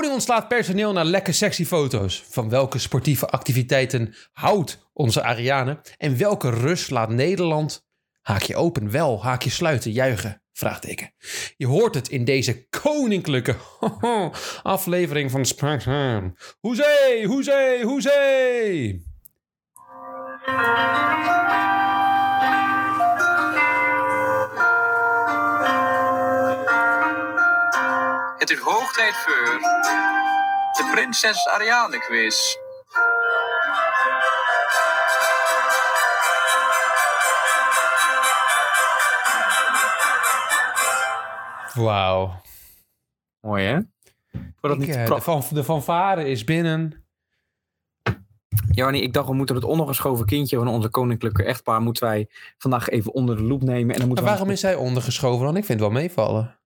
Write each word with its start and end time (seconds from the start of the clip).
Koning 0.00 0.18
ontslaat 0.18 0.48
personeel 0.48 0.92
naar 0.92 1.04
lekke 1.04 1.32
sexy 1.32 1.64
foto's. 1.64 2.24
Van 2.28 2.48
welke 2.48 2.78
sportieve 2.78 3.26
activiteiten 3.26 4.14
houdt 4.32 4.90
onze 4.92 5.22
Ariane? 5.22 5.80
En 5.96 6.16
welke 6.16 6.50
rust 6.50 6.90
laat 6.90 7.08
Nederland, 7.08 7.86
haakje 8.20 8.56
open, 8.56 8.90
wel, 8.90 9.22
haakje 9.22 9.50
sluiten, 9.50 9.90
juichen? 9.92 10.42
Vraagteken. 10.52 11.14
Je 11.56 11.66
hoort 11.66 11.94
het 11.94 12.08
in 12.08 12.24
deze 12.24 12.68
koninklijke 12.68 13.56
aflevering 14.62 15.30
van 15.30 15.44
Spraakzaam. 15.44 16.36
Hoezee, 16.60 17.26
hoezee, 17.26 17.84
hoezee! 17.84 19.04
Het 28.40 28.50
is 28.50 28.58
hoog 28.58 28.92
tijd 28.92 29.14
voor 29.14 29.58
de 30.72 30.90
Prinses 30.92 31.48
Ariane 31.48 31.98
quiz. 31.98 32.56
Wauw. 41.74 42.40
Mooi 43.40 43.64
hè? 43.64 43.78
Voordat 44.60 44.78
niet 44.78 44.96
eh, 44.96 45.06
de, 45.06 45.20
van, 45.20 45.42
de 45.50 45.64
fanfare 45.64 46.28
is 46.28 46.44
binnen. 46.44 47.04
Jannie, 48.70 49.02
ik 49.02 49.12
dacht 49.12 49.28
we 49.28 49.34
moeten 49.34 49.54
het 49.54 49.64
ondergeschoven 49.64 50.26
kindje 50.26 50.56
van 50.56 50.68
onze 50.68 50.88
koninklijke 50.88 51.44
echtpaar 51.44 51.80
moeten 51.80 52.04
wij 52.04 52.28
vandaag 52.58 52.88
even 52.88 53.12
onder 53.12 53.36
de 53.36 53.42
loep 53.42 53.62
nemen. 53.62 53.80
En 53.80 53.86
dan 53.86 53.96
Maar 53.98 54.06
moeten 54.06 54.24
we 54.24 54.30
waarom 54.30 54.50
is 54.50 54.60
zij 54.60 54.74
ondergeschoven 54.74 55.46
dan? 55.46 55.56
Ik 55.56 55.64
vind 55.64 55.80
het 55.80 55.88
wel 55.88 56.00
meevallen. 56.00 56.59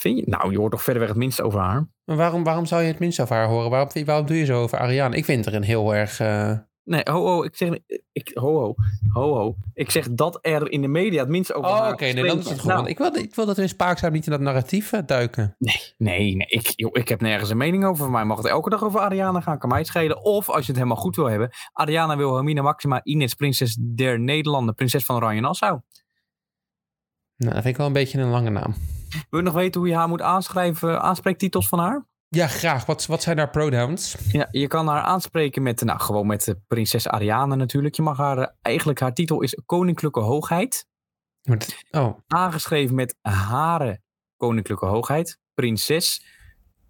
Vind 0.00 0.18
je? 0.18 0.24
Nou, 0.26 0.50
je 0.50 0.58
hoort 0.58 0.70
toch 0.70 0.82
verder 0.82 1.00
weg 1.00 1.10
het 1.10 1.18
minste 1.18 1.42
over 1.42 1.60
haar. 1.60 1.88
Maar 2.04 2.16
waarom, 2.16 2.44
waarom 2.44 2.66
zou 2.66 2.82
je 2.82 2.88
het 2.88 2.98
minst 2.98 3.20
over 3.20 3.36
haar 3.36 3.46
horen? 3.48 3.70
Waarom, 3.70 4.04
waarom 4.04 4.26
doe 4.26 4.36
je 4.36 4.44
zo 4.44 4.62
over 4.62 4.78
Ariane? 4.78 5.16
Ik 5.16 5.24
vind 5.24 5.46
er 5.46 5.54
een 5.54 5.62
heel 5.62 5.94
erg... 5.94 6.20
eh, 6.20 6.52
Nee, 6.84 7.00
ho, 7.04 7.24
ho, 7.26 7.42
ik 7.42 7.56
zeg, 7.56 7.78
ik, 8.12 8.30
ho, 8.34 8.54
ho, 8.58 8.74
ho, 9.12 9.34
ho. 9.34 9.56
Ik 9.74 9.90
zeg 9.90 10.10
dat 10.10 10.38
er 10.42 10.70
in 10.70 10.80
de 10.82 10.88
media 10.88 11.20
het 11.20 11.28
minst 11.28 11.52
over 11.52 11.70
Oh, 11.70 11.78
haar 11.78 11.92
oké. 11.92 12.04
nee, 12.04 12.24
dan 12.26 12.38
is 12.38 12.48
het 12.48 12.58
goed. 12.60 12.70
Nou, 12.70 12.88
ik 12.88 12.98
wil, 12.98 13.14
ik 13.16 13.34
wil 13.34 13.46
dat 13.46 13.56
we 13.56 13.62
in 13.62 13.68
Spaakzaam 13.68 14.12
niet 14.12 14.24
in 14.26 14.32
dat 14.32 14.40
narratief 14.40 14.92
eh, 14.92 15.00
duiken. 15.06 15.54
Nee, 15.58 15.74
nee, 15.98 16.36
nee. 16.36 16.46
Ik, 16.46 16.72
joh, 16.76 16.90
ik 16.92 17.08
heb 17.08 17.20
nergens 17.20 17.50
een 17.50 17.56
mening 17.56 17.84
over. 17.84 17.96
Voor 18.04 18.10
mij 18.12 18.24
mag 18.24 18.36
het 18.36 18.46
elke 18.46 18.70
dag 18.70 18.84
over 18.84 19.00
Ariana 19.00 19.40
gaan. 19.40 19.58
Kan 19.58 19.68
mij 19.68 19.78
het 19.78 19.86
schelen. 19.86 20.24
Of 20.24 20.48
als 20.48 20.60
je 20.60 20.66
het 20.72 20.76
helemaal 20.76 21.02
goed 21.02 21.16
wil 21.16 21.26
hebben. 21.26 21.50
Ariana 21.72 22.16
Wilhelmina 22.16 22.62
Maxima 22.62 23.00
Ines, 23.02 23.34
prinses 23.34 23.78
der 23.80 24.20
Nederlanden. 24.20 24.74
Prinses 24.74 25.04
van 25.04 25.16
Oranje 25.16 25.40
Nassau. 25.40 25.80
Nou, 27.36 27.52
dat 27.54 27.62
vind 27.62 27.66
ik 27.66 27.76
wel 27.76 27.86
een 27.86 27.92
beetje 27.92 28.20
een 28.20 28.30
lange 28.30 28.50
naam. 28.50 28.74
Wil 29.08 29.40
je 29.40 29.46
nog 29.46 29.54
weten 29.54 29.80
hoe 29.80 29.90
je 29.90 29.96
haar 29.96 30.08
moet 30.08 30.22
aanschrijven? 30.22 31.02
Aanspreektitels 31.02 31.68
van 31.68 31.78
haar? 31.78 32.06
Ja, 32.28 32.46
graag. 32.46 32.86
Wat, 32.86 33.06
wat 33.06 33.22
zijn 33.22 33.38
haar 33.38 33.50
pronouns? 33.50 34.16
Ja, 34.32 34.48
je 34.50 34.66
kan 34.66 34.88
haar 34.88 35.02
aanspreken 35.02 35.62
met, 35.62 35.80
nou, 35.80 36.00
gewoon 36.00 36.26
met 36.26 36.44
de 36.44 36.60
prinses 36.66 37.08
Ariane 37.08 37.56
natuurlijk. 37.56 37.94
Je 37.94 38.02
mag 38.02 38.16
haar, 38.16 38.38
eh, 38.38 38.46
eigenlijk 38.62 39.00
haar 39.00 39.14
titel 39.14 39.42
is 39.42 39.60
Koninklijke 39.66 40.20
Hoogheid. 40.20 40.86
Oh, 41.90 42.18
Aangeschreven 42.26 42.94
met 42.94 43.16
hare 43.20 44.00
Koninklijke 44.36 44.86
Hoogheid. 44.86 45.38
Prinses 45.54 46.24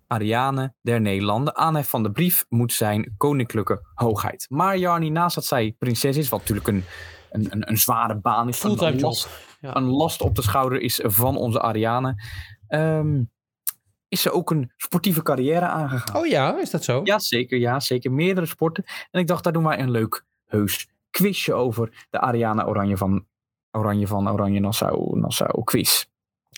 Ariane 0.06 0.74
der 0.82 1.00
Nederlanden. 1.00 1.56
Aanhef 1.56 1.88
van 1.88 2.02
de 2.02 2.12
brief 2.12 2.44
moet 2.48 2.72
zijn 2.72 3.14
Koninklijke 3.16 3.86
Hoogheid. 3.94 4.46
Maar 4.48 4.78
Jarni, 4.78 5.10
naast 5.10 5.34
dat 5.34 5.44
zij 5.44 5.74
prinses 5.78 6.16
is, 6.16 6.28
wat 6.28 6.40
natuurlijk 6.40 6.68
een, 6.68 6.84
een, 7.36 7.46
een, 7.50 7.70
een 7.70 7.78
zware 7.78 8.14
baan 8.14 8.48
is. 8.48 8.58
fulltime 8.58 8.90
een 8.90 9.00
last, 9.00 9.28
een 9.60 9.84
last 9.86 10.20
op 10.20 10.34
de 10.34 10.42
schouder 10.42 10.80
is 10.80 11.00
van 11.04 11.36
onze 11.36 11.60
Ariane. 11.60 12.22
ehm, 12.68 13.22
is 14.08 14.22
ze 14.22 14.30
ook 14.30 14.50
een 14.50 14.72
sportieve 14.76 15.22
carrière 15.22 15.66
aangegaan. 15.66 16.16
Oh 16.16 16.26
ja, 16.26 16.60
is 16.60 16.70
dat 16.70 16.84
zo? 16.84 17.00
Ja, 17.04 17.18
zeker. 17.18 17.58
Ja, 17.58 17.80
zeker. 17.80 18.12
Meerdere 18.12 18.46
sporten. 18.46 18.84
En 19.10 19.20
ik 19.20 19.26
dacht, 19.26 19.44
daar 19.44 19.52
doen 19.52 19.64
wij 19.64 19.78
een 19.78 19.90
leuk 19.90 20.24
heus 20.46 20.88
quizje 21.10 21.54
over. 21.54 22.06
De 22.10 22.20
Ariana 22.20 22.64
Oranje 22.64 22.96
van 22.96 23.26
Oranje 23.70 24.06
van 24.06 24.30
Oranje 24.30 24.60
Nassau, 24.60 25.18
Nassau 25.18 25.64
quiz. 25.64 26.04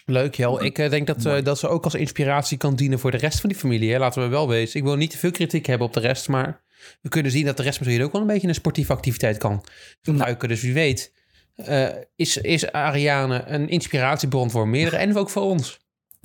Leuk, 0.04 0.34
Jel. 0.34 0.64
Ik 0.64 0.78
eh, 0.78 0.90
denk 0.90 1.06
dat, 1.06 1.24
eh, 1.24 1.44
dat 1.44 1.58
ze 1.58 1.68
ook 1.68 1.84
als 1.84 1.94
inspiratie 1.94 2.58
kan 2.58 2.74
dienen 2.74 2.98
voor 2.98 3.10
de 3.10 3.16
rest 3.16 3.40
van 3.40 3.48
die 3.48 3.58
familie. 3.58 3.92
Hè? 3.92 3.98
Laten 3.98 4.22
we 4.22 4.28
wel 4.28 4.48
wezen. 4.48 4.78
Ik 4.78 4.86
wil 4.86 4.96
niet 4.96 5.10
te 5.10 5.18
veel 5.18 5.30
kritiek 5.30 5.66
hebben 5.66 5.86
op 5.86 5.92
de 5.92 6.00
rest, 6.00 6.28
maar 6.28 6.60
we 7.00 7.08
kunnen 7.08 7.32
zien 7.32 7.44
dat 7.44 7.56
de 7.56 7.62
rest 7.62 7.80
misschien 7.80 8.02
ook 8.02 8.12
wel 8.12 8.20
een 8.20 8.26
beetje 8.26 8.48
een 8.48 8.54
sportieve 8.54 8.92
activiteit 8.92 9.38
kan 9.38 9.64
gebruiken. 10.02 10.48
Dus 10.48 10.62
wie 10.62 10.74
weet, 10.74 11.12
eh, 11.54 11.88
is, 12.16 12.36
is 12.36 12.72
Ariane 12.72 13.44
een 13.46 13.68
inspiratiebron 13.68 14.50
voor 14.50 14.68
meerdere 14.68 14.96
en 15.06 15.16
ook 15.16 15.30
voor 15.30 15.42
ons. 15.42 15.78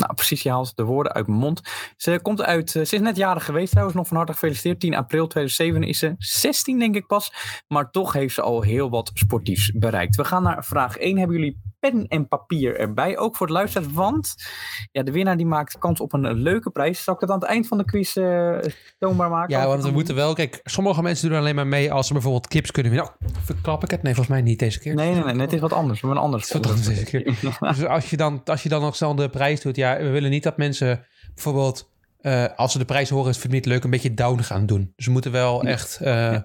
Nou, 0.04 0.16
precies, 0.16 0.44
je 0.44 0.50
haalt 0.50 0.76
de 0.76 0.84
woorden 0.84 1.14
uit 1.14 1.28
mijn 1.28 1.40
mond. 1.40 1.62
Ze 1.98 2.20
komt 2.22 2.42
uit, 2.42 2.76
eh, 2.76 2.86
ze 2.86 2.96
is 2.96 3.02
net 3.02 3.16
jarig 3.16 3.46
geweest 3.46 3.70
trouwens, 3.70 3.98
nog 3.98 4.08
van 4.08 4.18
harte 4.18 4.34
gefeliciteerd. 4.34 4.80
10 4.80 4.96
april 4.96 5.28
2007 5.28 5.84
is 5.84 6.00
ze 6.00 6.16
16 6.18 6.80
denk 6.80 6.96
ik 6.96 7.08
pas. 7.08 7.34
Maar 7.68 7.92
toch 7.92 8.14
heeft 8.14 8.34
ze 8.34 8.42
al 8.42 8.62
heel 8.62 8.90
wat 8.90 9.12
sportiefs 9.14 9.72
bereikt. 9.72 10.16
We 10.16 10.24
gaan 10.24 10.44
naar 10.44 10.66
vraag 10.66 10.98
1. 10.98 11.18
Hebben 11.18 11.38
jullie 11.38 11.62
pen 11.80 12.08
en 12.08 12.28
papier 12.28 12.80
erbij? 12.80 13.18
Ook 13.18 13.36
voor 13.36 13.48
het 13.48 13.56
luisteren, 13.56 13.94
want 13.94 14.36
ja, 14.92 15.04
de 15.04 15.12
winnaar 15.12 15.38
die 15.38 15.46
maakt 15.46 15.78
kans 15.78 16.00
op 16.00 16.14
een 16.14 16.34
leuke 16.34 16.70
prijs. 16.70 17.04
Zal 17.04 17.14
ik 17.14 17.20
dat 17.20 17.30
aan 17.30 17.40
het 17.40 17.50
eind 17.50 17.68
van 17.68 17.78
de 17.78 17.86
quiz 17.86 18.18
eh, 18.18 18.58
toonbaar 19.00 19.30
maken? 19.30 19.58
Ja, 19.58 19.68
want 19.68 19.84
we 19.84 19.92
moeten 19.92 20.16
wel... 20.16 20.34
Kijk, 20.34 20.60
sommige 20.64 21.02
mensen 21.02 21.30
doen 21.30 21.38
alleen 21.38 21.56
maar 21.56 21.68
mee 21.68 21.92
als 21.92 22.08
ze 22.08 22.14
bijvoorbeeld 22.14 22.48
clips 22.48 22.72
kunnen 22.72 22.92
winnen. 22.92 23.10
Oh, 23.10 23.44
verklap 23.44 23.84
ik 23.84 23.92
het? 23.92 24.04
Nee, 24.04 24.14
volgens 24.14 24.36
mij 24.36 24.46
niet 24.46 24.60
deze 24.60 24.80
keer. 24.80 24.96
Nee, 24.96 25.14
nee, 25.14 25.24
nee, 25.24 25.42
het 25.42 25.54
is 25.54 25.60
wat 25.60 25.74
anders. 25.74 26.02
We 26.02 26.08
hebben 26.08 26.24
een 26.24 26.32
ander 26.32 26.40
Het 26.40 26.50
is 26.50 26.56
wat 26.56 26.68
anders 26.68 26.88
deze 26.88 27.04
keer. 27.06 27.22
Dus 27.74 27.86
als 27.86 28.10
je, 28.10 28.18
dan, 28.18 28.42
als 28.46 28.64
je 28.64 28.70
dan 28.70 28.82
nog 28.82 28.98
de 28.98 29.30
prijs 29.30 29.62
doet, 29.62 29.76
ja, 29.76 29.93
we 29.98 30.10
willen 30.10 30.30
niet 30.30 30.44
dat 30.44 30.58
mensen 30.58 31.06
bijvoorbeeld, 31.34 31.92
eh, 32.20 32.46
als 32.56 32.72
ze 32.72 32.78
de 32.78 32.86
prijs 32.86 33.10
horen, 33.10 33.30
is 33.30 33.44
het 33.44 33.52
niet 33.52 33.66
leuk, 33.66 33.84
een 33.84 33.90
beetje 33.90 34.14
down 34.14 34.42
gaan 34.42 34.66
doen. 34.66 34.94
Dus 34.96 35.06
we 35.06 35.12
moeten 35.12 35.32
wel 35.32 35.64
echt 35.64 36.00
eh 36.02 36.38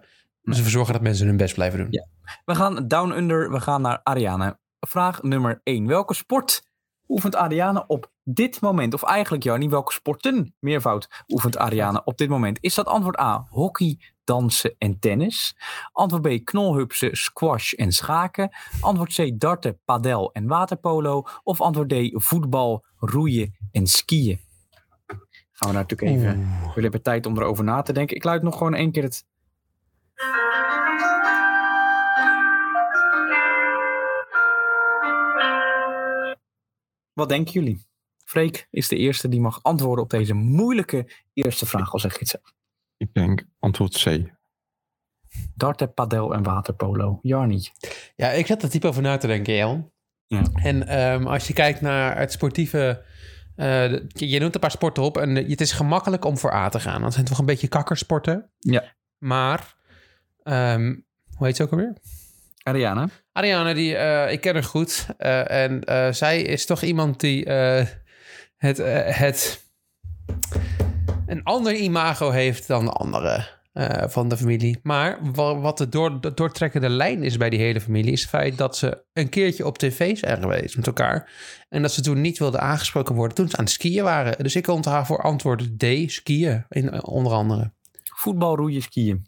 dus 0.48 0.56
ervoor 0.56 0.72
zorgen 0.72 0.92
dat 0.92 1.02
mensen 1.02 1.26
hun 1.26 1.36
best 1.36 1.54
blijven 1.54 1.78
doen. 1.78 1.88
Ja. 1.90 2.06
We 2.44 2.54
gaan 2.54 2.88
down 2.88 3.10
under, 3.10 3.50
we 3.50 3.60
gaan 3.60 3.82
naar 3.82 4.00
Ariane. 4.02 4.58
Vraag 4.80 5.22
nummer 5.22 5.60
1. 5.64 5.86
Welke 5.86 6.14
sport 6.14 6.67
oefent 7.08 7.36
Ariane 7.36 7.84
op 7.86 8.10
dit 8.24 8.60
moment? 8.60 8.94
Of 8.94 9.02
eigenlijk, 9.02 9.42
Jarnie, 9.42 9.70
welke 9.70 9.92
sporten, 9.92 10.54
meervoud, 10.58 11.24
oefent 11.28 11.58
Ariane 11.58 12.04
op 12.04 12.18
dit 12.18 12.28
moment? 12.28 12.58
Is 12.60 12.74
dat 12.74 12.86
antwoord 12.86 13.20
A, 13.20 13.46
hockey, 13.50 13.98
dansen 14.24 14.74
en 14.78 14.98
tennis? 14.98 15.56
Antwoord 15.92 16.22
B, 16.22 16.44
knolhupsen, 16.44 17.16
squash 17.16 17.72
en 17.72 17.92
schaken? 17.92 18.50
Antwoord 18.80 19.14
C, 19.14 19.40
darten, 19.40 19.80
padel 19.84 20.32
en 20.32 20.46
waterpolo? 20.46 21.24
Of 21.42 21.60
antwoord 21.60 21.88
D, 21.88 21.94
voetbal, 22.12 22.84
roeien 22.96 23.56
en 23.72 23.86
skiën? 23.86 24.40
Gaan 25.52 25.68
we 25.68 25.74
daar 25.74 25.86
natuurlijk 25.88 26.10
even... 26.10 26.38
Jullie 26.60 26.82
hebben 26.82 27.02
tijd 27.02 27.26
om 27.26 27.36
erover 27.36 27.64
na 27.64 27.82
te 27.82 27.92
denken. 27.92 28.16
Ik 28.16 28.24
luid 28.24 28.42
nog 28.42 28.56
gewoon 28.58 28.74
één 28.74 28.92
keer 28.92 29.02
het 29.02 29.26
Wat 37.18 37.28
denken 37.28 37.52
jullie? 37.52 37.86
Freek 38.24 38.68
is 38.70 38.88
de 38.88 38.96
eerste 38.96 39.28
die 39.28 39.40
mag 39.40 39.62
antwoorden 39.62 40.04
op 40.04 40.10
deze 40.10 40.34
moeilijke 40.34 41.10
eerste 41.32 41.66
vraag, 41.66 41.92
al 41.92 41.98
zeg 41.98 42.12
je 42.12 42.18
het 42.18 42.28
zelf. 42.28 42.54
Ik 42.96 43.14
denk 43.14 43.44
antwoord 43.58 44.02
C. 44.02 44.32
Darten, 45.54 45.94
padel 45.94 46.34
en 46.34 46.42
waterpolo. 46.42 47.18
Jarni. 47.22 47.68
Ja, 48.16 48.28
ik 48.28 48.46
zat 48.46 48.62
er 48.62 48.70
diep 48.70 48.84
over 48.84 49.02
na 49.02 49.16
te 49.16 49.26
denken, 49.26 49.54
Jan. 49.54 49.90
Ja. 50.26 50.42
En 50.54 50.86
ehm, 50.86 51.26
als 51.26 51.46
je 51.46 51.52
kijkt 51.52 51.80
naar 51.80 52.18
het 52.18 52.32
sportieve... 52.32 53.04
eh, 53.56 53.90
je 54.08 54.40
noemt 54.40 54.54
een 54.54 54.60
paar 54.60 54.70
sporten 54.70 55.02
op 55.02 55.16
en 55.16 55.34
het 55.34 55.60
is 55.60 55.72
gemakkelijk 55.72 56.24
om 56.24 56.38
voor 56.38 56.52
A 56.52 56.68
te 56.68 56.80
gaan. 56.80 57.02
Dat 57.02 57.12
zijn 57.12 57.26
toch 57.26 57.38
een 57.38 57.46
beetje 57.46 57.68
kakkersporten. 57.68 58.50
Ja. 58.58 58.94
Maar, 59.18 59.76
ehm, 60.42 60.96
hoe 61.36 61.46
heet 61.46 61.56
ze 61.56 61.62
ook 61.62 61.70
alweer? 61.70 61.96
Ariana. 62.68 63.08
Ariane, 63.32 63.74
die, 63.74 63.96
eh, 63.96 64.32
ik 64.32 64.40
ken 64.40 64.54
haar 64.54 64.64
goed. 64.64 65.06
eh, 65.18 65.50
en 65.64 65.84
eh, 65.84 66.12
zij 66.12 66.42
is 66.42 66.66
toch 66.66 66.82
iemand 66.82 67.20
die 67.20 67.44
eh, 67.44 67.86
het, 68.56 68.76
het 69.18 69.66
een 71.26 71.42
ander 71.42 71.74
imago 71.74 72.30
heeft 72.30 72.66
dan 72.66 72.84
de 72.84 72.90
andere 72.92 73.46
eh, 73.72 74.08
van 74.08 74.28
de 74.28 74.36
familie. 74.36 74.78
Maar 74.82 75.18
wa- 75.32 75.58
wat 75.58 75.78
de, 75.78 75.88
door, 75.88 76.20
de 76.20 76.34
doortrekkende 76.34 76.88
lijn 76.88 77.22
is 77.22 77.36
bij 77.36 77.50
die 77.50 77.58
hele 77.58 77.80
familie... 77.80 78.12
is 78.12 78.20
het 78.20 78.30
feit 78.30 78.58
dat 78.58 78.76
ze 78.76 79.04
een 79.12 79.28
keertje 79.28 79.66
op 79.66 79.78
tv 79.78 80.16
zijn 80.16 80.40
geweest 80.42 80.76
met 80.76 80.86
elkaar. 80.86 81.30
En 81.68 81.82
dat 81.82 81.92
ze 81.92 82.00
toen 82.02 82.20
niet 82.20 82.38
wilden 82.38 82.60
aangesproken 82.60 83.14
worden 83.14 83.34
toen 83.36 83.48
ze 83.48 83.56
aan 83.56 83.64
het 83.64 83.72
skiën 83.72 84.04
waren. 84.04 84.42
Dus 84.42 84.56
ik 84.56 84.66
onthaal 84.66 85.04
voor 85.04 85.22
antwoord 85.22 85.78
D, 85.78 85.84
skiën, 86.06 86.64
in, 86.68 87.04
onder 87.04 87.32
andere. 87.32 87.72
Voetbal, 88.14 88.56
roeien, 88.56 88.82
skiën. 88.82 89.24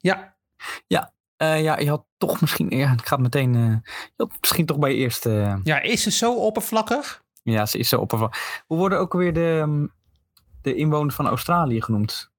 Ja, 0.86 1.12
Eh, 1.40 1.62
ja, 1.62 1.78
je 1.78 1.88
had 1.88 2.04
toch 2.16 2.40
misschien... 2.40 2.68
Ja, 2.70 2.92
ik 2.92 3.06
ga 3.06 3.16
meteen... 3.16 3.54
eh, 3.54 3.92
je 3.92 4.12
had 4.16 4.32
misschien 4.40 4.66
toch 4.66 4.78
bij 4.78 4.90
je 4.90 4.96
eerste... 4.96 5.40
eh, 5.40 5.56
ja 5.62 5.80
is 5.80 6.02
ze 6.02 6.10
zo 6.10 6.34
oppervlakkig? 6.34 7.22
ja, 7.42 7.66
ze 7.66 7.78
is 7.78 7.88
zo 7.88 8.00
op. 8.00 8.10
Hoe 8.66 8.78
worden 8.78 8.98
ook 8.98 9.12
weer 9.12 9.32
de, 9.32 9.58
ehm, 9.60 9.86
de 10.62 10.74
inwoners 10.74 11.14
van 11.14 11.26
Australië 11.26 11.82
genoemd? 11.82 12.30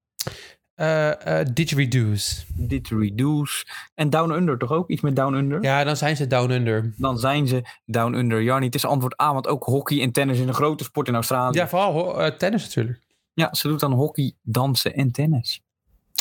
Eh 0.74 1.40
eh 1.40 1.46
didgeridoos. 1.52 2.46
Didgeridoos. 2.54 3.66
En 3.94 4.10
Down 4.10 4.32
Under 4.32 4.58
toch 4.58 4.72
ook? 4.72 4.88
Iets 4.88 5.02
met 5.02 5.16
Down 5.16 5.34
Under? 5.34 5.62
Ja, 5.62 5.84
dan 5.84 5.96
zijn 5.96 6.16
ze 6.16 6.26
down 6.26 6.50
under. 6.50 6.94
Dan 6.96 7.18
zijn 7.18 7.46
ze 7.46 7.62
Down 7.84 8.14
Under. 8.14 8.42
Jarni, 8.42 8.66
het 8.66 8.74
is 8.74 8.84
antwoord 8.84 9.20
A, 9.20 9.32
want 9.32 9.46
ook 9.46 9.64
hockey 9.64 10.00
en 10.00 10.12
tennis 10.12 10.38
is 10.38 10.46
een 10.46 10.54
grote 10.54 10.84
sport 10.84 11.08
in 11.08 11.14
Australië. 11.14 11.58
Ja, 11.58 11.68
vooral 11.68 12.36
tennis 12.36 12.62
natuurlijk. 12.62 13.00
Ja, 13.32 13.54
ze 13.54 13.68
doet 13.68 13.82
aan 13.82 13.92
hockey, 13.92 14.32
dansen 14.42 14.94
en 14.94 15.12
tennis. 15.12 15.62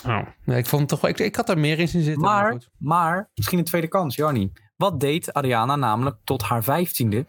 Oh, 0.05 0.27
nee, 0.45 0.57
ik 0.57 0.65
vond 0.65 0.81
het 0.81 0.99
toch. 0.99 1.09
Ik, 1.09 1.19
ik 1.19 1.35
had 1.35 1.49
er 1.49 1.57
meer 1.59 1.79
in 1.79 1.87
zien 1.87 2.03
zitten. 2.03 2.21
Maar, 2.21 2.41
Maar, 2.43 2.51
goed. 2.51 2.69
maar 2.77 3.29
misschien 3.35 3.59
een 3.59 3.65
tweede 3.65 3.87
kans, 3.87 4.15
Jarni. 4.15 4.51
Wat 4.75 4.99
deed 4.99 5.33
Ariana 5.33 5.75
namelijk 5.75 6.17
tot 6.23 6.41
haar 6.41 6.63
vijftiende, 6.63 7.25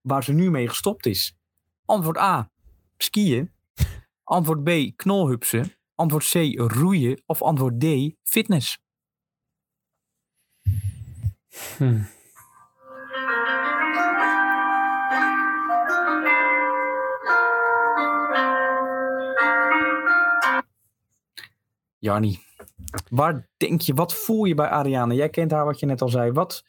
waar 0.00 0.24
ze 0.24 0.32
nu 0.32 0.50
mee 0.50 0.68
gestopt 0.68 1.06
is? 1.06 1.36
Antwoord 1.84 2.16
A, 2.18 2.50
skiën. 2.96 3.52
Antwoord 4.24 4.64
B, 4.64 4.70
knolhupsen. 4.96 5.72
Antwoord 5.94 6.28
C, 6.30 6.34
roeien. 6.56 7.22
Of 7.26 7.42
antwoord 7.42 7.80
D, 7.80 7.84
fitness. 8.22 8.78
Hm. 11.76 12.00
Jarni, 21.98 22.38
waar 23.10 23.48
denk 23.56 23.80
je, 23.80 23.94
wat 23.94 24.14
voel 24.14 24.44
je 24.44 24.54
bij 24.54 24.68
Ariana? 24.68 25.14
Jij 25.14 25.28
kent 25.28 25.50
haar, 25.50 25.64
wat 25.64 25.80
je 25.80 25.86
net 25.86 26.02
al 26.02 26.08
zei. 26.08 26.32
Wat 26.32 26.64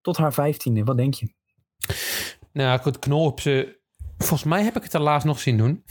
tot 0.00 0.16
haar 0.16 0.32
vijftiende, 0.32 0.84
wat 0.84 0.96
denk 0.96 1.14
je? 1.14 1.28
Nou, 2.52 2.80
goed, 2.80 2.98
knol 2.98 3.24
op 3.24 3.40
ze. 3.40 3.80
Volgens 4.18 4.44
mij 4.44 4.62
heb 4.62 4.76
ik 4.76 4.82
het 4.82 4.94
er 4.94 5.00
laatst 5.00 5.26
nog 5.26 5.38
zien 5.38 5.56
doen. 5.56 5.84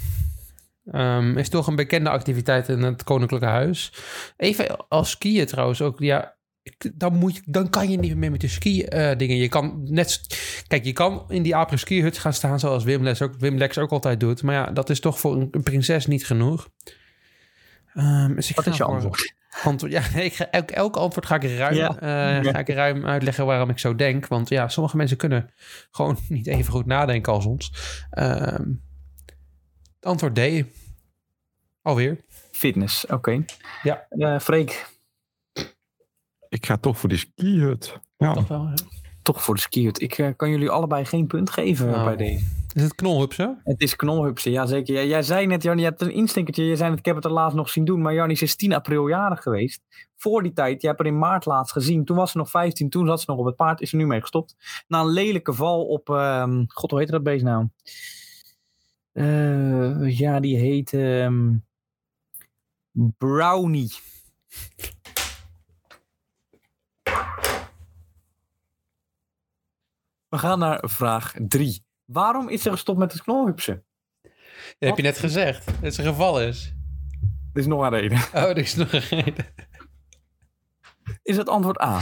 Ehm, 0.86 1.38
is 1.38 1.50
toch 1.50 1.68
een 1.68 1.76
bekende 1.76 2.10
activiteit 2.10 2.70
in 2.70 2.82
het 2.82 3.04
Koninklijke 3.04 3.46
Huis. 3.46 3.94
Even 4.38 4.88
als 4.88 5.10
skiën 5.10 5.46
trouwens 5.46 5.82
ook. 5.82 6.00
Ja, 6.00 6.38
dan, 6.94 7.16
moet 7.16 7.36
je, 7.36 7.42
dan 7.46 7.70
kan 7.70 7.90
je 7.90 7.98
niet 7.98 8.16
meer 8.16 8.32
met 8.32 8.42
de 8.42 8.48
ski 8.48 8.84
eh. 8.84 9.20
Je 9.20 9.50
kan 9.50 9.84
net... 9.84 10.22
Kijk, 10.68 10.86
je 10.86 10.94
kan 10.94 11.26
in 11.28 11.44
die 11.44 11.56
apres 11.56 11.82
ski 11.82 12.02
hut 12.02 12.18
gaan 12.18 12.34
staan 12.34 12.60
zoals 12.60 12.84
Wim, 12.84 13.04
Les 13.04 13.22
ook, 13.22 13.36
Lex 13.40 13.78
ook 13.78 13.92
altijd 13.92 14.20
doet. 14.20 14.44
Maar 14.44 14.56
ja, 14.56 14.66
dat 14.72 14.90
is 14.90 15.00
toch 15.00 15.20
voor 15.20 15.48
een 15.52 15.64
prinses 15.64 16.06
niet 16.06 16.26
genoeg. 16.26 16.68
Dus 18.36 18.50
ik 18.50 18.56
Wat 18.56 18.66
is 18.68 18.78
je 18.78 18.84
antwoord? 18.84 19.34
Antwoord, 19.64 19.92
ja, 19.92 20.02
nee, 20.14 20.26
ik 20.26 20.34
ga, 20.34 20.50
elk, 20.50 20.72
elk 20.72 20.96
antwoord 20.96 21.26
ga 21.26 21.36
ik 21.36 21.44
ruim, 21.58 21.76
Ja. 21.76 22.00
eh, 22.00 22.44
Ja. 22.44 22.52
ga 22.52 22.60
ik 22.60 22.68
ruim 22.70 23.06
uitleggen 23.06 23.46
waarom 23.46 23.70
ik 23.70 23.80
zo 23.80 23.96
denk. 23.96 24.28
Want 24.28 24.50
ja, 24.50 24.68
sommige 24.68 24.98
mensen 24.98 25.18
kunnen 25.18 25.52
gewoon 25.92 26.18
niet 26.30 26.48
even 26.48 26.72
goed 26.72 26.86
nadenken 26.86 27.34
als 27.34 27.46
ons. 27.46 27.72
Ehm, 28.10 28.72
antwoord 30.02 30.36
D. 30.36 30.64
Alweer. 31.82 32.18
Fitness, 32.52 33.06
oké. 33.06 33.44
Ja. 33.84 34.06
Eh, 34.10 34.40
Freek, 34.40 34.88
Ik 36.50 36.66
ga 36.66 36.78
toch 36.78 36.98
voor 37.00 37.10
de 37.10 37.18
skihut. 37.18 38.00
Ja, 38.18 38.34
Toch 38.34 38.48
wel, 38.48 38.68
hè? 38.68 38.74
toch 39.22 39.44
voor 39.44 39.56
de 39.56 39.62
skihut. 39.62 40.02
Ik 40.02 40.18
eh, 40.18 40.30
kan 40.36 40.50
jullie 40.50 40.70
allebei 40.70 41.06
geen 41.06 41.28
punt 41.28 41.50
geven 41.50 41.90
Nou. 41.90 42.06
bij 42.06 42.16
deze. 42.16 42.46
Is 42.76 42.84
het 42.84 42.96
knolhupsen? 42.96 43.62
Het 43.64 43.82
is 43.82 43.96
knolhupsen, 43.96 44.52
ja 44.52 44.66
zeker. 44.66 45.06
Jij, 45.06 45.22
zei 45.22 45.46
net, 45.46 45.64
Jarni, 45.64 45.82
je 45.82 45.88
hebt 45.88 46.02
een 46.02 46.14
instinkertje. 46.14 46.64
Je 46.64 46.76
zei 46.76 46.90
net, 46.90 47.00
ik 47.00 47.06
heb 47.06 47.16
het 47.16 47.26
er 47.26 47.32
laatst 47.32 47.56
nog 47.56 47.70
zien 47.70 47.86
doen. 47.86 48.02
Maar 48.02 48.14
Jarni 48.14 48.34
is 48.34 48.40
16 48.40 48.74
april 48.74 49.08
jarig 49.08 49.42
geweest. 49.42 49.82
Voor 50.16 50.44
die 50.44 50.54
tijd, 50.54 50.82
je 50.82 50.88
hebt 50.88 51.00
haar 51.00 51.08
in 51.08 51.18
maart 51.18 51.46
laatst 51.46 51.72
gezien. 51.72 52.06
Toen 52.06 52.18
was 52.18 52.32
ze 52.32 52.38
nog 52.38 52.50
15, 52.50 52.90
toen 52.90 53.08
zat 53.08 53.22
ze 53.22 53.26
nog 53.30 53.40
op 53.40 53.46
het 53.46 53.56
paard. 53.56 53.82
Is 53.82 53.92
er 53.92 53.98
nu 53.98 54.06
mee 54.06 54.22
gestopt. 54.22 54.56
Na 54.88 55.00
een 55.00 55.08
lelijke 55.08 55.54
val 55.54 55.86
op, 55.86 56.10
ehm, 56.10 56.64
god 56.68 56.92
hoe 56.92 57.00
heet 57.00 57.10
dat 57.10 57.24
beest 57.24 57.44
nou? 57.44 57.68
Eh, 59.12 60.18
ja, 60.18 60.40
die 60.40 60.58
heet 60.58 60.94
ehm, 60.94 61.54
Brownie. 63.18 63.92
We 70.30 70.38
gaan 70.38 70.60
naar 70.60 70.90
vraag 70.90 71.34
3. 71.48 71.85
Waarom 72.06 72.50
is 72.50 72.62
ze 72.62 72.72
gestopt 72.72 73.00
met 73.00 73.14
het 73.14 73.22
knolhupsen? 73.22 73.86
Dat 74.22 74.90
heb 74.90 74.98
je 74.98 75.04
net 75.04 75.18
gezegd. 75.18 75.66
Dat 75.82 75.98
een 75.98 76.06
geval 76.06 76.42
is. 76.42 76.74
Er 77.54 77.60
is 77.60 77.68
nog 77.68 77.82
een 77.82 77.90
reden. 77.90 78.18
Oh, 78.34 78.42
er 78.42 78.58
is 78.58 78.76
nog 78.76 78.94
een 78.94 79.00
reden. 79.00 79.46
Is 81.24 81.38
het 81.38 81.50
antwoord 81.50 81.82
A. 81.82 82.02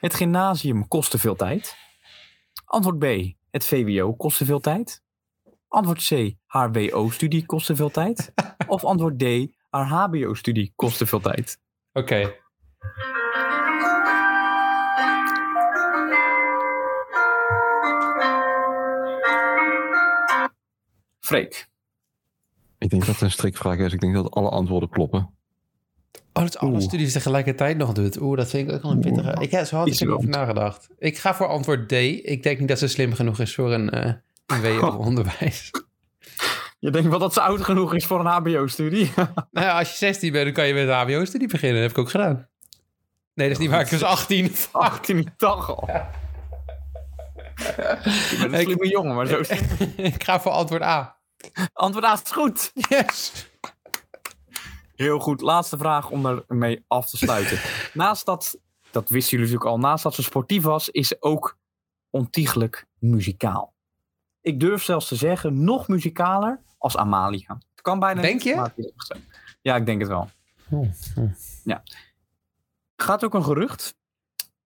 Het 0.00 0.14
gymnasium 0.14 0.88
kostte 0.88 1.18
veel 1.18 1.36
tijd. 1.36 1.76
Antwoord 2.64 2.98
B. 2.98 3.04
Het 3.50 3.64
VWO 3.64 4.14
kostte 4.14 4.44
veel 4.44 4.60
tijd. 4.60 5.02
Antwoord 5.68 6.06
C. 6.08 6.34
Haar 6.46 6.72
WO-studie 6.72 7.46
kostte 7.46 7.76
veel 7.76 7.90
tijd. 7.90 8.32
Of 8.66 8.84
antwoord 8.84 9.18
D. 9.18 9.24
Haar 9.70 9.86
HBO-studie 9.86 10.72
kostte 10.76 11.06
veel 11.06 11.20
tijd. 11.20 11.60
Oké. 11.92 12.34
Freek. 21.22 21.68
ik 22.78 22.90
denk 22.90 23.06
dat 23.06 23.14
het 23.14 23.20
een 23.24 23.30
strikvraag 23.30 23.78
is. 23.78 23.92
Ik 23.92 24.00
denk 24.00 24.14
dat 24.14 24.30
alle 24.30 24.48
antwoorden 24.48 24.88
kloppen. 24.88 25.30
Oh, 26.32 26.42
dat 26.42 26.58
alle 26.58 26.70
Oeh. 26.70 26.80
studies 26.80 27.12
tegelijkertijd 27.12 27.76
nog 27.76 27.92
doet. 27.92 28.20
Oeh, 28.20 28.36
dat 28.36 28.48
vind 28.50 28.68
ik 28.68 28.74
ook 28.74 28.82
wel 28.82 28.90
een 28.90 29.00
pittige. 29.00 29.36
Ik 29.40 29.50
heb 29.50 29.66
zo 29.66 29.76
had 29.76 30.00
ik 30.00 30.26
nagedacht. 30.26 30.88
Ik 30.98 31.18
ga 31.18 31.34
voor 31.34 31.46
antwoord 31.46 31.88
D. 31.88 31.92
Ik 31.92 32.42
denk 32.42 32.58
niet 32.58 32.68
dat 32.68 32.78
ze 32.78 32.86
slim 32.88 33.12
genoeg 33.12 33.38
is 33.38 33.54
voor 33.54 33.72
een, 33.72 33.90
eh 33.90 34.12
een 34.46 34.62
WO-onderwijs. 34.62 35.70
Je 36.78 36.90
denkt 36.90 37.08
wel 37.08 37.18
dat 37.18 37.32
ze 37.32 37.40
oud 37.40 37.60
genoeg 37.60 37.94
is 37.94 38.06
voor 38.06 38.20
een 38.20 38.26
HBO-studie? 38.26 39.10
nou 39.16 39.66
ja, 39.66 39.78
als 39.78 39.90
je 39.90 39.96
16 39.96 40.32
bent, 40.32 40.44
dan 40.44 40.52
kan 40.54 40.66
je 40.66 40.74
met 40.74 40.88
een 40.88 40.94
HBO-studie 40.94 41.48
beginnen. 41.48 41.80
Dat 41.80 41.90
heb 41.90 41.98
ik 41.98 42.04
ook 42.04 42.10
gedaan. 42.10 42.48
Nee, 43.34 43.48
dat 43.48 43.56
is 43.56 43.62
niet 43.62 43.70
waar. 43.70 43.80
Ik 43.80 43.90
was 43.90 44.02
18. 44.02 44.48
Fuck. 44.48 44.72
18 44.72 45.16
die 45.16 45.30
dag 45.36 45.76
al. 45.76 45.88
Je 47.66 48.36
bent 48.40 48.52
een 48.52 48.58
Ik- 48.60 48.64
slimme 48.64 48.88
jongen, 48.88 49.14
maar 49.14 49.26
zo 49.26 49.38
is 49.38 49.48
het. 49.48 49.80
ik 50.14 50.24
ga 50.24 50.40
voor 50.40 50.52
antwoord 50.52 50.82
A. 50.82 51.16
Antwoord 51.72 52.04
A 52.04 52.12
is 52.12 52.30
goed. 52.30 52.72
Yes. 52.88 53.46
Heel 54.94 55.18
goed. 55.18 55.40
Laatste 55.40 55.78
vraag 55.78 56.10
om 56.10 56.26
ermee 56.26 56.84
af 56.88 57.10
te 57.10 57.16
sluiten. 57.16 57.58
naast 57.94 58.26
dat, 58.26 58.58
dat 58.90 59.08
wisten 59.08 59.30
jullie 59.38 59.52
natuurlijk 59.52 59.70
al, 59.82 59.88
naast 59.88 60.02
dat 60.02 60.14
ze 60.14 60.22
sportief 60.22 60.62
was, 60.62 60.88
is 60.88 61.08
ze 61.08 61.16
ook 61.20 61.58
ontiegelijk 62.10 62.86
muzikaal. 62.98 63.74
Ik 64.40 64.60
durf 64.60 64.82
zelfs 64.82 65.08
te 65.08 65.16
zeggen, 65.16 65.64
nog 65.64 65.88
muzikaler 65.88 66.60
als 66.78 66.96
Amalia. 66.96 67.58
Het 67.70 67.80
kan 67.82 67.98
bijna 67.98 68.20
Denk 68.20 68.34
niet, 68.34 68.42
je? 68.42 69.22
Ja, 69.62 69.76
ik 69.76 69.86
denk 69.86 70.00
het 70.00 70.08
wel. 70.08 70.30
Oh, 70.70 70.88
oh. 71.16 71.76
Gaat 72.96 73.24
ook 73.24 73.34
een 73.34 73.44
gerucht 73.44 73.94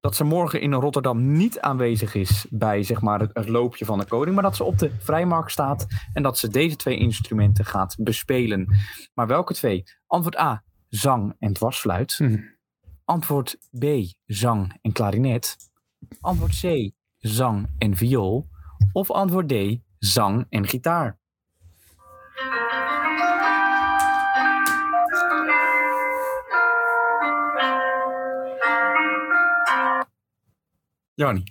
dat 0.05 0.15
ze 0.15 0.23
morgen 0.23 0.61
in 0.61 0.73
Rotterdam 0.73 1.31
niet 1.31 1.59
aanwezig 1.59 2.15
is 2.15 2.45
bij 2.49 2.83
zeg 2.83 3.01
maar, 3.01 3.19
het, 3.19 3.29
het 3.33 3.47
loopje 3.47 3.85
van 3.85 3.99
de 3.99 4.05
koning, 4.05 4.35
maar 4.35 4.43
dat 4.43 4.55
ze 4.55 4.63
op 4.63 4.77
de 4.77 4.91
vrijmarkt 4.99 5.51
staat 5.51 5.87
en 6.13 6.23
dat 6.23 6.37
ze 6.37 6.49
deze 6.49 6.75
twee 6.75 6.97
instrumenten 6.97 7.65
gaat 7.65 7.95
bespelen. 7.99 8.75
Maar 9.13 9.27
welke 9.27 9.53
twee? 9.53 9.83
Antwoord 10.07 10.37
A, 10.37 10.63
zang 10.89 11.35
en 11.39 11.53
dwarsfluit. 11.53 12.13
Hm. 12.13 12.37
Antwoord 13.05 13.57
B, 13.79 13.85
zang 14.25 14.77
en 14.81 14.91
klarinet. 14.91 15.57
Antwoord 16.21 16.59
C, 16.59 16.91
zang 17.17 17.67
en 17.77 17.95
viool. 17.95 18.47
Of 18.91 19.11
antwoord 19.11 19.49
D, 19.49 19.53
zang 19.99 20.45
en 20.49 20.67
gitaar. 20.67 21.17
Jani. 31.15 31.43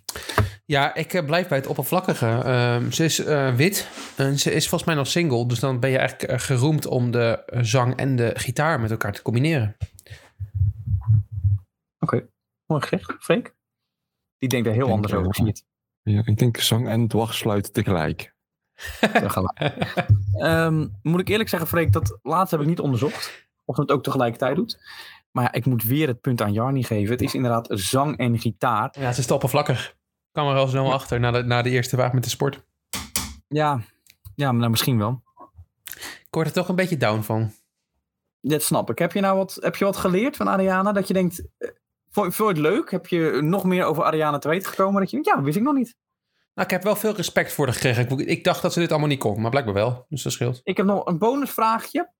Ja, 0.66 0.94
ik 0.94 1.12
eh, 1.12 1.24
blijf 1.24 1.48
bij 1.48 1.58
het 1.58 1.66
oppervlakkige. 1.66 2.26
Ehm, 2.26 2.90
ze 2.90 3.04
is 3.04 3.24
eh, 3.24 3.54
wit 3.54 3.88
en 4.16 4.38
ze 4.38 4.52
is 4.52 4.68
volgens 4.68 4.90
mij 4.90 4.94
nog 4.94 5.06
single. 5.06 5.46
Dus 5.46 5.60
dan 5.60 5.80
ben 5.80 5.90
je 5.90 5.98
eigenlijk 5.98 6.30
eh, 6.30 6.38
geroemd 6.38 6.86
om 6.86 7.10
de 7.10 7.42
zang 7.60 7.96
en 7.96 8.16
de 8.16 8.30
gitaar 8.34 8.80
met 8.80 8.90
elkaar 8.90 9.12
te 9.12 9.22
combineren. 9.22 9.76
Oké, 11.98 12.28
mooi 12.66 12.82
gezegd. 12.82 13.14
Freek? 13.18 13.54
Die 14.38 14.48
denkt 14.48 14.66
er 14.66 14.72
heel 14.72 14.82
denk, 14.82 14.96
anders 14.96 15.14
over, 15.14 15.26
ik 15.26 15.34
zie 15.34 15.46
het. 15.46 15.64
Ja, 16.02 16.22
ik 16.24 16.38
denk 16.38 16.56
zang 16.56 16.88
en 16.88 17.08
dwarsfluit 17.08 17.74
tegelijk. 17.74 18.34
Tegelijk. 19.00 19.58
Ehm, 20.32 20.88
moet 21.02 21.20
ik 21.20 21.28
eerlijk 21.28 21.48
zeggen, 21.48 21.68
Freek, 21.68 21.92
dat 21.92 22.18
laatste 22.22 22.54
heb 22.54 22.64
ik 22.64 22.70
niet 22.70 22.80
onderzocht. 22.80 23.48
Of 23.64 23.76
het 23.76 23.90
ook 23.90 24.02
tegelijkertijd 24.02 24.56
doet. 24.56 24.78
Maar 25.34 25.44
ja, 25.44 25.52
ik 25.52 25.66
moet 25.66 25.82
weer 25.82 26.08
het 26.08 26.20
punt 26.20 26.42
aan 26.42 26.52
Jarni 26.52 26.84
geven. 26.84 27.10
Het 27.10 27.20
is 27.20 27.34
inderdaad 27.34 27.66
zang 27.70 28.16
en 28.16 28.38
gitaar. 28.38 28.94
Ja, 28.98 29.12
ze 29.12 29.20
is 29.20 29.30
oppervlakkig. 29.30 29.88
Ik 29.88 29.96
kwam 30.32 30.48
er 30.48 30.56
al 30.56 30.68
snel 30.68 30.92
achter 30.92 31.20
na 31.20 31.30
de, 31.30 31.42
na 31.42 31.62
de 31.62 31.70
eerste 31.70 31.96
vraag 31.96 32.12
met 32.12 32.24
de 32.24 32.30
sport. 32.30 32.64
Ja, 33.48 33.80
ja 34.34 34.50
maar 34.50 34.60
nou, 34.60 34.70
misschien 34.70 34.98
wel. 34.98 35.22
Ik 35.94 36.26
word 36.30 36.46
er 36.46 36.52
toch 36.52 36.68
een 36.68 36.74
beetje 36.74 36.96
down 36.96 37.22
van. 37.22 37.52
Dat 38.40 38.62
snap 38.62 38.90
ik. 38.90 38.98
Heb 38.98 39.12
je 39.12 39.20
nou 39.20 39.36
wat, 39.36 39.58
heb 39.60 39.76
je 39.76 39.84
wat 39.84 39.96
geleerd 39.96 40.36
van 40.36 40.48
Ariana? 40.48 40.92
Dat 40.92 41.08
je 41.08 41.14
denkt, 41.14 41.46
eh, 41.58 41.68
vond 42.10 42.36
je 42.36 42.44
het 42.44 42.58
leuk? 42.58 42.90
Heb 42.90 43.06
je 43.06 43.38
nog 43.42 43.64
meer 43.64 43.84
over 43.84 44.04
Ariana 44.04 44.38
te 44.38 44.48
weten 44.48 44.68
gekomen? 44.68 45.00
Dat 45.00 45.10
je 45.10 45.22
denkt, 45.22 45.36
ja, 45.36 45.42
wist 45.42 45.56
ik 45.56 45.62
nog 45.62 45.74
niet. 45.74 45.96
Nou, 46.54 46.66
ik 46.66 46.70
heb 46.70 46.82
wel 46.82 46.96
veel 46.96 47.14
respect 47.14 47.52
voor 47.52 47.64
haar 47.64 47.74
gekregen. 47.74 48.08
Ik, 48.08 48.28
ik 48.28 48.44
dacht 48.44 48.62
dat 48.62 48.72
ze 48.72 48.80
dit 48.80 48.90
allemaal 48.90 49.08
niet 49.08 49.18
kon, 49.18 49.40
maar 49.40 49.50
blijkbaar 49.50 49.74
wel. 49.74 50.06
Dus 50.08 50.22
dat 50.22 50.32
scheelt. 50.32 50.60
Ik 50.64 50.76
heb 50.76 50.86
nog 50.86 51.06
een 51.06 51.18
bonusvraagje. 51.18 52.12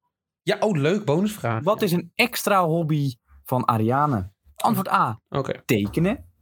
Ja, 0.44 0.56
oh 0.58 0.76
leuk, 0.76 1.04
bonusvraag. 1.04 1.62
Wat 1.62 1.82
is 1.82 1.92
een 1.92 2.12
extra 2.14 2.64
hobby 2.64 3.14
van 3.44 3.64
Ariane? 3.64 4.32
Antwoord 4.54 4.88
A, 4.88 5.20
tekenen. 5.64 6.32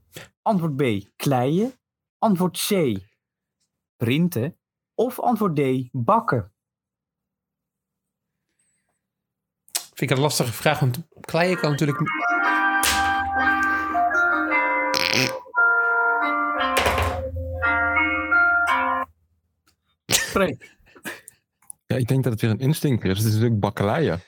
Antwoord 0.42 0.76
B, 0.76 0.82
kleien. 1.16 1.72
Antwoord 2.18 2.66
C, 2.66 2.98
printen. 3.96 4.58
Of 4.94 5.20
antwoord 5.20 5.56
D, 5.56 5.88
bakken. 5.92 6.52
Vind 9.72 10.10
ik 10.10 10.10
een 10.10 10.22
lastige 10.22 10.52
vraag, 10.52 10.80
want 10.80 11.06
kleien 11.20 11.56
kan 11.56 11.70
natuurlijk... 11.70 11.98
Spreek. 20.06 20.80
Ja, 21.92 21.98
ik 21.98 22.08
denk 22.08 22.22
dat 22.22 22.32
het 22.32 22.40
weer 22.42 22.50
een 22.50 22.58
instinker 22.58 23.10
is. 23.10 23.18
Het 23.18 23.26
is 23.26 23.32
natuurlijk 23.32 23.60
bakkeleien. 23.60 24.20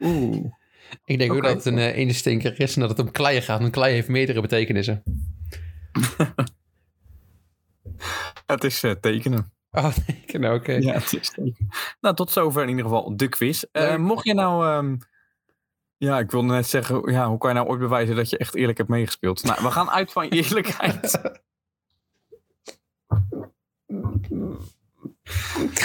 Oeh. 0.00 0.44
Ik 1.04 1.18
denk 1.18 1.32
ook 1.32 1.42
dat 1.42 1.54
het 1.54 1.64
een 1.64 1.78
uh, 1.78 1.96
ene 1.96 2.12
stinker 2.12 2.60
is 2.60 2.74
en 2.74 2.80
dat 2.80 2.90
het 2.90 2.98
om 2.98 3.10
kleien 3.10 3.42
gaat. 3.42 3.60
Want 3.60 3.72
kleien 3.72 3.94
heeft 3.94 4.08
meerdere 4.08 4.40
betekenissen. 4.40 5.02
Het 8.46 8.64
is 8.64 8.82
eh, 8.82 8.90
tekenen. 8.90 9.52
Oh, 9.70 9.96
nou, 10.32 10.58
oké. 10.58 10.72
Ja, 10.72 10.92
het 10.92 11.12
is 11.12 11.30
tekenen. 11.30 11.68
Nou, 12.00 12.14
tot 12.14 12.30
zover 12.30 12.62
in 12.62 12.68
ieder 12.68 12.84
geval 12.84 13.16
de 13.16 13.28
quiz. 13.28 13.62
Eh, 13.72 13.96
mocht 13.96 14.24
je 14.24 14.34
nou... 14.34 14.66
ehm, 14.66 14.96
ja, 15.96 16.18
ik 16.18 16.30
wilde 16.30 16.46
net 16.46 16.66
zeggen, 16.66 17.12
ja, 17.12 17.28
hoe 17.28 17.38
kan 17.38 17.50
je 17.50 17.56
nou 17.56 17.68
ooit 17.68 17.78
bewijzen 17.78 18.16
dat 18.16 18.30
je 18.30 18.38
echt 18.38 18.54
eerlijk 18.54 18.78
hebt 18.78 18.90
meegespeeld? 18.90 19.42
Nou, 19.42 19.62
we 19.62 19.70
gaan 19.70 19.90
uit 19.90 20.12
van 20.12 20.28
eerlijkheid. 20.38 21.20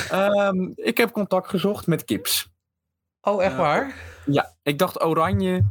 Ehm, 0.09 0.71
ik 0.75 0.97
heb 0.97 1.11
contact 1.11 1.49
gezocht 1.49 1.87
met 1.87 2.05
Kips. 2.05 2.49
Oh, 3.21 3.43
echt 3.43 3.51
Ja. 3.51 3.57
waar? 3.57 3.95
Ja, 4.25 4.53
ik 4.63 4.77
dacht 4.77 5.03
oranje, 5.03 5.63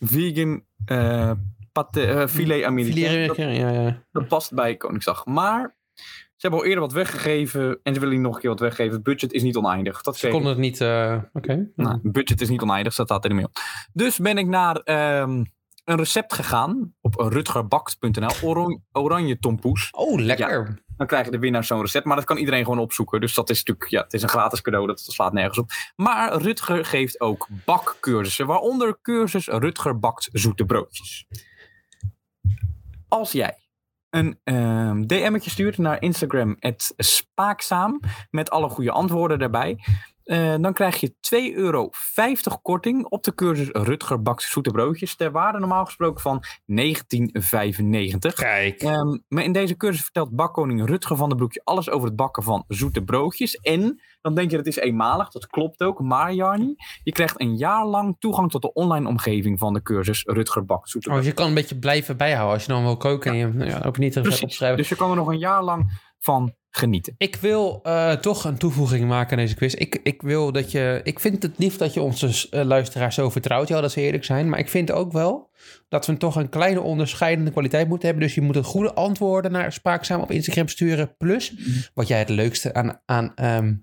vegan, 0.00 0.64
eh 0.84 1.30
pate, 1.72 2.04
eh, 2.06 2.26
filet 2.26 2.64
Amerikaan. 2.64 3.26
Dat, 3.26 3.36
ja, 3.36 3.48
ja. 3.70 4.02
dat 4.12 4.28
past 4.28 4.54
bij 4.54 4.76
Koningsdag. 4.76 5.26
Maar 5.26 5.76
ze 6.36 6.46
hebben 6.46 6.60
al 6.60 6.64
eerder 6.66 6.80
wat 6.82 6.92
weggegeven 6.92 7.78
en 7.82 7.94
ze 7.94 8.00
willen 8.00 8.20
nog 8.20 8.34
een 8.34 8.40
keer 8.40 8.50
wat 8.50 8.60
weggeven. 8.60 9.02
Budget 9.02 9.32
is 9.32 9.42
niet 9.42 9.56
oneindig. 9.56 10.02
Dat 10.02 10.16
Ze 10.16 10.28
konden 10.28 10.50
het 10.50 10.58
niet... 10.58 10.80
eh, 10.80 11.16
Oké. 11.32 11.70
Nou, 11.76 11.98
budget 12.02 12.40
is 12.40 12.48
niet 12.48 12.60
oneindig, 12.60 12.94
dat 12.94 13.06
staat 13.06 13.24
in 13.24 13.30
de 13.30 13.36
mail. 13.36 13.50
Dus 13.92 14.18
ben 14.18 14.38
ik 14.38 14.46
naar 14.46 14.76
ehm, 14.76 15.44
een 15.84 15.96
recept 15.96 16.32
gegaan 16.34 16.94
op 17.00 17.14
rutgerbakt.nl. 17.14 18.30
Oran- 18.42 18.82
oranje 18.92 19.38
tompoes. 19.38 19.88
Oh, 19.90 20.18
lekker. 20.20 20.82
Dan 21.00 21.08
krijg 21.08 21.24
je 21.24 21.30
de 21.30 21.38
winnaar 21.38 21.64
zo'n 21.64 21.80
recept. 21.80 22.04
Maar 22.04 22.16
dat 22.16 22.24
kan 22.24 22.36
iedereen 22.36 22.64
gewoon 22.64 22.78
opzoeken. 22.78 23.20
Dus 23.20 23.34
dat 23.34 23.50
is 23.50 23.58
natuurlijk, 23.58 23.90
ja, 23.90 24.02
het 24.02 24.12
is 24.12 24.22
een 24.22 24.28
gratis 24.28 24.60
cadeau. 24.60 24.86
Dat 24.86 25.00
slaat 25.00 25.32
nergens 25.32 25.58
op. 25.58 25.70
Maar 25.96 26.36
Rutger 26.36 26.84
geeft 26.84 27.20
ook 27.20 27.46
bakcursussen. 27.64 28.46
Waaronder 28.46 28.98
cursus 29.02 29.46
Rutger 29.46 29.98
bakt 29.98 30.28
zoete 30.32 30.64
broodjes. 30.64 31.26
Als 33.08 33.32
jij 33.32 33.58
een 34.10 34.38
ehm 34.44 35.02
DM'tje 35.02 35.50
stuurt 35.50 35.78
naar 35.78 36.02
Instagram, 36.02 36.56
spaakzaam, 36.96 38.00
met 38.30 38.50
alle 38.50 38.68
goede 38.68 38.90
antwoorden 38.90 39.38
daarbij. 39.38 39.78
Eh, 40.24 40.54
dan 40.60 40.72
krijg 40.72 41.00
je 41.00 41.14
2,50 41.20 41.54
euro 41.54 41.90
korting 42.62 43.04
op 43.04 43.24
de 43.24 43.34
cursus 43.34 43.68
Rutger 43.72 44.22
bakt 44.22 44.42
zoete 44.42 44.70
broodjes. 44.70 45.16
Ter 45.16 45.30
waarde 45.30 45.58
normaal 45.58 45.84
gesproken 45.84 46.20
van 46.20 46.44
19,95. 46.66 48.34
Kijk. 48.34 48.82
Ehm, 48.82 49.18
maar 49.28 49.44
in 49.44 49.52
deze 49.52 49.76
cursus 49.76 50.02
vertelt 50.02 50.30
bakkoning 50.30 50.86
Rutger 50.86 51.16
van 51.16 51.28
den 51.28 51.38
Broekje 51.38 51.60
alles 51.64 51.90
over 51.90 52.06
het 52.06 52.16
bakken 52.16 52.42
van 52.42 52.64
zoete 52.68 53.02
broodjes. 53.02 53.54
En 53.54 54.00
dan 54.20 54.34
denk 54.34 54.50
je 54.50 54.56
dat 54.56 54.66
is 54.66 54.76
eenmalig, 54.76 55.30
dat 55.30 55.46
klopt 55.46 55.82
ook. 55.82 56.00
Maar 56.00 56.32
Jarni, 56.32 56.74
je 57.02 57.12
krijgt 57.12 57.40
een 57.40 57.56
jaar 57.56 57.86
lang 57.86 58.16
toegang 58.18 58.50
tot 58.50 58.62
de 58.62 58.72
online 58.72 59.08
omgeving 59.08 59.58
van 59.58 59.72
de 59.72 59.82
cursus 59.82 60.22
Rutger 60.24 60.64
bakt 60.64 60.88
zoete 60.90 61.08
Oh, 61.08 61.14
dus 61.14 61.24
broodjes. 61.24 61.26
je 61.26 61.34
kan 61.34 61.46
een 61.46 61.60
beetje 61.60 61.78
blijven 61.78 62.16
bijhouden 62.16 62.54
als 62.54 62.64
je 62.64 62.72
dan 62.72 62.82
wil 62.82 62.96
koken 62.96 63.30
en 63.30 63.36
je 63.36 63.64
ja, 63.64 63.82
ook 63.86 63.98
niet 63.98 64.16
opschrijven. 64.16 64.76
Dus 64.76 64.88
je 64.88 64.96
kan 64.96 65.10
er 65.10 65.16
nog 65.16 65.28
een 65.28 65.38
jaar 65.38 65.62
lang 65.62 66.08
van 66.20 66.54
genieten. 66.70 67.14
Ik 67.18 67.36
wil 67.36 67.80
eh, 67.82 68.12
toch 68.12 68.44
een 68.44 68.58
toevoeging 68.58 69.08
maken 69.08 69.30
aan 69.30 69.42
deze 69.42 69.54
quiz. 69.54 69.74
Ik, 69.74 70.00
ik 70.02 70.22
wil 70.22 70.52
dat 70.52 70.70
je. 70.70 71.00
Ik 71.02 71.20
vind 71.20 71.42
het 71.42 71.58
lief 71.58 71.76
dat 71.76 71.94
je 71.94 72.00
onze 72.00 72.48
eh, 72.50 72.64
luisteraars 72.64 73.14
zo 73.14 73.30
vertrouwt, 73.30 73.68
ja, 73.68 73.80
dat 73.80 73.92
ze 73.92 74.00
eerlijk 74.00 74.24
zijn. 74.24 74.48
Maar 74.48 74.58
ik 74.58 74.68
vind 74.68 74.90
ook 74.90 75.12
wel 75.12 75.50
dat 75.88 76.06
we 76.06 76.16
toch 76.16 76.36
een 76.36 76.48
kleine 76.48 76.80
onderscheidende 76.80 77.50
kwaliteit 77.50 77.88
moeten 77.88 78.08
hebben. 78.08 78.26
Dus 78.26 78.34
je 78.34 78.40
moet 78.40 78.56
een 78.56 78.64
goede 78.64 78.94
antwoorden 78.94 79.52
naar 79.52 79.72
Spaakzaam 79.72 80.20
op 80.20 80.30
Instagram 80.30 80.68
sturen. 80.68 81.16
Plus 81.16 81.54
wat 81.94 82.08
jij 82.08 82.18
het 82.18 82.28
leukste 82.28 82.74
aan, 82.74 83.00
aan 83.06 83.34
ehm 83.34 83.74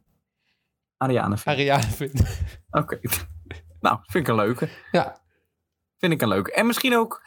Ariane, 0.97 1.37
vind- 1.37 1.55
Ariane 1.55 1.83
vindt. 1.83 2.21
oké. 2.71 2.99
nou, 3.79 3.97
vind 4.01 4.27
ik 4.27 4.27
een 4.27 4.35
leuke. 4.39 4.69
Ja. 4.91 5.21
Vind 5.97 6.13
ik 6.13 6.21
een 6.21 6.27
leuke. 6.27 6.53
En 6.53 6.65
misschien 6.65 6.95
ook, 6.95 7.23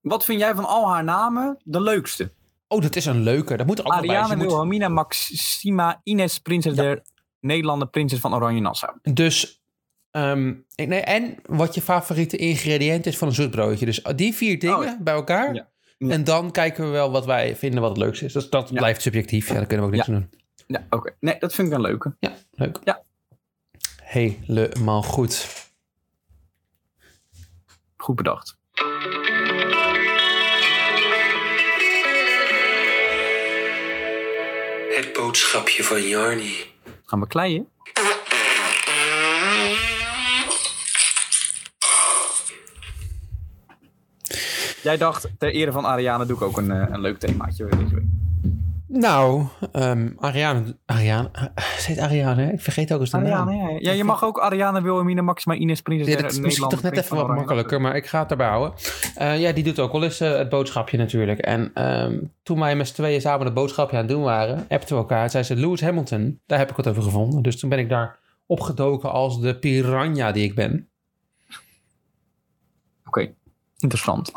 wat 0.00 0.24
vind 0.24 0.40
jij 0.40 0.54
van 0.54 0.64
al 0.64 0.90
haar 0.90 1.04
namen 1.04 1.58
de 1.64 1.80
leukste? 1.80 2.32
Oh, 2.72 2.82
dat 2.82 2.96
is 2.96 3.04
een 3.06 3.22
leuke. 3.22 3.56
Dat 3.56 3.66
moet 3.66 3.78
er 3.78 3.84
ook 3.84 3.92
nog 3.92 4.00
bij. 4.00 4.08
Ariane 4.10 4.30
Je 4.30 4.36
moet- 4.36 4.46
Wilhelmina 4.46 4.88
Maxima 4.88 6.00
Ines 6.02 6.38
Prinses 6.38 6.74
der 6.74 7.02
Nederlanden 7.40 7.90
Prinses 7.90 8.18
van 8.18 8.34
Oranje 8.34 8.60
Nassau. 8.60 8.96
Dus, 9.02 9.62
ehm, 10.10 10.54
nee, 10.76 11.00
en 11.00 11.36
wat 11.46 11.74
je 11.74 11.82
favoriete 11.82 12.36
ingrediënt 12.36 13.06
is 13.06 13.18
van 13.18 13.28
een 13.28 13.34
zoetbroodje. 13.34 13.84
Dus 13.84 14.02
die 14.16 14.34
vier 14.34 14.58
dingen 14.58 14.76
Oh 14.78 14.84
ja. 14.84 14.98
bij 15.00 15.14
elkaar. 15.14 15.54
Ja. 15.54 15.70
En 15.98 16.24
dan 16.24 16.50
kijken 16.50 16.84
we 16.84 16.90
wel 16.90 17.10
wat 17.10 17.24
wij 17.26 17.56
vinden 17.56 17.80
wat 17.80 17.90
het 17.90 17.98
leukste 17.98 18.24
is. 18.24 18.32
Dus 18.32 18.50
dat 18.50 18.72
blijft 18.72 19.02
subjectief. 19.02 19.48
Ja, 19.48 19.54
daar 19.54 19.66
kunnen 19.66 19.86
we 19.86 19.92
ook 19.92 19.96
niks 19.96 20.08
aan 20.08 20.14
doen. 20.14 20.30
Ja, 20.66 20.86
oké. 20.90 21.14
Nee, 21.20 21.36
dat 21.38 21.54
vind 21.54 21.68
ik 21.68 21.74
een 21.74 21.80
leuke. 21.80 22.16
Ja, 22.20 22.32
leuk. 22.50 22.78
Ja. 22.84 23.02
Helemaal 24.02 25.02
goed. 25.02 25.46
Goed 27.96 28.16
bedacht. 28.16 28.58
Het 35.02 35.12
boodschapje 35.12 35.84
van 35.84 36.02
Jarny. 36.02 36.54
Gaan 37.04 37.20
we 37.20 37.26
kleien? 37.26 37.68
Jij 44.82 44.96
dacht, 44.96 45.28
ter 45.38 45.50
ere 45.52 45.72
van 45.72 45.84
Ariane 45.84 46.26
doe 46.26 46.36
ik 46.36 46.42
ook 46.42 46.56
een, 46.56 46.70
eh, 46.70 46.86
een 46.90 47.00
leuk 47.00 47.18
themaatje 47.18 47.66
deze 47.66 47.94
week. 47.94 48.04
Nou, 48.94 49.44
ehm 49.72 50.08
Ariane... 50.18 50.76
Ariane... 50.86 51.28
eh, 51.32 51.64
Ze 51.78 51.86
heet 51.86 51.98
Ariane, 51.98 52.42
hè? 52.42 52.52
Ik 52.52 52.60
vergeet 52.60 52.92
ook 52.92 53.00
eens 53.00 53.10
de 53.10 53.16
naam. 53.18 53.48
Ariane, 53.48 53.72
ja. 53.72 53.78
ja. 53.78 53.92
je 53.92 54.04
mag 54.04 54.24
ook 54.24 54.38
Ariane 54.38 54.82
Wilhelmina 54.82 55.22
Maxima 55.22 55.54
Ines 55.54 55.80
Prinses 55.82 56.14
Ja, 56.14 56.20
dat 56.22 56.32
is 56.32 56.40
misschien 56.40 56.68
toch 56.68 56.82
net 56.82 56.96
even 56.96 57.16
wat 57.16 57.28
makkelijker, 57.28 57.80
maar 57.80 57.96
ik 57.96 58.06
ga 58.06 58.20
het 58.20 58.30
erbij 58.30 58.46
houden. 58.48 58.72
Eh, 59.14 59.40
ja, 59.40 59.52
die 59.52 59.64
doet 59.64 59.78
ook 59.78 59.92
wel 59.92 60.02
eens 60.02 60.20
eh, 60.20 60.36
het 60.36 60.48
boodschapje 60.48 60.98
natuurlijk. 60.98 61.38
En 61.38 61.70
ehm, 61.74 62.18
toen 62.42 62.58
wij 62.58 62.76
met 62.76 62.88
z'n 62.88 62.94
tweeën 62.94 63.20
samen 63.20 63.44
het 63.46 63.54
boodschapje 63.54 63.96
aan 63.96 64.02
het 64.02 64.12
doen 64.12 64.22
waren, 64.22 64.66
appten 64.68 64.94
we 64.96 65.02
elkaar. 65.02 65.30
Zei 65.30 65.44
ze, 65.44 65.56
Lewis 65.56 65.80
Hamilton, 65.80 66.40
daar 66.46 66.58
heb 66.58 66.70
ik 66.70 66.76
wat 66.76 66.88
over 66.88 67.02
gevonden. 67.02 67.42
Dus 67.42 67.58
toen 67.58 67.68
ben 67.70 67.78
ik 67.78 67.88
daar 67.88 68.18
opgedoken 68.46 69.12
als 69.12 69.40
de 69.40 69.58
piranha 69.58 70.32
die 70.32 70.44
ik 70.44 70.54
ben. 70.54 70.88
Oké, 73.06 73.32
interessant. 73.78 74.32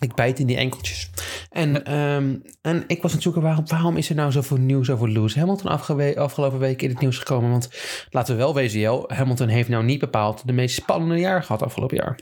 Ik 0.00 0.14
bijt 0.14 0.38
in 0.38 0.46
die 0.46 0.56
enkeltjes. 0.56 1.10
En, 1.54 1.84
ehm, 1.84 2.36
en 2.62 2.84
ik 2.86 2.96
was 3.02 3.04
aan 3.10 3.12
het 3.16 3.22
zoeken, 3.22 3.42
waarom, 3.42 3.64
waarom 3.68 3.96
is 3.96 4.08
er 4.08 4.14
nou 4.14 4.32
zoveel 4.32 4.56
nieuws 4.56 4.90
over 4.90 5.08
Lewis 5.10 5.34
Hamilton 5.34 5.70
afgewe- 5.70 6.16
afgelopen 6.20 6.58
week 6.58 6.82
in 6.82 6.90
het 6.90 7.00
nieuws 7.00 7.18
gekomen? 7.18 7.50
Want 7.50 7.68
laten 8.10 8.34
we 8.34 8.40
wel 8.40 8.54
wezen, 8.54 8.80
Jel, 8.80 9.04
Hamilton 9.14 9.48
heeft 9.48 9.68
nou 9.68 9.84
niet 9.84 10.00
bepaald 10.00 10.46
de 10.46 10.52
meest 10.52 10.74
spannende 10.74 11.18
jaar 11.18 11.42
gehad 11.42 11.62
afgelopen 11.62 11.96
jaar. 11.96 12.18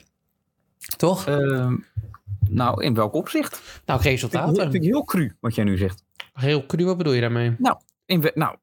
Toch? 0.96 1.26
Ehm, 1.26 1.76
nou, 2.48 2.84
in 2.84 2.94
welk 2.94 3.14
opzicht? 3.14 3.82
nou, 3.86 4.00
resultaten. 4.02 4.54
vind 4.62 4.74
ik 4.74 4.82
heel 4.82 5.04
cru 5.04 5.36
wat 5.40 5.54
jij 5.54 5.64
nu 5.64 5.76
zegt. 5.76 6.04
Heel 6.32 6.66
cru, 6.66 6.84
wat 6.84 6.96
bedoel 6.96 7.12
je 7.12 7.20
daarmee? 7.20 7.54
In, 8.06 8.20
we- 8.20 8.32
nou, 8.34 8.56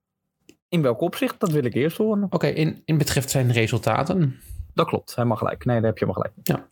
in 0.70 0.82
welk 0.82 1.02
opzicht? 1.02 1.40
Dat 1.40 1.52
wil 1.52 1.64
ik 1.64 1.74
eerst 1.74 1.98
horen. 1.98 2.28
Oké, 2.30 2.48
in, 2.48 2.82
in 2.86 2.98
betreft 2.98 3.30
zijn 3.30 3.52
resultaten. 3.52 4.40
Dat 4.80 4.88
klopt, 4.88 5.16
hij 5.16 5.26
mag 5.26 5.38
gelijk. 5.38 5.66
Nee, 5.66 5.76
daar 5.76 5.90
heb 5.90 5.98
je 5.98 6.06
helemaal 6.06 6.32
gelijk. 6.46 6.64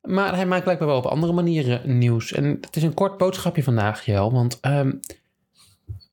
Maar 0.00 0.34
hij 0.34 0.46
maakt 0.46 0.62
blijkbaar 0.62 0.88
wel 0.88 0.96
op 0.96 1.06
andere 1.06 1.32
manieren 1.32 1.98
nieuws. 1.98 2.32
En 2.32 2.58
het 2.60 2.76
is 2.76 2.82
een 2.82 2.94
kort 2.94 3.18
boodschapje 3.18 3.62
vandaag, 3.62 4.04
Jel. 4.04 4.32
Want 4.32 4.60
ehm, 4.60 4.92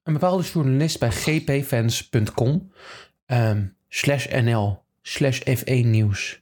een 0.04 0.14
bepaalde 0.14 0.44
journalist 0.44 1.00
bij 1.00 1.12
gpfans.com 1.12 2.72
ehm, 3.26 3.66
slash 3.90 4.28
nl 4.28 4.80
slash 5.02 5.42
F1 5.42 5.86
nieuws 5.86 6.42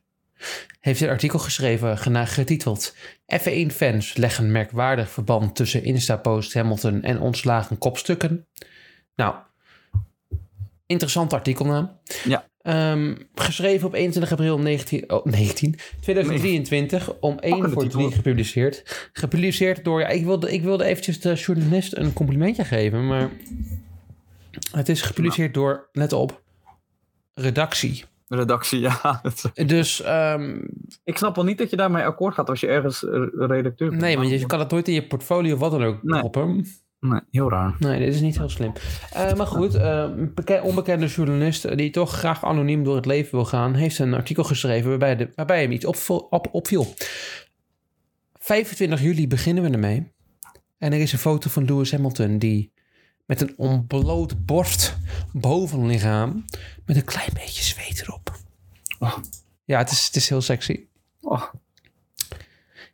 heeft 0.80 1.02
een 1.02 1.10
artikel 1.10 1.40
geschreven 1.40 1.98
getiteld 1.98 2.96
F1 3.42 3.68
fans 3.68 4.14
leggen 4.14 4.52
merkwaardig 4.52 5.10
verband 5.10 5.56
tussen 5.56 5.84
Insta-post 5.84 6.54
Hamilton 6.54 7.02
en 7.02 7.20
ontslagen 7.20 7.78
kopstukken. 7.78 8.48
Nou, 9.16 9.36
interessant 10.86 11.34
artikelnaam. 11.34 12.00
Ja. 12.24 12.48
Ehm, 12.66 13.16
geschreven 13.36 13.88
op 13.88 13.94
21 13.94 14.32
april 14.32 14.60
19, 14.60 15.12
oh, 15.12 15.26
19, 15.26 15.76
2023 16.02 17.14
om 17.20 17.38
1 17.40 17.40
Pakkende 17.52 17.74
voor 17.74 17.82
titel. 17.84 18.00
3 18.00 18.12
gepubliceerd. 18.12 19.10
Gepubliceerd 19.14 19.84
door, 19.84 20.00
ja, 20.00 20.08
ik 20.08 20.24
wilde, 20.26 20.54
ik 20.54 20.62
wilde 20.64 20.84
eventjes 20.84 21.20
de 21.20 21.34
journalist 21.34 21.98
een 21.98 22.14
complimentje 22.14 22.64
geven, 22.66 23.08
maar 23.08 23.30
het 24.72 24.90
is 24.90 25.02
gepubliceerd 25.02 25.54
door, 25.54 25.90
let 25.92 26.14
op, 26.14 26.42
redactie. 27.34 28.04
Redactie, 28.28 28.80
ja. 28.80 29.22
Dus 29.66 30.02
ehm, 30.02 30.58
Ik 31.04 31.18
snap 31.18 31.36
wel 31.36 31.46
niet 31.46 31.58
dat 31.58 31.70
je 31.70 31.76
daarmee 31.76 32.04
akkoord 32.04 32.34
gaat 32.34 32.50
als 32.50 32.60
je 32.60 32.68
ergens 32.68 33.02
redacteur 33.38 33.90
bent. 33.90 34.02
nee, 34.02 34.18
want 34.18 34.30
je 34.30 34.46
kan 34.46 34.60
het 34.60 34.72
nooit 34.72 34.88
in 34.88 34.94
je 34.94 35.08
portfolio 35.08 35.54
of 35.54 35.60
wat 35.60 35.72
dan 35.72 35.84
ook 35.84 36.04
Nee. 36.04 36.20
proppen. 36.20 36.66
Nee, 37.10 37.20
heel 37.32 37.50
raar. 37.50 37.76
Nee, 37.80 38.00
dit 38.06 38.14
is 38.16 38.22
niet 38.22 38.38
heel 38.38 38.50
slim. 38.50 38.74
Eh, 39.12 39.34
maar 39.34 39.48
goed, 39.48 39.76
eh, 39.76 39.84
een 40.16 40.34
beke- 40.34 40.62
onbekende 40.64 41.06
journalist 41.08 41.78
die 41.78 41.90
toch 41.90 42.12
graag 42.18 42.44
anoniem 42.46 42.84
door 42.84 42.96
het 42.96 43.06
leven 43.06 43.32
wil 43.32 43.46
gaan, 43.46 43.74
heeft 43.74 44.00
een 44.00 44.14
artikel 44.14 44.44
geschreven 44.44 44.90
waarbij, 44.90 45.16
de, 45.16 45.32
waarbij 45.36 45.62
hem 45.62 45.72
iets 45.72 45.86
op, 45.86 46.48
opviel. 46.52 46.94
25 48.34 49.02
juli 49.02 49.28
beginnen 49.28 49.64
we 49.64 49.70
ermee. 49.70 50.14
En 50.78 50.94
er 50.94 51.00
is 51.00 51.12
een 51.14 51.20
foto 51.20 51.50
van 51.50 51.66
Lewis 51.66 51.92
Hamilton 51.92 52.38
die 52.38 52.74
met 53.26 53.42
een 53.42 53.54
ontbloot 53.58 54.46
borst 54.46 54.98
bovenlichaam 55.34 56.46
met 56.86 56.96
een 56.96 57.04
klein 57.06 57.30
beetje 57.34 57.64
zweet 57.64 58.02
erop. 58.02 58.32
Oh. 59.00 59.18
Ja, 59.64 59.78
het 59.78 59.92
is, 59.92 60.06
het 60.06 60.16
is 60.16 60.30
heel 60.30 60.42
sexy. 60.42 60.86
Oh, 61.22 61.44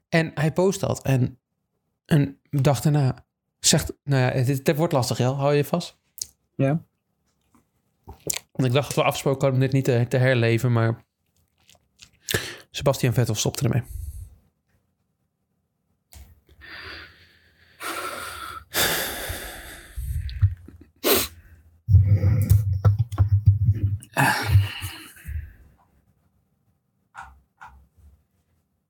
En 0.10 0.32
hij 0.36 0.51
post 0.51 0.80
dat. 0.80 1.01
En 1.03 1.39
een 2.06 2.38
dag 2.50 2.82
daarna 2.82 3.25
zegt... 3.68 3.94
Nou 4.03 4.22
ja, 4.22 4.41
het, 4.41 4.68
het 4.68 4.77
wordt 4.77 4.94
lastig, 4.94 5.18
Jel. 5.18 5.36
Hou 5.36 5.53
je 5.53 5.65
vast? 5.65 5.98
ja. 6.56 6.84
Want 8.51 8.68
ik 8.68 8.72
dacht 8.72 8.88
dat 8.88 8.96
we 8.96 9.03
afgesproken 9.03 9.41
hadden 9.41 9.60
om 9.60 9.65
dit 9.65 9.74
niet 9.74 9.86
te, 9.86 10.06
te 10.10 10.18
herleven, 10.18 10.72
maar... 10.72 11.03
Sebastian 12.72 13.13
Vettel 13.13 13.36
stopte 13.36 13.63
ermee. 13.63 13.84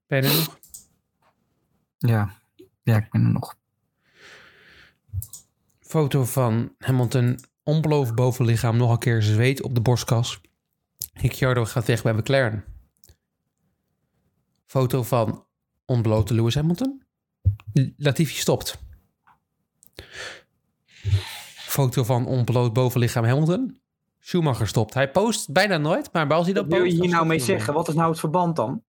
Ben 0.08 0.22
je 0.22 0.30
er 0.30 0.36
nog? 0.36 0.60
Ja. 1.98 2.34
Ja, 2.84 2.98
ik 2.98 3.10
ben 3.10 3.24
er 3.24 3.32
nog. 3.32 3.56
Foto 5.92 6.26
van 6.26 6.76
Hamilton, 6.78 7.40
onbeloofd 7.64 8.16
bovenlichaam, 8.16 8.78
nog 8.78 8.92
een 8.92 8.98
keer 8.98 9.22
zweet 9.22 9.62
op 9.62 9.76
de 9.76 9.82
borstkas. 9.82 10.42
Ricciardo 11.14 11.66
gaat 11.66 11.86
weg 11.86 12.04
bij 12.04 12.14
McLaren. 12.14 12.64
Foto 14.66 15.04
van 15.04 15.46
ontblote 15.86 16.34
Lewis 16.34 16.56
Hamilton. 16.56 17.04
Latifi 17.98 18.36
stopt. 18.36 18.78
Foto 21.56 22.04
van 22.04 22.26
ontbloot 22.26 22.74
bovenlichaam 22.74 23.26
Hamilton. 23.26 23.80
Schumacher 24.20 24.68
stopt. 24.68 24.94
Hij 24.94 25.12
post 25.12 25.52
bijna 25.52 25.78
nooit, 25.78 26.14
maar 26.14 26.34
als 26.34 26.46
hij 26.46 26.54
dat 26.54 26.66
Wat 26.66 26.74
wil 26.74 26.84
je 26.84 27.02
hier 27.02 27.10
nou 27.10 27.26
mee 27.26 27.40
zeggen? 27.40 27.74
Wat 27.74 27.88
is 27.88 27.96
nou 27.96 28.10
het 28.10 28.20
verband 28.20 28.56
dan? 28.56 28.84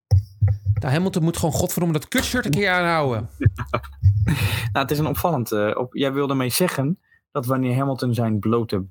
Nou, 0.74 0.94
Hamilton 0.94 1.22
moet 1.22 1.36
gewoon 1.36 1.54
godverdomme 1.54 1.98
dat 1.98 2.08
kutshirt 2.08 2.44
een 2.44 2.50
keer 2.50 2.70
aanhouden. 2.70 3.28
Nou, 4.72 4.84
het 4.84 4.90
is 4.90 4.98
een 4.98 5.06
opvallend. 5.06 5.52
eh, 5.52 5.70
op, 5.74 5.94
jij 5.94 6.12
wilde 6.12 6.34
mee 6.34 6.48
zeggen 6.48 7.00
dat 7.30 7.46
wanneer 7.46 7.76
Hamilton 7.76 8.14
zijn 8.14 8.38
blote 8.38 8.86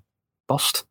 bast 0.46 0.88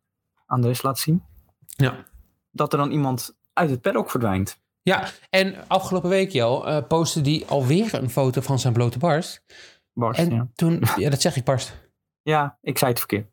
aan 0.46 0.60
de 0.60 0.66
rest 0.66 0.82
laat 0.82 0.98
zien, 0.98 1.24
Ja. 1.66 2.04
dat 2.50 2.72
er 2.72 2.78
dan 2.78 2.90
iemand 2.90 3.36
uit 3.52 3.70
het 3.70 3.80
paddock 3.80 4.10
verdwijnt. 4.10 4.60
Ja, 4.82 5.08
en 5.30 5.68
afgelopen 5.68 6.08
week, 6.10 6.30
Jo, 6.30 6.62
eh 6.64 6.86
postte 6.88 7.20
hij 7.20 7.44
alweer 7.48 7.94
een 7.94 8.10
foto 8.10 8.40
van 8.40 8.58
zijn 8.58 8.72
blote 8.72 8.98
barst. 8.98 9.44
Barst, 9.92 10.20
En 10.20 10.30
ja. 10.30 10.48
toen, 10.54 10.82
ja, 10.96 11.10
dat 11.10 11.20
zeg 11.20 11.36
ik 11.36 11.44
barst. 11.44 11.90
ja, 12.22 12.58
ik 12.60 12.78
zei 12.78 12.90
het 12.90 12.98
verkeerd. 12.98 13.30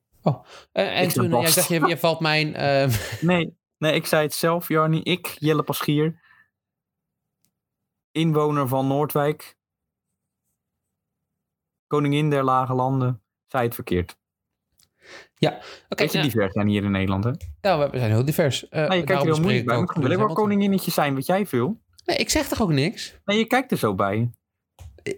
Eh, 0.72 0.98
en 1.00 1.04
zeg 1.04 1.14
toen, 1.14 1.30
barst. 1.30 1.56
dacht, 1.56 1.68
je, 1.68 1.88
je 1.88 1.98
valt 1.98 2.20
mijn... 2.20 2.52
Nee, 3.22 3.58
nee, 3.78 3.94
ik 3.94 4.06
zei 4.06 4.24
het 4.24 4.34
zelf, 4.34 4.68
Jarni. 4.68 5.02
Ik, 5.02 5.28
Jelle 5.40 5.64
Paschier, 5.64 6.20
inwoner 8.12 8.68
van 8.68 8.88
Noordwijk, 8.88 9.57
koningin 11.88 12.30
der 12.30 12.44
lage 12.44 12.74
landen, 12.74 13.22
zei 13.48 13.64
het 13.66 13.76
verkeerd. 13.76 14.18
ja, 15.36 15.60
oké. 15.90 16.04
Je, 16.04 16.10
nou, 16.12 16.24
divers 16.26 16.54
zijn 16.54 16.68
hier 16.68 16.84
in 16.84 16.92
Nederland, 16.92 17.24
hè? 17.24 17.32
ja, 17.62 17.90
we 17.90 17.98
zijn 17.98 18.12
heel 18.12 18.26
divers. 18.26 18.66
Nou, 18.70 18.94
je 18.94 19.04
kijkt 19.04 19.22
er 19.22 19.28
heel 19.34 19.42
moeilijk 19.42 19.66
bij. 19.66 19.76
ik 19.76 19.82
ook 19.82 19.96
ik 19.96 20.08
wil 20.08 20.18
wel 20.18 20.34
koninginnetje 20.34 20.92
zijn, 20.92 21.14
wat 21.16 21.26
jij 21.26 21.46
veel. 21.46 21.82
Nee, 22.06 22.18
ik 22.18 22.30
zeg 22.30 22.48
toch 22.48 22.62
ook 22.62 22.72
niks? 22.72 23.20
Nee, 23.26 23.38
je 23.38 23.46
kijkt 23.46 23.72
er 23.72 23.78
zo 23.78 23.96
bij. 23.96 24.32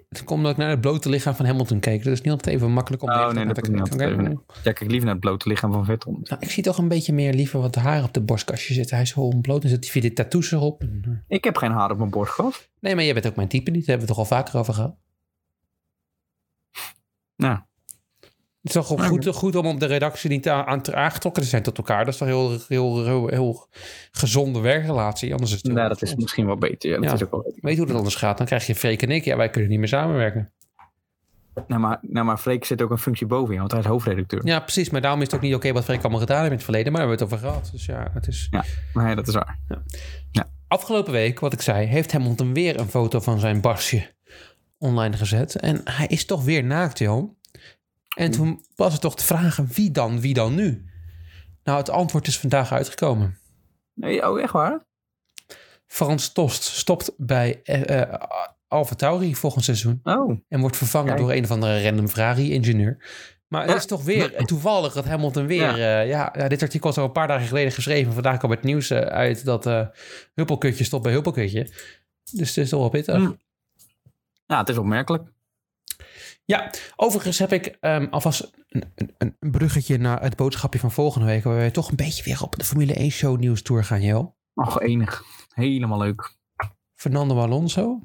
Het 0.10 0.24
komt 0.24 0.30
omdat 0.30 0.52
ik 0.52 0.58
naar 0.58 0.70
het 0.70 0.82
blote 0.82 1.10
lichaam 1.10 1.36
van 1.36 1.46
Hamilton 1.46 1.80
keek. 1.80 2.04
Dat 2.04 2.14
is 2.14 2.22
niet 2.22 2.32
altijd 2.32 2.56
even 2.56 2.72
makkelijk 2.72 3.04
om 3.04 3.10
Oh, 3.10 3.30
nee, 3.32 3.46
dat 3.46 3.56
te 3.56 3.62
is 3.62 3.68
niet 3.68 3.94
Oké. 3.94 4.06
even, 4.06 4.44
Ja, 4.64 4.72
kijk 4.72 4.80
liever 4.80 5.06
naar 5.06 5.16
het 5.16 5.20
blote 5.20 5.50
lichaam 5.50 5.72
van 5.72 5.86
Vettel. 5.86 6.12
Nou, 6.24 6.42
ik 6.42 6.52
zie 6.52 6.64
toch 6.64 6.78
een 6.78 6.88
beetje 6.88 7.14
meer 7.14 7.34
liever 7.34 7.60
wat 7.60 7.76
haar 7.76 8.04
op 8.04 8.14
de 8.14 8.22
borstkastje 8.22 8.74
zitten. 8.74 8.96
Hij 8.96 9.06
is 9.06 9.12
zo 9.12 9.20
ontbloot 9.20 9.64
en 9.64 9.70
zit 9.70 9.94
hij 9.94 10.02
de 10.02 10.14
tattoos 10.14 10.52
erop. 10.52 10.84
Ik 11.28 11.44
heb 11.44 11.58
geen 11.58 11.72
haar 11.72 11.92
op 11.92 11.98
mijn 11.98 12.10
borst 12.10 12.34
gehad. 12.34 12.70
Nee, 12.80 12.96
maar 12.96 13.04
jij 13.04 13.14
bent 13.14 13.28
ook 13.28 13.36
mijn 13.36 13.48
type 13.48 13.72
niet. 13.72 13.86
Daar 13.86 13.98
hebben 13.98 14.08
we 14.08 14.14
het 14.14 14.28
toch 14.28 14.32
al 14.32 14.44
vaker 14.44 14.60
over 14.60 14.74
gehad. 14.74 14.96
Nou, 17.40 17.54
Het 18.22 18.32
is 18.62 18.72
toch 18.72 18.88
gewoon 18.88 19.06
goed, 19.08 19.28
goed 19.28 19.56
om 19.56 19.66
op 19.66 19.80
de 19.80 19.86
redactie 19.86 20.30
niet 20.30 20.50
aan, 20.50 20.82
te 20.82 20.96
aangetrokken 20.96 21.44
te 21.44 21.48
zijn 21.50 21.64
tot 21.64 21.78
elkaar. 21.78 22.06
Dat 22.06 22.14
is 22.14 22.20
toch 22.20 22.28
heel, 22.28 22.58
heel, 22.68 23.04
heel, 23.06 23.28
heel 23.28 23.68
gezonde 24.12 24.60
werkrelatie. 24.60 25.32
Anders 25.34 25.52
is 25.52 25.62
het 25.64 25.72
nou, 25.74 25.90
dat 25.90 26.02
is 26.02 26.16
misschien 26.16 26.46
wel 26.46 26.56
beter. 26.58 26.90
Ja, 26.90 26.96
dat 26.96 27.06
Ja. 27.06 27.14
is 27.14 27.24
ook 27.24 27.32
wel 27.32 27.54
Weet 27.56 27.72
je 27.74 27.78
hoe 27.78 27.88
dat 27.88 27.98
anders 27.98 28.16
gaat? 28.16 28.38
Dan 28.38 28.46
krijg 28.46 28.68
je 28.68 28.76
Freek 28.76 29.02
en 29.02 29.12
ik. 29.12 29.24
Ja, 29.26 29.38
wij 29.38 29.50
kunnen 29.50 29.70
niet 29.70 29.80
meer 29.80 29.88
samenwerken. 29.88 30.52
nou, 31.68 31.82
maar, 31.82 32.00
nou, 32.02 32.26
maar 32.26 32.38
Freek 32.38 32.66
zit 32.66 32.82
ook 32.82 32.92
een 32.92 32.98
functie 32.98 33.28
boven 33.28 33.54
je, 33.54 33.60
want 33.60 33.72
hij 33.72 33.80
is 33.80 33.86
hoofdredacteur. 33.86 34.46
Ja, 34.46 34.60
precies. 34.60 34.90
Maar 34.90 35.02
daarom 35.02 35.20
is 35.20 35.26
het 35.26 35.36
ook 35.36 35.42
niet 35.42 35.56
oké 35.56 35.72
wat 35.74 35.84
Freek 35.84 36.02
allemaal 36.02 36.20
gedaan 36.20 36.38
heeft 36.38 36.50
in 36.50 36.56
het 36.56 36.64
verleden. 36.66 36.92
Maar 36.92 37.02
daar 37.02 37.10
hebben 37.10 37.28
we 37.30 37.36
het 37.36 37.44
over 37.44 37.60
gehad. 37.62 37.72
Dus 37.74 37.86
ja, 37.86 38.10
het 38.14 38.28
is... 38.28 38.50
Nee, 38.94 39.16
dat 39.16 39.28
is 39.28 39.34
waar. 39.34 39.60
Afgelopen 40.68 41.12
week, 41.12 41.40
wat 41.40 41.54
ik 41.54 41.62
zei, 41.62 41.86
heeft 41.86 42.12
Hamilton 42.12 42.54
weer 42.54 42.80
een 42.80 42.88
foto 42.88 43.20
van 43.20 43.40
zijn 43.40 43.62
barsje 43.62 44.12
online 44.80 45.18
gezet. 45.18 45.56
En 45.56 45.82
hij 45.84 46.08
is 46.08 46.26
toch 46.26 46.44
weer 46.44 46.64
naakt, 46.64 46.98
joh. 47.00 47.38
En 48.16 48.32
toen 48.32 48.66
was 48.76 48.92
het 48.92 49.02
toch 49.02 49.16
de 49.16 49.24
vraag, 49.24 49.56
wie 49.74 49.92
dan, 49.92 50.22
wie 50.22 50.34
dan 50.34 50.56
nu? 50.56 50.86
Nou, 51.64 51.78
het 51.78 51.90
antwoord 51.90 52.28
is 52.28 52.40
vandaag 52.40 52.72
uitgekomen. 52.72 53.38
Nee, 53.94 54.30
oh, 54.30 54.42
echt 54.42 54.54
waar? 54.54 54.86
Frans 55.88 56.32
Tost 56.32 56.64
stopt 56.64 57.12
bij 57.18 57.60
eh 57.64 58.02
eh, 58.02 58.14
Alfa 58.68 58.96
Tauri 58.96 59.36
volgend 59.36 59.64
seizoen. 59.64 60.00
Oh, 60.04 60.40
En 60.48 60.60
wordt 60.60 60.78
vervangen 60.78 61.08
Kijk. 61.08 61.20
door 61.20 61.32
een 61.32 61.44
of 61.44 61.52
andere 61.52 61.84
random 61.84 62.08
Ferrari-ingenieur. 62.08 62.98
Maar 63.48 63.62
het 63.62 63.70
Ja. 63.70 63.76
is 63.76 63.86
toch 63.86 64.04
weer 64.04 64.36
toevallig 64.46 64.94
dat 64.94 65.06
Hamilton 65.06 65.46
weer... 65.48 65.78
Ja. 65.78 66.00
ja, 66.02 66.34
ja, 66.38 66.48
dit 66.48 66.62
artikel 66.62 66.90
is 66.90 66.98
al 66.98 67.04
een 67.06 67.12
paar 67.12 67.28
dagen 67.28 67.48
geleden 67.48 67.72
geschreven. 67.72 68.14
Vandaag 68.14 68.38
kwam 68.38 68.52
het 68.52 68.64
nieuws 68.64 68.90
eh, 68.90 69.00
uit 69.00 69.46
dat 69.46 69.66
eh 69.66 69.88
Huppelkutje 70.34 70.84
stopt 70.84 71.04
bij 71.04 71.12
Huppelkutje. 71.12 71.64
Dus 72.32 72.48
het 72.48 72.58
is 72.58 72.70
toch 72.70 72.80
wel 72.80 72.90
pittig. 72.90 73.16
Hm. 73.16 73.32
Nou, 74.50 74.62
het 74.62 74.70
is 74.70 74.78
opmerkelijk. 74.78 75.32
Ja, 76.46 76.72
overigens 76.96 77.40
heb 77.40 77.52
ik 77.52 77.66
ehm, 77.80 78.08
alvast 78.10 78.52
een, 78.68 78.84
een, 78.96 79.36
een 79.40 79.52
bruggetje 79.52 79.98
naar 79.98 80.22
het 80.22 80.36
boodschapje 80.36 80.80
van 80.80 80.92
volgende 80.92 81.28
week... 81.28 81.44
waar 81.44 81.56
wij 81.56 81.72
toch 81.72 81.90
een 81.90 81.96
beetje 81.96 82.24
weer 82.24 82.44
op 82.44 82.56
de 82.56 82.64
Formule 82.64 82.94
1 82.94 83.12
show 83.12 83.40
nieuws 83.40 83.62
tour 83.62 83.84
gaan, 83.84 84.02
Jel. 84.02 84.38
Och, 84.54 84.82
enig. 84.82 85.24
Helemaal 85.54 85.98
leuk. 85.98 86.38
Fernando 86.96 87.40
Alonso 87.40 88.00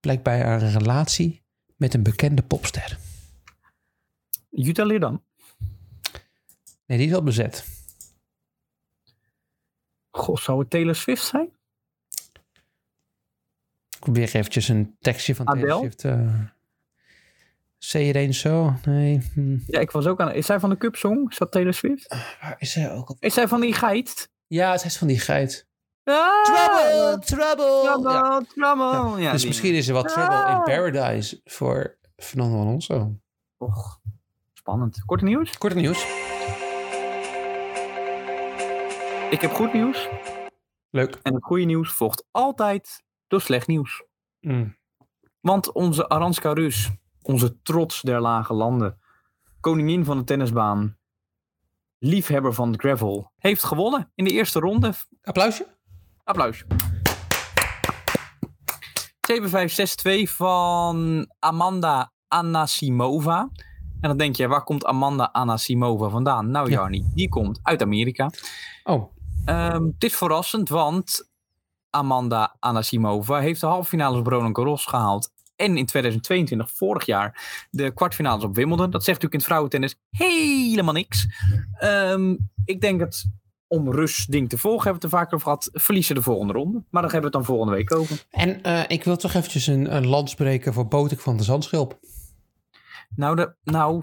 blijkt 0.00 0.22
bij 0.22 0.46
een 0.46 0.70
relatie 0.70 1.44
met 1.76 1.94
een 1.94 2.02
bekende 2.02 2.42
popster. 2.42 2.98
Jutta 4.50 4.98
dan. 4.98 5.24
Nee, 6.86 6.98
die 6.98 7.06
is 7.06 7.14
al 7.14 7.22
bezet. 7.22 7.66
Goh, 10.10 10.36
zou 10.36 10.58
het 10.58 10.70
Taylor 10.70 10.94
Swift 10.94 11.24
zijn? 11.24 11.50
Ik 14.06 14.12
probeer 14.12 14.34
eventjes 14.34 14.68
een 14.68 14.96
tekstje 15.00 15.34
van 15.34 15.46
Taylor? 15.46 15.78
Swift. 15.78 16.04
eh 16.04 16.28
het 18.06 18.16
eens 18.16 18.40
zo? 18.40 18.72
Nee. 18.84 19.30
hm. 19.34 19.56
Ja, 19.66 19.80
ik 19.80 19.90
was 19.90 20.06
ook 20.06 20.20
aan... 20.20 20.32
Is 20.32 20.46
zij 20.46 20.60
van 20.60 20.70
de 20.70 20.76
Cup 20.76 20.96
Song? 20.96 21.26
Is 21.30 21.38
dat 21.38 21.52
Taylor 21.52 21.74
Swift? 21.74 22.14
Waar 22.40 22.54
is 22.58 22.72
zij 22.72 22.92
ook 22.92 23.10
op? 23.10 23.16
Is 23.20 23.34
zij 23.34 23.48
van 23.48 23.60
die 23.60 23.72
geit? 23.72 24.30
Ja, 24.46 24.76
zij 24.78 24.86
is 24.88 24.96
van 24.98 25.06
die 25.06 25.18
geit. 25.18 25.66
Ah, 26.04 26.44
Trouble, 26.44 27.18
trouble. 27.24 27.80
Trouble, 27.82 28.10
Ja. 28.12 28.42
trouble. 28.54 29.20
Ja, 29.22 29.30
dus 29.32 29.40
die- 29.40 29.48
misschien 29.50 29.74
is 29.74 29.88
er 29.88 29.94
wat 29.94 30.08
trouble 30.08 30.36
in 30.38 30.54
Ah. 30.56 30.64
paradise 30.64 31.40
voor 31.44 31.96
Fernando 32.16 32.60
Alonso. 32.60 33.16
Och, 33.56 34.00
spannend. 34.54 35.04
Korte 35.04 35.24
nieuws? 35.24 35.58
Korte 35.58 35.76
nieuws. 35.76 35.98
Ik 39.30 39.40
heb 39.40 39.50
goed 39.50 39.72
nieuws. 39.72 40.08
Leuk. 40.90 41.18
En 41.22 41.34
het 41.34 41.44
goede 41.44 41.64
nieuws 41.64 41.92
volgt 41.92 42.24
altijd 42.30 43.04
door 43.26 43.40
slecht 43.40 43.66
nieuws. 43.66 44.04
Mm. 44.40 44.76
Want 45.40 45.72
onze 45.72 46.08
Aranska 46.08 46.52
Rus, 46.52 46.90
onze 47.22 47.60
trots 47.62 48.00
der 48.02 48.20
lage 48.20 48.54
landen, 48.54 48.98
koningin 49.60 50.04
van 50.04 50.18
de 50.18 50.24
tennisbaan, 50.24 50.96
liefhebber 51.98 52.54
van 52.54 52.70
het 52.72 52.80
gravel, 52.80 53.32
heeft 53.36 53.64
gewonnen 53.64 54.10
in 54.14 54.24
de 54.24 54.30
eerste 54.30 54.58
ronde. 54.60 54.92
Applausje. 55.22 55.74
Applaus. 56.24 56.64
7-5-6-2 59.32 60.30
van 60.30 61.26
Amanda 61.38 62.12
Anasimova. 62.28 63.50
En 64.00 64.08
dan 64.08 64.16
denk 64.16 64.36
je, 64.36 64.46
waar 64.48 64.64
komt 64.64 64.84
Amanda 64.84 65.28
Anasimova 65.32 66.08
vandaan? 66.08 66.50
Nou, 66.50 66.70
Ja. 66.70 66.74
Jarni, 66.74 67.04
die 67.14 67.28
komt 67.28 67.60
uit 67.62 67.82
Amerika. 67.82 68.30
Oh, 68.84 69.14
Ehm, 69.44 69.84
het 69.84 70.04
is 70.04 70.16
verrassend, 70.16 70.68
want 70.68 71.30
Amanda 71.90 72.56
Anasimova 72.58 73.38
heeft 73.38 73.60
de 73.60 73.66
halve 73.66 73.88
finales 73.88 74.18
op 74.18 74.26
Roland 74.26 74.56
Garros 74.56 74.84
gehaald 74.86 75.30
en 75.56 75.76
in 75.76 75.86
2022, 75.86 76.70
vorig 76.70 77.06
jaar, 77.06 77.66
de 77.70 77.90
kwartfinales 77.90 78.44
op 78.44 78.54
Wimbledon. 78.54 78.90
Dat 78.90 79.04
zegt 79.04 79.22
natuurlijk 79.22 79.32
in 79.32 79.38
het 79.38 79.48
vrouwentennis 79.48 79.96
helemaal 80.10 80.94
niks. 80.94 81.26
Ehm, 81.78 82.36
ik 82.64 82.80
denk 82.80 83.00
dat 83.00 83.24
om 83.68 83.92
Rus 83.92 84.26
ding 84.26 84.48
te 84.48 84.58
volgen, 84.58 84.84
hebben 84.90 85.00
we 85.00 85.06
het 85.06 85.14
er 85.14 85.18
vaker 85.18 85.34
over 85.34 85.46
gehad, 85.46 85.82
verliezen 85.82 86.14
de 86.14 86.22
volgende 86.22 86.52
ronde. 86.52 86.84
Maar 86.90 87.02
daar 87.02 87.12
hebben 87.12 87.30
we 87.30 87.36
het 87.36 87.46
dan 87.46 87.56
volgende 87.56 87.72
week 87.72 87.94
over. 87.94 88.24
En 88.30 88.62
eh, 88.62 88.82
ik 88.88 89.04
wil 89.04 89.16
toch 89.16 89.34
eventjes 89.34 89.66
een, 89.66 89.96
een 89.96 90.06
lans 90.06 90.34
breken 90.34 90.72
voor 90.72 90.88
Botik 90.88 91.20
van 91.20 91.36
de 91.36 91.42
Zandschulp. 91.42 91.98
Nou, 93.14 93.36
de, 93.36 93.54
nou 93.64 94.02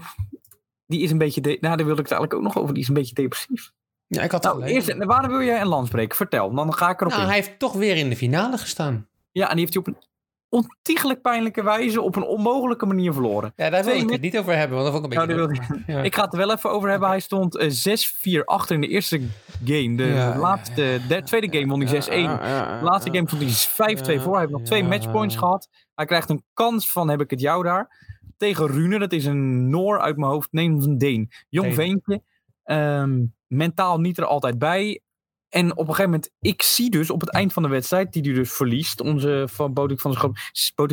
die 0.86 1.00
is 1.00 1.10
een 1.10 1.18
beetje, 1.18 1.40
de, 1.40 1.58
nou 1.60 1.76
daar 1.76 1.86
wilde 1.86 2.00
ik 2.00 2.08
het 2.08 2.18
eigenlijk 2.18 2.34
ook 2.34 2.54
nog 2.54 2.62
over, 2.62 2.74
die 2.74 2.82
is 2.82 2.88
een 2.88 2.94
beetje 2.94 3.14
depressief. 3.14 3.72
Ja, 4.14 4.22
ik 4.22 4.30
had 4.30 4.42
Nou, 4.42 4.62
eerst, 4.64 4.94
waarom 5.04 5.30
wil 5.30 5.42
jij 5.42 5.60
een 5.60 5.66
lans 5.66 5.90
breken? 5.90 6.16
Vertel, 6.16 6.54
dan 6.54 6.74
ga 6.74 6.90
ik 6.90 7.00
erop 7.00 7.12
Nou, 7.12 7.22
in. 7.24 7.28
hij 7.28 7.38
heeft 7.38 7.58
toch 7.58 7.72
weer 7.72 7.96
in 7.96 8.08
de 8.08 8.16
finale 8.16 8.58
gestaan. 8.58 9.06
Ja, 9.32 9.44
en 9.48 9.56
die 9.56 9.60
heeft 9.60 9.74
hij 9.74 9.82
op 9.82 9.88
een 9.88 10.02
ontiegelijk 10.48 11.22
pijnlijke 11.22 11.62
wijze 11.62 12.00
op 12.00 12.16
een 12.16 12.22
onmogelijke 12.24 12.86
manier 12.86 13.12
verloren. 13.12 13.52
Ja, 13.56 13.70
daar 13.70 13.84
wil 13.84 13.94
ik 13.96 14.10
het 14.10 14.20
niet 14.20 14.38
over 14.38 14.56
hebben, 14.56 14.78
want 14.78 14.92
dat 14.92 15.00
vond 15.02 15.12
ik 15.12 15.20
een 15.20 15.36
beetje... 15.46 15.82
Ja. 15.86 16.02
Ik 16.02 16.14
ga 16.14 16.22
het 16.24 16.32
er 16.32 16.38
wel 16.38 16.52
even 16.52 16.70
over 16.70 16.88
hebben. 16.90 17.08
Hij 17.08 17.20
stond 17.20 17.56
eh, 17.56 18.38
6-4 18.40 18.44
achter 18.44 18.74
in 18.74 18.80
de 18.80 18.86
eerste 18.88 19.20
game. 19.64 19.96
De 19.96 20.04
Ja. 20.04 20.38
laatste, 20.38 21.00
de 21.08 21.22
tweede 21.22 21.58
game 21.58 21.66
won 21.70 21.80
hij 21.82 22.02
6-1. 22.02 22.78
De 22.78 22.84
laatste 22.84 23.10
game 23.14 23.26
stond 23.28 23.42
hij 23.42 24.16
5-2 24.18 24.22
voor. 24.22 24.32
Hij 24.32 24.40
heeft 24.40 24.52
nog 24.52 24.62
twee 24.62 24.82
Ja. 24.82 24.88
matchpoints 24.88 25.36
gehad. 25.36 25.68
Hij 25.94 26.06
krijgt 26.06 26.30
een 26.30 26.44
kans 26.54 26.92
van 26.92 27.08
heb 27.10 27.20
ik 27.20 27.30
het 27.30 27.40
jou 27.40 27.62
daar. 27.62 28.12
Tegen 28.36 28.66
Rune, 28.66 28.98
dat 28.98 29.12
is 29.12 29.24
een 29.24 29.68
Noor 29.70 30.00
uit 30.00 30.16
mijn 30.16 30.30
hoofd. 30.30 30.48
Nee, 30.52 30.68
een 30.68 30.98
Deen. 30.98 31.30
Jong 31.48 31.66
Deen. 31.74 31.74
veentje. 32.04 32.22
Ehm, 32.64 33.20
mentaal 33.56 34.00
niet 34.00 34.18
er 34.18 34.24
altijd 34.24 34.58
bij. 34.58 35.00
En 35.48 35.70
op 35.70 35.78
een 35.78 35.94
gegeven 35.94 36.04
moment, 36.04 36.30
ik 36.40 36.62
zie 36.62 36.90
dus 36.90 37.10
op 37.10 37.20
het 37.20 37.30
eind 37.30 37.52
van 37.52 37.62
de 37.62 37.68
wedstrijd, 37.68 38.12
die 38.12 38.22
hij 38.22 38.32
dus 38.32 38.52
verliest, 38.52 39.00
onze 39.00 39.44
van 39.50 39.72
Botik 39.72 40.00
van 40.00 40.10
de 40.10 40.16
Schop, 40.16 40.36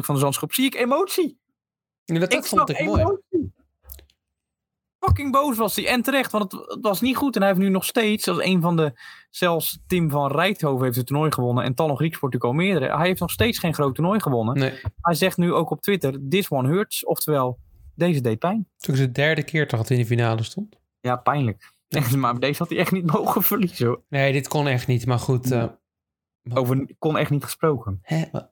van 0.06 0.16
de 0.16 0.22
Zandschop, 0.22 0.54
zie 0.54 0.66
ik 0.66 0.76
emotie. 0.76 1.38
Ja, 2.04 2.20
dat, 2.20 2.30
dat 2.30 2.40
ik 2.40 2.46
vond 2.46 2.70
ik 2.70 2.84
mooi. 2.84 3.02
emotie. 3.02 3.54
Fucking 5.00 5.32
boos 5.32 5.58
was 5.58 5.76
hij. 5.76 5.88
En 5.88 6.02
terecht, 6.02 6.32
want 6.32 6.52
het, 6.52 6.62
het 6.68 6.82
was 6.82 7.02
niet 7.02 7.16
goed. 7.16 7.36
En 7.36 7.42
hij 7.42 7.50
heeft 7.50 7.62
nu 7.62 7.70
nog 7.70 7.86
steeds, 7.86 8.28
als 8.28 8.44
een 8.44 8.62
van 8.62 8.76
de... 8.76 9.00
Zelfs 9.30 9.80
Tim 9.88 10.10
van 10.10 10.32
Rijthoven 10.32 10.86
heeft 10.86 10.98
het 10.98 11.06
toernooi 11.08 11.32
gewonnen. 11.32 11.64
En 11.64 11.74
Talon 11.74 11.96
Grieksport 11.96 12.34
natuurlijk 12.34 12.60
al 12.60 12.66
meerdere. 12.66 12.98
Hij 12.98 13.08
heeft 13.08 13.20
nog 13.20 13.32
steeds 13.32 13.60
geen 13.60 13.74
groot 13.74 13.96
toernooi 13.96 14.20
gewonnen. 14.20 14.58
Nee, 14.58 14.80
Hij 15.02 15.14
zegt 15.14 15.38
nu 15.38 15.54
ook 15.54 15.70
op 15.70 15.82
Twitter, 15.82 16.20
this 16.30 16.50
one 16.50 16.68
hurts. 16.68 17.06
Oftewel, 17.06 17.60
deze 17.96 18.22
deed 18.22 18.40
pijn. 18.40 18.68
toen 18.78 18.94
is 18.94 19.00
het 19.00 19.16
de 19.16 19.22
derde 19.22 19.44
keer 19.44 19.68
toch 19.68 19.80
dat 19.80 19.88
hij 19.88 19.98
in 19.98 20.04
de 20.04 20.10
finale 20.10 20.44
stond. 20.44 20.76
Ja, 21.00 21.16
pijnlijk. 21.16 21.72
maar 22.18 22.40
deze 22.40 22.58
had 22.58 22.70
hij 22.70 22.78
echt 22.78 22.92
niet 22.92 23.12
mogen 23.12 23.44
verliezen. 23.44 23.88
hoor. 23.88 24.02
Nee, 24.10 24.32
dit 24.34 24.48
kon 24.48 24.68
echt 24.68 24.88
niet, 24.88 25.06
maar 25.06 25.20
goed. 25.20 25.52
eh, 25.52 25.68
Over 26.54 26.96
kon 27.00 27.18
echt 27.18 27.30
niet 27.30 27.44
gesproken. 27.44 28.00
hè, 28.02 28.24
wat? 28.32 28.50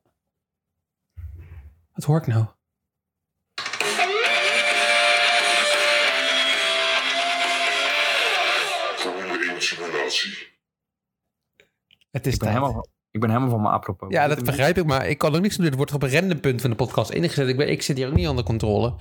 Hoor 2.06 2.18
ik 2.18 2.28
nou? 2.28 2.46
Gewoon 8.98 9.28
de 9.38 9.48
emotionalatie. 9.50 10.48
Het 12.12 12.28
is 12.28 12.34
Ik 12.34 12.40
ben 12.40 12.50
tijd. 12.50 12.62
helemaal, 12.64 12.86
ik 13.12 13.20
ben 13.20 13.30
helemaal 13.30 13.50
van 13.50 13.62
me 13.62 13.70
apropos. 13.70 14.08
Ja, 14.12 14.28
dat 14.28 14.44
begrijp 14.44 14.78
ik, 14.78 14.86
maar 14.86 15.08
ik 15.08 15.18
kan 15.18 15.36
ook 15.36 15.42
niks 15.42 15.56
doen. 15.56 15.66
Het 15.66 15.76
wordt 15.76 15.92
toch 15.92 16.02
op 16.02 16.08
een 16.10 16.16
random 16.20 16.40
punt 16.40 16.62
van 16.62 16.70
de 16.70 16.76
podcast 16.76 17.10
ingezet. 17.12 17.48
Ik, 17.48 17.58
ben, 17.58 17.70
ik 17.70 17.82
zit 17.82 17.98
hier 17.98 18.08
ook 18.08 18.14
niet 18.14 18.28
onder 18.28 18.44
controle. 18.44 18.94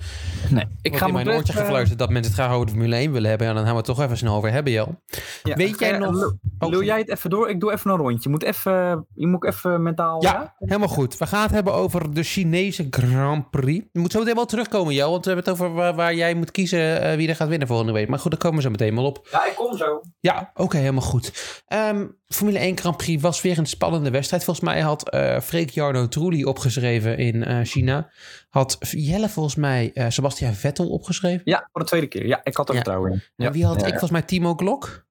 Nee, 0.49 0.65
ik 0.81 0.97
ga 0.97 1.07
in 1.07 1.13
mijn 1.13 1.29
oortje 1.29 1.53
gefluisterd 1.53 1.99
dat 1.99 2.09
mensen 2.09 2.31
het 2.31 2.41
graag 2.41 2.53
over 2.53 2.65
de 2.65 2.71
Formule 2.71 2.95
1 2.95 3.11
willen 3.11 3.29
hebben. 3.29 3.47
En 3.47 3.53
dan 3.53 3.63
gaan 3.63 3.71
we 3.71 3.77
het 3.77 3.85
toch 3.87 4.01
even 4.01 4.17
snel 4.17 4.35
over 4.35 4.51
hebben, 4.51 4.73
Jel. 4.73 5.01
Weet 5.43 5.79
jij 5.79 5.97
nog- 5.97 6.33
Oh, 6.61 6.69
Wil 6.69 6.83
jij 6.83 6.97
het 6.97 7.09
even 7.09 7.29
door? 7.29 7.49
Ik 7.49 7.59
doe 7.59 7.71
even 7.71 7.91
een 7.91 7.97
rondje. 7.97 8.19
Je 8.21 8.29
moet 8.29 8.43
even, 8.43 9.05
je 9.13 9.27
moet 9.27 9.45
even 9.45 9.83
mentaal... 9.83 10.21
Ja, 10.23 10.55
helemaal 10.59 10.87
goed. 10.87 11.17
We 11.17 11.27
gaan 11.27 11.41
het 11.41 11.51
hebben 11.51 11.73
over 11.73 12.13
de 12.13 12.23
Chinese 12.23 12.87
Grand 12.89 13.49
Prix. 13.49 13.85
Je 13.91 13.99
moet 13.99 14.11
zo 14.11 14.19
meteen 14.19 14.35
wel 14.35 14.45
terugkomen, 14.45 14.93
Jel. 14.93 15.11
Want 15.11 15.25
we 15.25 15.31
hebben 15.31 15.51
het 15.53 15.61
over 15.61 15.73
waar, 15.75 15.95
waar 15.95 16.15
jij 16.15 16.33
moet 16.33 16.51
kiezen 16.51 17.01
eh, 17.01 17.15
wie 17.15 17.27
er 17.29 17.35
gaat 17.35 17.47
winnen 17.47 17.67
volgende 17.67 17.91
week. 17.93 18.07
Maar 18.09 18.19
goed, 18.19 18.31
daar 18.31 18.39
komen 18.39 18.57
we 18.57 18.63
zo 18.63 18.69
meteen 18.69 18.95
wel 18.95 19.05
op. 19.05 19.27
Ja, 19.31 19.45
ik 19.45 19.55
kom 19.55 19.77
zo. 19.77 20.01
Ja, 20.19 20.51
oké, 20.53 20.77
helemaal 20.77 21.01
goed. 21.01 21.61
Ehm, 21.67 22.05
Formule 22.33 22.59
1 22.59 22.77
Grand 22.77 22.97
Prix 22.97 23.21
was 23.21 23.41
weer 23.41 23.57
een 23.57 23.65
spannende 23.65 24.09
wedstrijd. 24.11 24.43
Volgens 24.43 24.65
mij 24.65 24.81
had 24.81 25.09
eh 25.09 25.39
Freek 25.39 25.69
Jarno 25.69 26.07
Trulli 26.07 26.45
opgeschreven 26.45 27.17
in 27.17 27.43
eh, 27.43 27.59
China. 27.63 28.11
Had 28.49 28.77
Jelle 28.79 29.29
volgens 29.29 29.55
mij 29.55 29.91
eh, 29.93 30.09
Sebastian 30.09 30.53
Vettel 30.53 30.89
opgeschreven. 30.89 31.41
Ja, 31.45 31.69
voor 31.71 31.81
de 31.81 31.87
tweede 31.87 32.07
keer. 32.07 32.25
Ja, 32.25 32.41
ik 32.43 32.55
had 32.55 32.69
er 32.69 32.75
Ja. 32.75 32.79
vertrouwen 32.81 33.11
in. 33.11 33.21
Ja. 33.35 33.45
En 33.45 33.51
wie 33.51 33.65
had 33.65 33.73
ja, 33.73 33.79
ik 33.79 33.93
ja. 33.93 33.99
volgens 33.99 34.11
mij 34.11 34.21
Timo 34.21 34.53
Glock? 34.55 35.07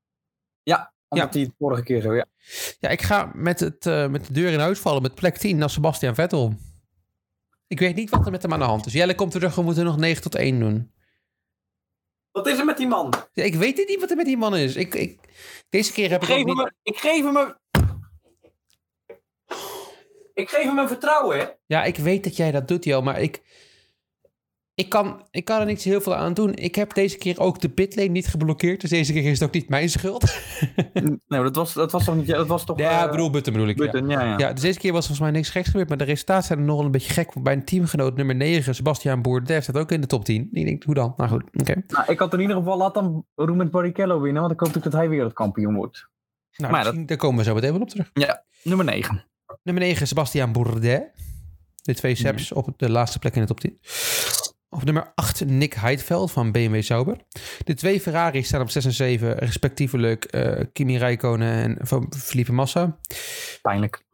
Omdat 1.10 1.34
hij 1.34 1.42
het 1.42 1.52
vorige 1.58 1.82
keer 1.82 2.00
zo, 2.00 2.14
ja. 2.14 2.26
Ja, 2.80 2.88
ik 2.88 3.02
ga 3.02 3.30
met, 3.34 3.60
het, 3.60 3.84
met 3.84 4.26
de 4.26 4.32
deur 4.32 4.52
in 4.52 4.58
huis 4.58 4.78
vallen 4.78 5.02
met 5.02 5.14
plek 5.14 5.36
10 5.36 5.58
naar 5.58 5.70
Sebastian 5.70 6.14
Vettel. 6.14 6.54
Ik 7.66 7.78
weet 7.78 7.94
niet 7.94 8.10
wat 8.10 8.24
er 8.26 8.30
met 8.30 8.42
hem 8.42 8.52
aan 8.52 8.58
de 8.58 8.64
hand 8.64 8.86
is. 8.86 8.92
Jelle 8.92 9.14
komt 9.14 9.30
terug, 9.32 9.54
we 9.54 9.62
moeten 9.62 9.84
nog 9.84 9.96
9 9.96 10.22
tot 10.22 10.34
1 10.34 10.58
doen. 10.58 10.92
Wat 12.30 12.46
is 12.46 12.58
er 12.58 12.64
met 12.64 12.76
die 12.76 12.86
man? 12.86 13.14
Ja, 13.32 13.44
ik 13.44 13.54
weet 13.54 13.76
niet 13.76 14.00
wat 14.00 14.10
er 14.10 14.16
met 14.16 14.26
die 14.26 14.36
man 14.36 14.56
is. 14.56 14.76
Ik, 14.76 14.94
ik, 14.94 15.18
deze 15.68 15.92
keer 15.92 16.10
heb 16.10 16.22
ik, 16.22 16.28
Geef 16.28 16.40
ook 16.40 16.46
hem, 16.46 16.56
niet... 16.56 16.66
een- 16.66 16.74
ik 16.82 16.96
geef 16.98 17.24
hem 17.24 17.36
een... 17.36 17.56
Ik 20.34 20.48
geef 20.48 20.62
hem 20.64 20.78
een 20.78 20.88
vertrouwen, 20.88 21.38
hè? 21.38 21.46
Ja, 21.66 21.84
ik 21.84 21.96
weet 21.96 22.24
dat 22.24 22.36
jij 22.36 22.50
dat 22.50 22.68
doet, 22.68 22.84
Jo, 22.84 23.02
maar 23.02 23.20
ik... 23.20 23.42
Ik 24.78 24.88
kan, 24.88 25.22
ik 25.30 25.44
kan 25.44 25.60
er 25.60 25.66
niet 25.66 25.82
heel 25.82 26.00
veel 26.00 26.14
aan 26.14 26.34
doen. 26.34 26.54
Ik 26.54 26.74
heb 26.74 26.94
deze 26.94 27.18
keer 27.18 27.40
ook 27.40 27.60
de 27.60 27.68
pitlane 27.68 28.08
niet 28.08 28.26
geblokkeerd. 28.26 28.80
Dus 28.80 28.90
deze 28.90 29.12
keer 29.12 29.24
is 29.24 29.38
het 29.38 29.48
ook 29.48 29.54
niet 29.54 29.68
mijn 29.68 29.90
schuld. 29.90 30.40
Nee, 31.28 31.42
dat 31.42 31.56
was, 31.56 31.72
dat 31.72 31.92
was 31.92 32.04
toch 32.04 32.16
niet... 32.16 32.26
Dat 32.26 32.46
was 32.46 32.64
toch... 32.64 32.78
ja, 32.78 33.04
eh, 33.04 33.10
bedoel, 33.10 33.30
Button 33.30 33.52
bedoel 33.52 33.68
ik. 33.68 33.78
Ja. 33.78 33.84
Button, 33.84 34.08
ja, 34.08 34.22
ja. 34.22 34.38
Ja, 34.38 34.52
dus 34.52 34.62
deze 34.62 34.78
keer 34.78 34.92
was 34.92 35.06
volgens 35.06 35.28
mij 35.28 35.36
niks 35.36 35.50
geks 35.50 35.68
gebeurd. 35.68 35.88
Maar 35.88 35.98
de 35.98 36.04
resultaten 36.04 36.46
zijn 36.46 36.64
nog 36.64 36.76
wel 36.76 36.84
een 36.84 36.90
beetje 36.90 37.12
gek. 37.12 37.42
Bij 37.42 37.52
een 37.52 37.64
teamgenoot 37.64 38.16
nummer 38.16 38.34
9, 38.34 38.74
Sebastian 38.74 39.22
Bourdais, 39.22 39.62
staat 39.62 39.76
ook 39.76 39.92
in 39.92 40.00
de 40.00 40.06
top 40.06 40.24
10. 40.24 40.48
Ik 40.52 40.64
denk, 40.64 40.82
hoe 40.82 40.94
dan? 40.94 41.14
Nou 41.16 41.30
goed, 41.30 41.42
oké. 41.60 41.82
Nou, 41.86 42.12
ik 42.12 42.18
had 42.18 42.32
in 42.34 42.40
ieder 42.40 42.56
geval... 42.56 42.76
Laat 42.76 42.94
dan 42.94 43.24
Roemet 43.34 43.70
Barrichello 43.70 44.20
winnen. 44.20 44.40
Want 44.40 44.52
ik 44.52 44.60
hoop 44.60 44.68
natuurlijk 44.68 44.94
dat 44.94 45.02
hij 45.02 45.10
wereldkampioen 45.10 45.74
wordt. 45.74 46.08
Nou, 46.56 46.72
Maar 46.72 46.82
misschien, 46.84 47.06
daar 47.06 47.16
komen 47.16 47.38
we 47.38 47.44
zo 47.44 47.54
meteen 47.54 47.72
wel 47.72 47.80
op 47.80 47.88
terug. 47.88 48.10
Nummer 48.62 48.84
9. 48.86 49.24
Nummer 49.62 49.82
9, 49.82 50.06
Sebastian 50.06 50.52
Bourdais. 50.52 51.02
De 51.82 51.94
twee 51.94 52.14
Seps 52.14 52.52
op 52.52 52.78
de 52.78 52.90
laatste 52.90 53.18
plek 53.18 53.34
in 53.34 53.40
de 53.40 53.46
top 53.46 53.60
10. 53.60 53.78
Op 54.70 54.84
nummer 54.84 55.12
8, 55.14 55.44
Nick 55.44 55.74
Heidveld 55.74 56.32
van 56.32 56.52
BMW 56.52 56.82
Sauber. 56.82 57.16
De 57.64 57.74
twee 57.74 58.00
Ferraris 58.00 58.46
staan 58.46 58.60
op 58.60 58.70
6 58.70 58.84
en 58.84 58.92
7, 58.92 59.34
respectievelijk 59.38 60.24
eh, 60.24 60.64
Kimi 60.72 60.98
Räikkönen 60.98 61.52
en 61.52 61.86
van 61.86 62.12
Felipe 62.16 62.52
Massa. 62.52 62.98
Pijnlijk. 63.62 64.06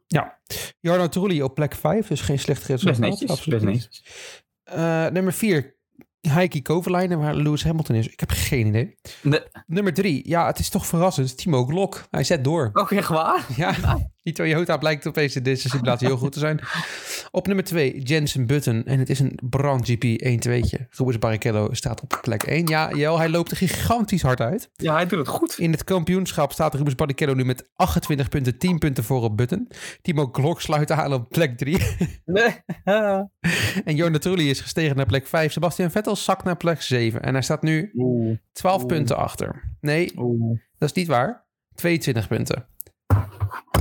Jarno 0.79 1.07
Trulli 1.09 1.43
op 1.43 1.55
plek 1.55 1.75
5, 1.75 2.07
dus 2.07 2.21
geen 2.21 2.39
slecht 2.39 2.67
Best 2.67 2.69
resultaat. 2.83 3.09
netjes. 3.09 3.29
absoluut 3.29 3.61
Best 3.61 3.71
niet. 3.73 3.83
netjes. 3.83 4.43
Eh, 4.63 5.07
nummer 5.07 5.33
4, 5.33 5.75
Heikki 6.21 6.61
Kovalainen, 6.61 7.19
waar 7.19 7.35
Lewis 7.35 7.63
Hamilton 7.63 7.95
is. 7.95 8.07
Ik 8.07 8.19
heb 8.19 8.29
geen 8.31 8.67
idee. 8.67 8.95
Nee. 9.21 9.39
Nummer 9.67 9.93
3, 9.93 10.21
ja, 10.29 10.45
het 10.47 10.59
is 10.59 10.69
toch 10.69 10.85
verrassend. 10.85 11.37
Timo 11.37 11.65
Glock. 11.65 12.07
Hij 12.11 12.23
zet 12.23 12.43
door. 12.43 12.69
Oh, 12.73 12.91
echt 12.91 13.07
waar? 13.09 13.45
Ja, 13.55 13.75
die 14.25 14.33
Toyota 14.33 14.77
blijkt 14.77 15.07
opeens 15.07 15.35
in 15.35 15.43
deze 15.43 15.69
simulatie 15.69 16.07
heel 16.07 16.17
goed 16.17 16.31
te 16.31 16.39
zijn. 16.39 16.59
Op 17.31 17.47
nummer 17.47 17.65
2, 17.65 17.99
Jensen 18.01 18.45
Button. 18.45 18.83
En 18.85 18.99
het 18.99 19.09
is 19.09 19.19
een 19.19 19.39
Brand 19.49 19.89
GP 19.89 20.03
1-2'tje. 20.03 20.87
Rubens 20.89 21.19
Barrichello 21.19 21.73
staat 21.73 22.01
op 22.01 22.19
plek 22.21 22.43
1. 22.43 22.67
Ja, 22.67 22.95
Jel, 22.95 23.17
hij 23.17 23.29
loopt 23.29 23.51
er 23.51 23.57
gigantisch 23.57 24.21
hard 24.21 24.41
uit. 24.41 24.69
Ja, 24.73 24.93
hij 24.93 25.05
doet 25.05 25.19
het 25.19 25.27
goed. 25.27 25.59
In 25.59 25.71
het 25.71 25.83
kampioenschap 25.83 26.51
staat 26.51 26.73
Rubens 26.73 26.95
Barrichello 26.95 27.33
nu 27.33 27.45
met 27.45 27.69
28 27.75 28.29
punten, 28.29 28.57
10 28.57 28.77
punten 28.77 29.03
voor 29.03 29.21
op 29.21 29.37
Button. 29.37 29.67
Timo 30.01 30.29
Glock 30.31 30.61
sluit 30.61 30.91
aan 30.91 31.13
op 31.13 31.29
plek 31.29 31.57
3. 31.57 31.77
Nee. 32.25 32.55
en 33.85 33.95
Jorna 33.95 34.17
Trulli 34.17 34.49
is 34.49 34.59
gestegen 34.59 34.95
naar 34.95 35.05
plek 35.05 35.27
5. 35.27 35.51
Sebastian 35.51 35.91
Vettel 35.91 36.15
zakt 36.15 36.43
naar 36.43 36.57
plek 36.57 36.81
7. 36.81 37.21
En 37.21 37.33
hij 37.33 37.43
staat 37.43 37.61
nu 37.61 37.91
Oeh. 37.95 38.37
12 38.51 38.77
Oeh. 38.81 38.85
punten 38.85 39.17
achter. 39.17 39.75
Nee, 39.81 40.11
Oeh. 40.17 40.59
dat 40.77 40.89
is 40.89 40.95
niet 40.95 41.07
waar. 41.07 41.45
22 41.75 42.27
punten. 42.27 42.65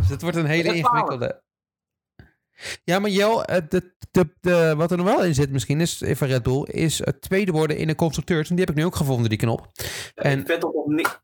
Het 0.08 0.22
wordt 0.22 0.36
een 0.36 0.46
hele 0.46 0.62
Dat 0.62 0.74
is 0.74 0.80
12. 0.80 0.94
ingewikkelde. 0.94 1.42
Ja, 2.84 2.98
maar 2.98 3.10
Jel, 3.10 3.44
eh, 3.44 3.62
de, 3.68 3.94
de, 4.10 4.34
de, 4.40 4.74
wat 4.76 4.90
er 4.90 4.96
nog 4.96 5.06
wel 5.06 5.24
in 5.24 5.34
zit 5.34 5.50
misschien, 5.50 5.80
is 5.80 6.00
even 6.00 6.26
Red 6.26 6.42
Bull, 6.42 6.62
is 6.62 6.98
het 7.04 7.20
tweede 7.20 7.52
worden 7.52 7.76
in 7.76 7.86
de 7.86 7.94
constructeurs. 7.94 8.48
En 8.50 8.56
die 8.56 8.64
heb 8.64 8.74
ik 8.74 8.80
nu 8.80 8.86
ook 8.86 8.96
gevonden, 8.96 9.28
die 9.28 9.38
knop. 9.38 9.70
En 10.14 10.46
Vettel 10.46 10.70
op 10.70 10.86
niks. 10.88 11.20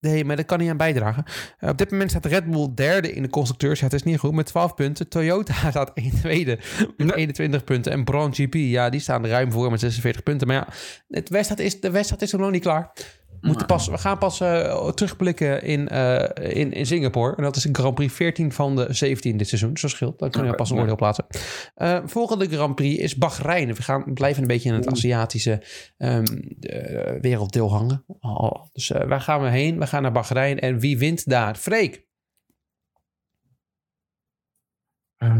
nee, 0.00 0.24
maar 0.24 0.36
dat 0.36 0.44
kan 0.46 0.58
niet 0.58 0.70
aan 0.70 0.76
bijdragen. 0.76 1.24
Eh, 1.58 1.68
op 1.68 1.78
dit 1.78 1.90
moment 1.90 2.10
staat 2.10 2.24
Red 2.26 2.50
Bull 2.50 2.68
derde 2.74 3.12
in 3.12 3.22
de 3.22 3.30
constructeurs. 3.30 3.78
Ja, 3.78 3.84
het 3.84 3.94
is 3.94 4.02
niet 4.02 4.18
goed, 4.18 4.32
met 4.32 4.46
12 4.46 4.74
punten. 4.74 5.08
Toyota 5.08 5.54
staat 5.70 5.90
1 5.94 6.10
tweede 6.10 6.58
met 6.96 7.06
Nee. 7.06 7.12
21 7.16 7.64
punten. 7.64 7.92
En 7.92 8.04
Braun 8.04 8.34
GP, 8.34 8.54
ja, 8.54 8.90
die 8.90 9.00
staan 9.00 9.24
er 9.24 9.30
ruim 9.30 9.52
voor 9.52 9.70
met 9.70 9.80
46 9.80 10.22
punten. 10.22 10.46
Maar 10.46 10.56
ja, 10.56 10.68
het 11.08 11.28
wedstrijd 11.28 11.60
is, 11.60 11.80
de 11.80 11.90
wedstrijd 11.90 12.22
is 12.22 12.32
nog 12.32 12.50
niet 12.50 12.62
klaar. 12.62 12.92
Moeten 13.40 13.66
pas, 13.66 13.88
we 13.88 13.98
gaan 13.98 14.18
pas 14.18 14.40
eh, 14.40 14.88
terugblikken 14.88 15.62
in, 15.62 15.88
eh, 15.88 16.56
in, 16.56 16.72
in 16.72 16.86
Singapore. 16.86 17.36
En 17.36 17.42
dat 17.42 17.56
is 17.56 17.64
een 17.64 17.74
Grand 17.74 17.94
Prix 17.94 18.14
14 18.14 18.52
van 18.52 18.76
de 18.76 18.92
17 18.92 19.36
dit 19.36 19.48
seizoen. 19.48 19.76
Zo 19.76 19.88
scheelt. 19.88 20.18
Dan 20.18 20.30
kunnen 20.30 20.50
we 20.50 20.56
Oké, 20.56 20.62
pas 20.62 20.70
een 20.70 20.78
oordeel 20.78 20.96
plaatsen. 20.96 21.26
Eh, 21.74 22.00
volgende 22.04 22.48
Grand 22.48 22.74
Prix 22.74 23.02
is 23.02 23.16
Bahrein. 23.16 23.74
We 23.74 23.82
gaan 23.82 24.12
blijven 24.14 24.42
een 24.42 24.48
beetje 24.48 24.68
in 24.68 24.74
het 24.74 24.86
Aziatische 24.86 25.62
ehm, 25.96 26.24
eh, 26.60 27.20
werelddeel 27.20 27.70
hangen. 27.70 28.04
Oh, 28.20 28.64
dus 28.72 28.88
waar 28.88 29.20
gaan 29.20 29.42
we 29.42 29.48
heen? 29.48 29.78
We 29.78 29.86
gaan 29.86 30.02
naar 30.02 30.12
Bahrein. 30.12 30.58
En 30.58 30.78
wie 30.78 30.98
wint 30.98 31.28
daar? 31.28 31.54
Freek. 31.54 32.06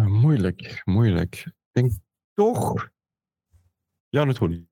Moeilijk, 0.06 0.82
moeilijk. 0.84 1.34
Ik 1.46 1.52
denk 1.72 1.92
Toch? 2.34 2.90
Ja, 4.08 4.24
natuurlijk. 4.24 4.66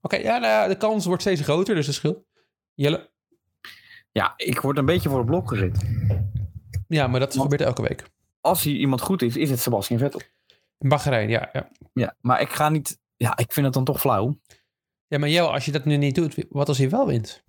Oké, 0.00 0.16
ja, 0.16 0.38
nou 0.38 0.52
ja, 0.52 0.68
de 0.68 0.76
kans 0.76 1.06
wordt 1.06 1.22
steeds 1.22 1.40
groter, 1.40 1.74
dus 1.74 1.86
dat 1.86 1.94
scheelt. 1.94 2.24
Jelle? 2.74 3.10
Ja, 4.12 4.34
ik 4.36 4.60
word 4.60 4.78
een 4.78 4.84
beetje 4.84 5.08
voor 5.08 5.18
het 5.18 5.26
blok 5.26 5.48
gezet. 5.48 5.84
Ja, 6.88 7.06
maar 7.06 7.20
dat 7.20 7.36
gebeurt 7.36 7.60
elke 7.60 7.82
week. 7.82 8.04
Als 8.40 8.62
hier 8.62 8.76
iemand 8.76 9.00
goed 9.00 9.22
is, 9.22 9.36
is 9.36 9.50
het 9.50 9.60
Sebastian 9.60 9.98
Vettel. 9.98 10.20
Bahrein, 10.78 11.28
ja, 11.28 11.48
ja. 11.52 11.68
Ja, 11.92 12.16
maar 12.20 12.40
ik 12.40 12.48
ga 12.48 12.68
niet... 12.68 12.98
Ja, 13.16 13.36
ik 13.36 13.52
vind 13.52 13.66
het 13.66 13.74
dan 13.74 13.84
toch 13.84 14.00
flauw. 14.00 14.38
Ja, 15.06 15.18
maar 15.18 15.28
Jelle, 15.28 15.48
als 15.48 15.64
je 15.64 15.72
dat 15.72 15.84
nu 15.84 15.96
niet 15.96 16.14
doet, 16.14 16.44
wat 16.48 16.68
als 16.68 16.78
hij 16.78 16.90
wel 16.90 17.06
wint? 17.06 17.44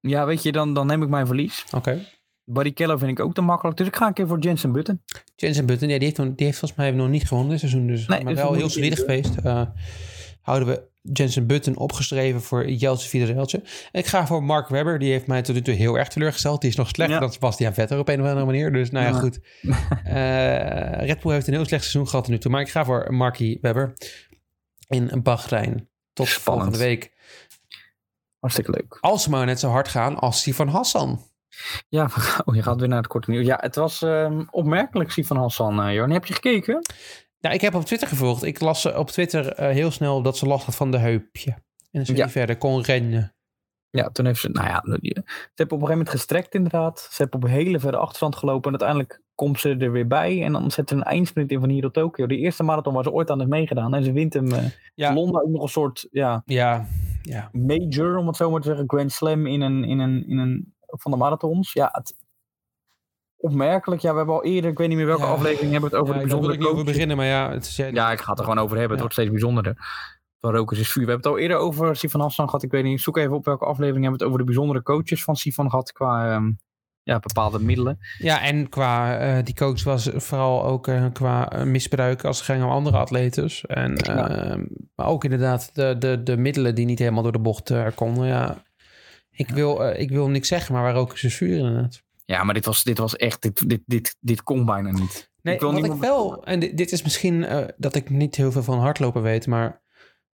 Ja, 0.00 0.26
weet 0.26 0.42
je, 0.42 0.52
dan, 0.52 0.74
dan 0.74 0.86
neem 0.86 1.02
ik 1.02 1.08
mijn 1.08 1.26
verlies. 1.26 1.64
Oké. 1.74 2.06
Barrichello 2.44 2.96
vind 2.96 3.10
ik 3.10 3.20
ook 3.20 3.34
te 3.34 3.40
makkelijk. 3.40 3.76
Dus 3.76 3.86
ik 3.86 3.96
ga 3.96 4.06
een 4.06 4.12
keer 4.12 4.26
voor 4.26 4.38
Jensen 4.38 4.72
Button. 4.72 5.02
Jensen 5.36 5.66
Button, 5.66 5.88
ja, 5.88 5.98
die, 5.98 6.12
heeft, 6.14 6.36
die 6.36 6.46
heeft 6.46 6.58
volgens 6.58 6.80
mij 6.80 6.90
nog 6.90 7.08
niet 7.08 7.28
gewonnen 7.28 7.50
dit 7.50 7.60
seizoen. 7.60 7.86
Dus, 7.86 8.06
Nee, 8.06 8.24
maar 8.24 8.32
dus 8.34 8.42
wel 8.42 8.52
we 8.52 8.58
heel 8.58 8.68
solide 8.68 8.96
geweest. 8.96 9.36
Eh, 9.36 9.62
houden 10.40 10.68
we 10.68 10.82
Jensen 11.12 11.46
Button 11.46 11.76
opgeschreven 11.76 12.42
voor 12.42 12.68
Jeltje 12.70 13.08
Fiedereltje. 13.08 13.62
Ik 13.92 14.06
ga 14.06 14.26
voor 14.26 14.42
Mark 14.42 14.68
Webber. 14.68 14.98
Die 14.98 15.10
heeft 15.12 15.26
mij 15.26 15.42
tot 15.42 15.54
nu 15.54 15.62
toe 15.62 15.74
heel 15.74 15.98
erg 15.98 16.08
teleurgesteld. 16.08 16.60
Die 16.60 16.70
is 16.70 16.76
nog 16.76 16.88
slechter 16.88 17.14
Ja. 17.14 17.20
dan 17.20 17.32
Sebastian 17.32 17.74
Vettel 17.74 17.98
op 17.98 18.08
een 18.08 18.20
of 18.20 18.26
andere 18.26 18.46
manier. 18.46 18.72
Dus 18.72 18.90
nou 18.90 19.04
ja, 19.06 19.10
Ja. 19.10 19.18
goed. 19.18 19.38
Eh, 20.04 21.06
Red 21.06 21.20
Bull 21.20 21.32
heeft 21.32 21.46
een 21.46 21.52
heel 21.54 21.64
slecht 21.64 21.82
seizoen 21.82 22.08
gehad 22.08 22.24
tot 22.24 22.32
nu 22.34 22.38
toe. 22.40 22.50
Maar 22.50 22.60
ik 22.60 22.68
ga 22.70 22.84
voor 22.84 23.14
Marky 23.14 23.58
Webber 23.60 23.94
in 24.88 25.22
Bahrein. 25.22 25.88
Tot 26.12 26.26
Spannend. 26.28 26.64
volgende 26.64 26.78
week. 26.90 27.12
Hartstikke 28.38 28.70
leuk. 28.70 28.98
Als 29.00 29.22
ze 29.22 29.30
maar 29.30 29.46
net 29.46 29.60
zo 29.60 29.68
hard 29.68 29.88
gaan 29.88 30.18
als 30.18 30.40
Sifan 30.42 30.68
Hassan. 30.68 31.22
Ja, 31.88 32.10
oh, 32.44 32.54
je 32.54 32.62
gaat 32.62 32.78
weer 32.80 32.88
naar 32.88 32.98
het 32.98 33.06
korte 33.06 33.30
nieuws. 33.30 33.46
Ja, 33.46 33.58
het 33.60 33.74
was 33.74 34.02
ehm, 34.02 34.42
opmerkelijk, 34.50 35.10
Sifan 35.10 35.36
Hassan. 35.36 35.82
eh 35.82 35.94
Jorn, 35.94 36.10
heb 36.10 36.24
je 36.26 36.34
gekeken? 36.34 36.82
Ja, 37.44 37.50
ik 37.50 37.60
heb 37.60 37.74
op 37.74 37.84
Twitter 37.84 38.08
gevolgd. 38.08 38.42
Ik 38.42 38.60
las 38.60 38.86
op 38.92 39.08
Twitter 39.10 39.52
eh, 39.52 39.68
heel 39.68 39.90
snel 39.90 40.22
dat 40.22 40.36
ze 40.36 40.46
last 40.46 40.64
had 40.64 40.74
van 40.76 40.90
de 40.90 40.98
heupje. 40.98 41.54
En 41.90 42.06
ze 42.06 42.16
Ja. 42.16 42.22
niet 42.24 42.32
verder 42.32 42.56
kon 42.56 42.82
rennen. 42.82 43.34
Ja, 43.90 44.10
toen 44.10 44.26
heeft 44.26 44.40
ze, 44.40 44.48
nou 44.48 44.66
ja, 44.66 44.80
ze 44.84 44.90
hebben 44.94 45.22
op 45.54 45.58
een 45.58 45.68
gegeven 45.68 45.88
moment 45.88 46.08
gestrekt 46.08 46.54
inderdaad. 46.54 47.08
Ze 47.10 47.22
hebben 47.22 47.40
op 47.40 47.44
een 47.46 47.54
hele 47.54 47.80
verre 47.80 47.96
achterstand 47.96 48.36
gelopen 48.36 48.72
en 48.72 48.80
uiteindelijk 48.80 49.22
komt 49.34 49.60
ze 49.60 49.76
er 49.76 49.92
weer 49.92 50.06
bij. 50.06 50.42
En 50.44 50.52
dan 50.52 50.70
zet 50.70 50.88
ze 50.88 50.94
een 50.94 51.02
eindsprint 51.02 51.50
in 51.50 51.60
van 51.60 51.68
hier 51.68 51.82
tot 51.82 51.92
Tokio. 51.94 52.26
Die 52.26 52.38
eerste 52.38 52.62
marathon 52.62 52.94
waar 52.94 53.02
ze 53.02 53.12
ooit 53.12 53.30
aan 53.30 53.38
heeft 53.38 53.50
meegedaan. 53.50 53.94
En 53.94 54.04
ze 54.04 54.12
wint 54.12 54.32
hem. 54.34 54.52
eh 54.52 54.64
Ja. 54.94 55.14
Londen 55.14 55.42
ook 55.42 55.48
nog 55.50 55.62
een 55.62 55.68
soort, 55.68 56.06
ja, 56.10 56.42
Ja, 56.46 56.86
ja. 57.22 57.50
major, 57.52 58.16
om 58.16 58.26
het 58.26 58.36
zo 58.36 58.50
maar 58.50 58.60
te 58.60 58.68
zeggen. 58.68 58.84
Grand 58.88 59.12
Slam 59.12 59.46
in 59.46 59.60
een, 59.60 59.84
in 59.84 59.98
een, 59.98 60.28
in 60.28 60.38
een 60.38 60.74
van 60.86 61.10
de 61.10 61.16
marathons. 61.16 61.72
Ja, 61.72 61.88
het, 61.92 62.14
opmerkelijk. 63.36 64.00
Ja, 64.02 64.10
we 64.10 64.16
hebben 64.16 64.34
al 64.34 64.44
eerder, 64.44 64.70
ik 64.70 64.78
weet 64.78 64.88
niet 64.88 64.96
meer 64.96 65.06
welke 65.06 65.22
Ja. 65.22 65.28
aflevering, 65.30 65.72
hebben 65.72 65.90
we 65.90 65.96
het 65.96 66.04
over 66.04 66.14
ja, 66.14 66.20
de 66.22 66.26
wil 66.26 66.38
bijzondere 66.40 66.52
ik 66.52 66.58
niet 66.58 66.68
over 66.68 66.78
coaches. 66.80 66.92
beginnen, 66.92 67.16
maar 67.16 67.26
ja, 67.26 67.50
het 67.52 67.64
is, 67.66 67.76
ja, 67.76 67.86
Ja, 67.86 68.12
ik 68.12 68.20
ga 68.20 68.30
het 68.30 68.38
er 68.38 68.44
gewoon 68.44 68.58
over 68.64 68.72
hebben. 68.76 68.90
Het 68.90 69.00
wordt 69.00 69.14
steeds 69.14 69.30
bijzonderder. 69.30 69.76
Van 70.40 70.54
Rokers 70.54 70.80
is 70.80 70.92
vuur. 70.92 71.04
We 71.04 71.10
hebben 71.10 71.30
het 71.30 71.38
al 71.38 71.42
eerder 71.42 71.56
over 71.56 71.96
Sifan 71.96 72.20
Hassan 72.20 72.44
gehad. 72.46 72.62
Ik 72.62 72.70
weet 72.70 72.84
niet, 72.84 73.00
zoek 73.00 73.16
even 73.16 73.34
op 73.34 73.44
welke 73.44 73.64
aflevering 73.64 74.02
hebben 74.04 74.18
we 74.20 74.24
het 74.24 74.34
over 74.34 74.38
de 74.38 74.52
bijzondere 74.52 74.82
coaches 74.82 75.24
van 75.24 75.36
Sifan 75.36 75.70
gehad 75.70 75.92
qua 75.92 76.32
ehm, 76.34 76.50
ja, 77.02 77.18
bepaalde 77.18 77.58
middelen. 77.60 77.98
ja, 78.18 78.42
en 78.42 78.68
qua 78.68 79.18
eh, 79.18 79.44
die 79.44 79.54
coach 79.54 79.84
was 79.84 80.10
vooral 80.14 80.64
ook 80.64 80.88
eh, 80.88 81.04
qua 81.12 81.50
misbruik 81.64 82.24
als 82.24 82.36
het 82.36 82.46
ging 82.46 82.62
om 82.64 82.70
andere 82.70 82.96
atletes. 82.96 83.66
En, 83.66 83.92
Ja. 83.96 84.28
eh, 84.28 84.60
maar 84.94 85.06
ook 85.06 85.24
inderdaad 85.24 85.74
de, 85.74 85.96
de, 85.98 86.22
de 86.22 86.36
middelen 86.36 86.74
die 86.74 86.86
niet 86.86 86.98
helemaal 86.98 87.22
door 87.22 87.32
de 87.32 87.38
bocht 87.38 87.70
eh, 87.70 87.86
konden. 87.94 88.26
Ja, 88.26 88.62
ik, 89.30 89.48
Wil, 89.50 89.92
ik 89.96 90.10
wil 90.10 90.28
niks 90.28 90.48
zeggen, 90.48 90.74
maar 90.74 90.82
waar 90.82 90.94
ook 90.94 91.18
is 91.18 91.36
vuur 91.36 91.56
inderdaad. 91.58 92.02
Ja, 92.24 92.44
maar 92.44 92.54
dit 92.54 92.64
was, 92.64 92.82
dit 92.82 92.98
was 92.98 93.16
echt, 93.16 93.42
dit, 93.42 93.68
dit, 93.68 93.82
dit, 93.86 94.16
dit 94.20 94.42
kon 94.42 94.64
bijna 94.64 94.90
niet. 94.90 95.32
Nee, 95.42 95.54
Ik 95.54 95.60
wil 95.60 95.68
wat 95.68 95.78
ik 95.78 95.84
niemand- 95.84 96.04
wel, 96.04 96.44
en 96.44 96.60
dit, 96.60 96.76
dit 96.76 96.92
is 96.92 97.02
misschien 97.02 97.44
eh, 97.44 97.68
dat 97.76 97.94
ik 97.94 98.10
niet 98.10 98.34
heel 98.36 98.52
veel 98.52 98.62
van 98.62 98.78
hardlopen 98.78 99.22
weet, 99.22 99.46
maar 99.46 99.82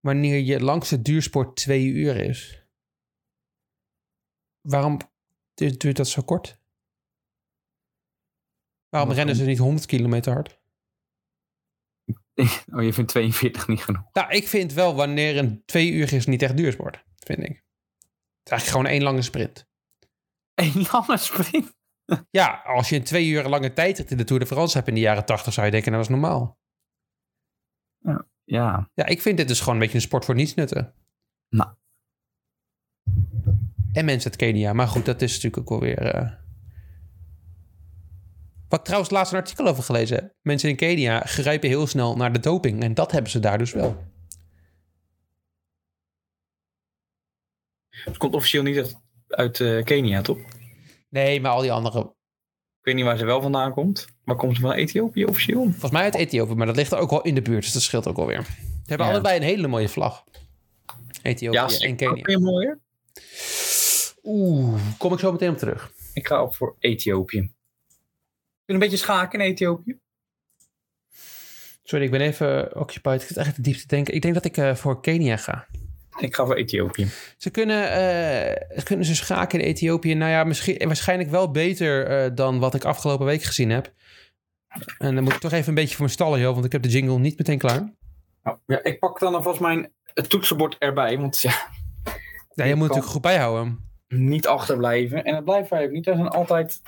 wanneer 0.00 0.38
je 0.38 0.61
langste 0.61 1.03
duursport 1.03 1.57
twee 1.57 1.85
uur 1.87 2.16
is, 2.16 2.64
waarom 4.61 4.98
duurt, 5.55 5.96
dat 5.96 6.09
zo 6.09 6.22
kort? 6.22 6.59
Waarom 8.88 9.12
rennen 9.12 9.37
ze 9.37 9.44
niet 9.44 9.59
100 9.59 9.87
kilometer 9.87 10.33
hard? 10.33 10.59
Oh, 12.74 12.83
je 12.83 12.92
vindt 12.92 13.11
42 13.11 13.68
niet 13.68 13.83
genoeg. 13.83 14.03
Nou, 14.12 14.31
ik 14.33 14.48
vind 14.48 14.72
wel 14.72 14.94
wanneer 14.94 15.37
een 15.37 15.62
twee 15.64 15.90
uur 15.90 16.12
is 16.12 16.26
niet 16.26 16.42
echt 16.42 16.57
duursport, 16.57 17.05
vind 17.16 17.38
ik. 17.38 17.48
Het 17.48 18.44
is 18.44 18.50
eigenlijk 18.50 18.64
gewoon 18.66 18.87
één 18.87 19.03
lange 19.03 19.22
sprint. 19.22 19.66
Een 20.55 20.87
lange 20.92 21.16
sprint. 21.16 21.79
Ja, 22.30 22.62
als 22.64 22.88
je 22.88 22.96
een 22.96 23.02
twee 23.04 23.28
uur 23.28 23.48
lange 23.48 23.72
tijdrit 23.72 24.10
in 24.10 24.16
de 24.16 24.24
Tour 24.24 24.40
de 24.40 24.46
France 24.48 24.76
hebt 24.76 24.88
in 24.88 24.94
de 24.94 25.00
jaren 25.00 25.24
80, 25.24 25.52
zou 25.52 25.66
je 25.66 25.72
denken, 25.72 25.92
nou, 25.92 26.02
dat 26.04 26.12
is 26.12 26.18
normaal. 26.20 26.58
Ja, 28.44 28.90
Ja, 28.94 29.06
ik 29.06 29.22
vind 29.22 29.36
dit 29.36 29.48
dus 29.48 29.58
gewoon 29.58 29.74
een 29.74 29.80
beetje 29.80 29.94
een 29.94 30.00
sport 30.00 30.24
voor 30.24 30.34
niets 30.34 30.54
nutten. 30.54 30.94
Nou. 31.48 31.70
En 33.92 34.04
mensen 34.04 34.30
uit 34.30 34.40
Kenia. 34.40 34.72
Maar 34.72 34.88
goed, 34.88 35.04
dat 35.04 35.22
is 35.22 35.32
natuurlijk 35.34 35.62
ook 35.62 35.68
wel 35.68 35.80
weer... 35.88 35.98
eh, 36.14 36.32
Wat 38.68 38.78
ik 38.78 38.84
trouwens 38.84 39.10
laatst 39.12 39.32
een 39.32 39.38
artikel 39.38 39.66
over 39.66 39.82
gelezen 39.82 40.16
heb. 40.16 40.34
Mensen 40.42 40.68
in 40.68 40.76
Kenia 40.76 41.20
grijpen 41.20 41.68
heel 41.68 41.86
snel 41.86 42.16
naar 42.16 42.32
de 42.32 42.38
doping. 42.40 42.82
En 42.82 42.94
dat 42.94 43.12
hebben 43.12 43.30
ze 43.30 43.38
daar 43.40 43.58
dus 43.58 43.72
wel. 43.72 44.04
het 47.88 48.16
komt 48.16 48.34
officieel 48.34 48.62
niet 48.62 48.76
uit, 48.76 48.96
uit 49.28 49.60
eh, 49.60 49.84
Kenia, 49.84 50.20
toch? 50.22 50.38
Ik 51.10 51.16
Nee, 51.16 51.40
maar 51.40 51.50
al 51.50 51.60
die 51.60 51.72
andere... 51.72 52.14
weet 52.80 52.94
niet 52.94 53.04
waar 53.04 53.16
ze 53.18 53.24
wel 53.24 53.40
vandaan 53.42 53.72
komt. 53.72 54.06
Maar 54.24 54.36
komt 54.36 54.54
ze 54.56 54.60
van 54.60 54.72
Ethiopië 54.72 55.24
officieel? 55.24 55.62
Volgens 55.62 55.90
mij 55.90 56.02
uit 56.02 56.14
Ethiopië. 56.14 56.54
Maar 56.54 56.66
dat 56.66 56.76
ligt 56.76 56.92
er 56.92 56.98
ook 56.98 57.10
wel 57.10 57.22
in 57.22 57.34
de 57.34 57.42
buurt. 57.42 57.62
Dus 57.62 57.72
dat 57.72 57.82
scheelt 57.82 58.06
ook 58.08 58.16
wel 58.16 58.26
weer. 58.26 58.42
Ze 58.44 58.52
hebben 58.86 59.06
Ja. 59.06 59.12
allebei 59.12 59.36
een 59.36 59.42
hele 59.42 59.66
mooie 59.66 59.88
vlag. 59.88 60.24
Ethiopië 61.22 61.76
en 61.86 61.96
Kenia. 61.96 62.10
ook 62.20 62.26
weer 62.26 62.40
mooier. 62.40 62.78
Oeh, 64.22 64.80
kom 64.98 65.12
ik 65.12 65.18
zo 65.18 65.32
meteen 65.32 65.50
op 65.50 65.58
terug. 65.58 65.92
Ik 66.14 66.26
ga 66.26 66.42
op 66.42 66.54
voor 66.54 66.76
Ethiopië. 66.78 67.38
Ik 67.38 67.52
wil 68.64 68.74
een 68.74 68.78
beetje 68.78 68.96
schaken 68.96 69.40
in 69.40 69.46
Ethiopië. 69.50 69.98
Sorry, 71.82 72.04
ik 72.04 72.10
ben 72.10 72.20
even 72.20 72.76
occupied. 72.76 73.20
Ik 73.22 73.28
zit 73.28 73.36
echt 73.36 73.64
diep 73.64 73.76
te 73.76 73.86
denken. 73.86 74.14
Ik 74.14 74.22
denk 74.22 74.34
dat 74.34 74.44
ik 74.44 74.56
eh, 74.56 74.74
voor 74.74 75.00
Kenia 75.00 75.36
ga. 75.36 75.66
Ik 76.20 76.35
ga 76.35 76.44
voor 76.46 76.54
Ethiopië. 76.54 77.09
Ze 77.37 77.50
kunnen, 77.50 77.92
eh, 77.92 78.83
kunnen 78.85 79.06
ze 79.06 79.14
schaken 79.14 79.61
in 79.61 79.66
Ethiopië. 79.66 80.14
Nou 80.14 80.30
ja, 80.30 80.44
misschien, 80.44 80.87
waarschijnlijk 80.87 81.30
wel 81.30 81.50
beter 81.50 82.06
eh, 82.06 82.30
dan 82.35 82.59
wat 82.59 82.74
ik 82.74 82.85
afgelopen 82.85 83.26
week 83.26 83.42
gezien 83.42 83.70
heb. 83.70 83.92
En 84.98 85.14
dan 85.14 85.24
moet 85.24 85.33
ik 85.33 85.40
toch 85.40 85.52
even 85.52 85.68
een 85.68 85.74
beetje 85.74 85.94
voor 85.94 86.04
mijn 86.04 86.14
stallen, 86.16 86.40
joh, 86.40 86.52
want 86.52 86.64
ik 86.64 86.72
heb 86.72 86.83
de 86.83 86.88
jingle 86.88 87.18
niet 87.18 87.38
meteen 87.38 87.59
klaar. 87.59 87.92
Nou, 88.42 88.59
ja, 88.66 88.83
ik 88.83 88.98
pak 88.98 89.18
dan 89.18 89.35
alvast 89.35 89.61
mijn 89.61 89.92
het 90.14 90.28
toetsenbord 90.30 90.76
erbij. 90.78 91.18
Want 91.18 91.40
ja, 91.40 91.68
Ja, 92.54 92.64
je 92.64 92.74
moet 92.74 92.87
natuurlijk 92.87 93.12
goed 93.12 93.22
bijhouden. 93.22 93.88
niet 94.09 94.46
achterblijven. 94.46 95.24
En 95.24 95.35
het 95.35 95.44
blijft 95.44 95.70
wij 95.70 95.85
ook 95.85 95.90
niet. 95.90 96.04
We 96.04 96.14
zijn 96.14 96.28
altijd 96.28 96.80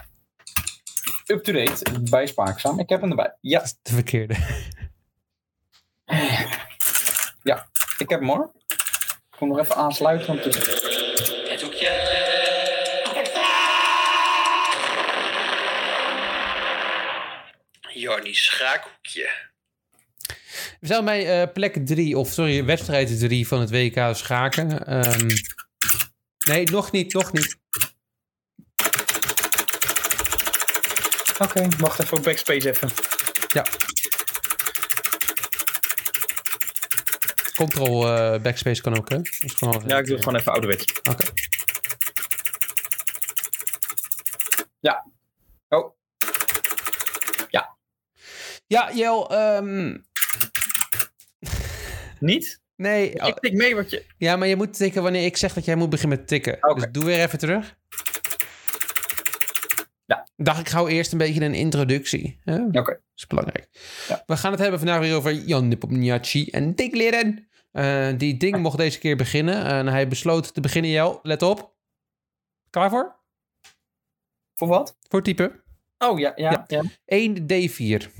up-to-date 1.27 2.01
bij 2.11 2.27
Spaakzaam. 2.27 2.79
Ik 2.79 2.89
heb 2.89 3.01
hem 3.01 3.11
erbij. 3.11 3.37
Ja, 3.41 3.63
De 3.83 3.93
verkeerde. 3.93 4.35
ik 7.99 8.09
heb 8.09 8.21
hem 8.21 8.29
hoor. 8.29 8.53
Ik 9.43 9.49
kom 9.49 9.57
nog 9.57 9.67
even 9.67 9.77
aansluiten. 9.77 10.27
Want 10.27 10.45
het 10.45 10.57
is... 10.57 10.67
Het 11.51 11.63
hoekje. 11.63 11.91
Jarnie 17.95 18.35
Schaakhoekje. 18.35 19.31
We 20.81 20.87
zijn 20.87 21.05
bij 21.05 21.43
eh, 21.43 21.53
plek 21.53 21.87
drie, 21.87 22.19
of 22.19 22.29
sorry, 22.29 22.65
wedstrijd 22.65 23.19
drie 23.19 23.49
van 23.49 23.61
het 23.61 23.71
WK 23.71 24.17
schaken. 24.17 24.87
Ehm, 24.87 25.31
nee, 26.45 26.71
nog 26.71 26.93
niet, 26.93 27.13
nog 27.13 27.33
niet. 27.33 27.57
Oké, 31.39 31.69
wacht 31.79 32.03
even 32.03 32.17
op 32.17 32.23
backspace 32.23 32.69
even. 32.69 32.89
Ja. 33.49 33.67
Control 37.55 38.09
eh, 38.09 38.41
backspace 38.41 38.83
kan 38.83 38.97
ook, 38.97 39.09
hè? 39.09 39.19
Gewoon 39.23 39.83
Ja, 39.87 39.99
ik 39.99 40.05
doe 40.05 40.15
het 40.15 40.25
gewoon 40.25 40.39
even 40.41 40.53
ouderwets. 40.53 40.85
Oké. 41.11 41.25
Oh, 45.69 45.93
Ja, 48.73 48.91
Jel, 48.95 49.31
ehm, 49.31 49.97
niet? 52.19 52.61
nee. 52.77 53.11
Ik 53.11 53.39
tik 53.41 53.53
mee 53.53 53.75
wat 53.75 53.91
je... 53.91 54.05
Ja, 54.19 54.37
maar 54.37 54.49
je 54.49 54.57
moet 54.57 54.77
tikken 54.77 55.03
wanneer 55.03 55.25
ik 55.25 55.37
zeg 55.37 55.53
dat 55.53 55.65
jij 55.65 55.75
moet 55.75 55.91
beginnen 55.91 56.19
met 56.19 56.29
tikken. 56.29 56.59
Dus 56.75 56.87
doe 56.91 57.05
weer 57.05 57.21
even 57.23 57.39
terug. 57.39 57.77
Dacht 60.43 60.61
ik 60.61 60.69
hou 60.69 60.91
eerst 60.91 61.13
een 61.13 61.19
beetje 61.19 61.45
een 61.45 61.55
introductie. 61.55 62.39
Hè? 62.45 62.71
Dat 62.71 62.83
Oké. 62.83 63.01
is 63.15 63.27
belangrijk. 63.27 63.69
Ja. 64.09 64.23
We 64.27 64.37
gaan 64.37 64.51
het 64.51 64.61
hebben 64.61 64.79
vandaag 64.79 65.01
weer 65.01 65.15
over 65.15 65.33
Jan 65.35 65.69
Nepomniachtchi 65.69 66.47
en 66.51 66.75
Dick 66.75 66.95
Leren. 66.95 67.49
Eh, 67.73 68.09
die 68.19 68.37
ding 68.37 68.57
mocht 68.57 68.77
deze 68.77 68.99
keer 68.99 69.17
beginnen. 69.17 69.65
En 69.65 69.87
hij 69.87 70.09
besloot 70.09 70.55
te 70.55 70.61
beginnen, 70.61 70.91
Jel. 70.91 71.19
Let 71.23 71.43
op. 71.43 71.75
Klaar 72.71 72.91
voor? 72.91 73.17
Voor 74.55 74.69
wat? 74.69 74.97
Voor 75.09 75.23
typen. 75.23 75.63
Oh, 75.99 76.19
ja, 76.19 76.33
ja, 76.35 76.51
Ja. 76.51 76.65
ja. 76.67 76.83
1 77.05 77.47
D4. 77.47 78.11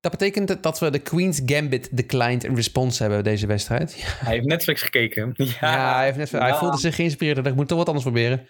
Dat 0.00 0.12
betekent 0.12 0.62
dat 0.62 0.78
we 0.78 0.90
de 0.90 0.98
Queen's 0.98 1.40
Gambit 1.46 1.96
declined 1.96 2.44
in 2.44 2.54
response 2.54 3.02
hebben 3.02 3.24
deze 3.24 3.46
wedstrijd. 3.46 3.94
Ja, 3.94 4.04
Hij 4.06 4.34
heeft 4.34 4.46
Netflix 4.46 4.82
gekeken. 4.82 5.32
Ja, 5.36 5.54
ja, 5.60 5.94
hij, 5.96 6.12
heeft 6.12 6.32
hij 6.32 6.54
voelde 6.54 6.78
zich 6.78 6.94
geïnspireerd. 6.94 7.36
en 7.36 7.42
dacht, 7.42 7.54
Ik 7.54 7.60
moet 7.60 7.68
toch 7.68 7.78
wat 7.78 7.86
anders 7.86 8.04
proberen. 8.04 8.48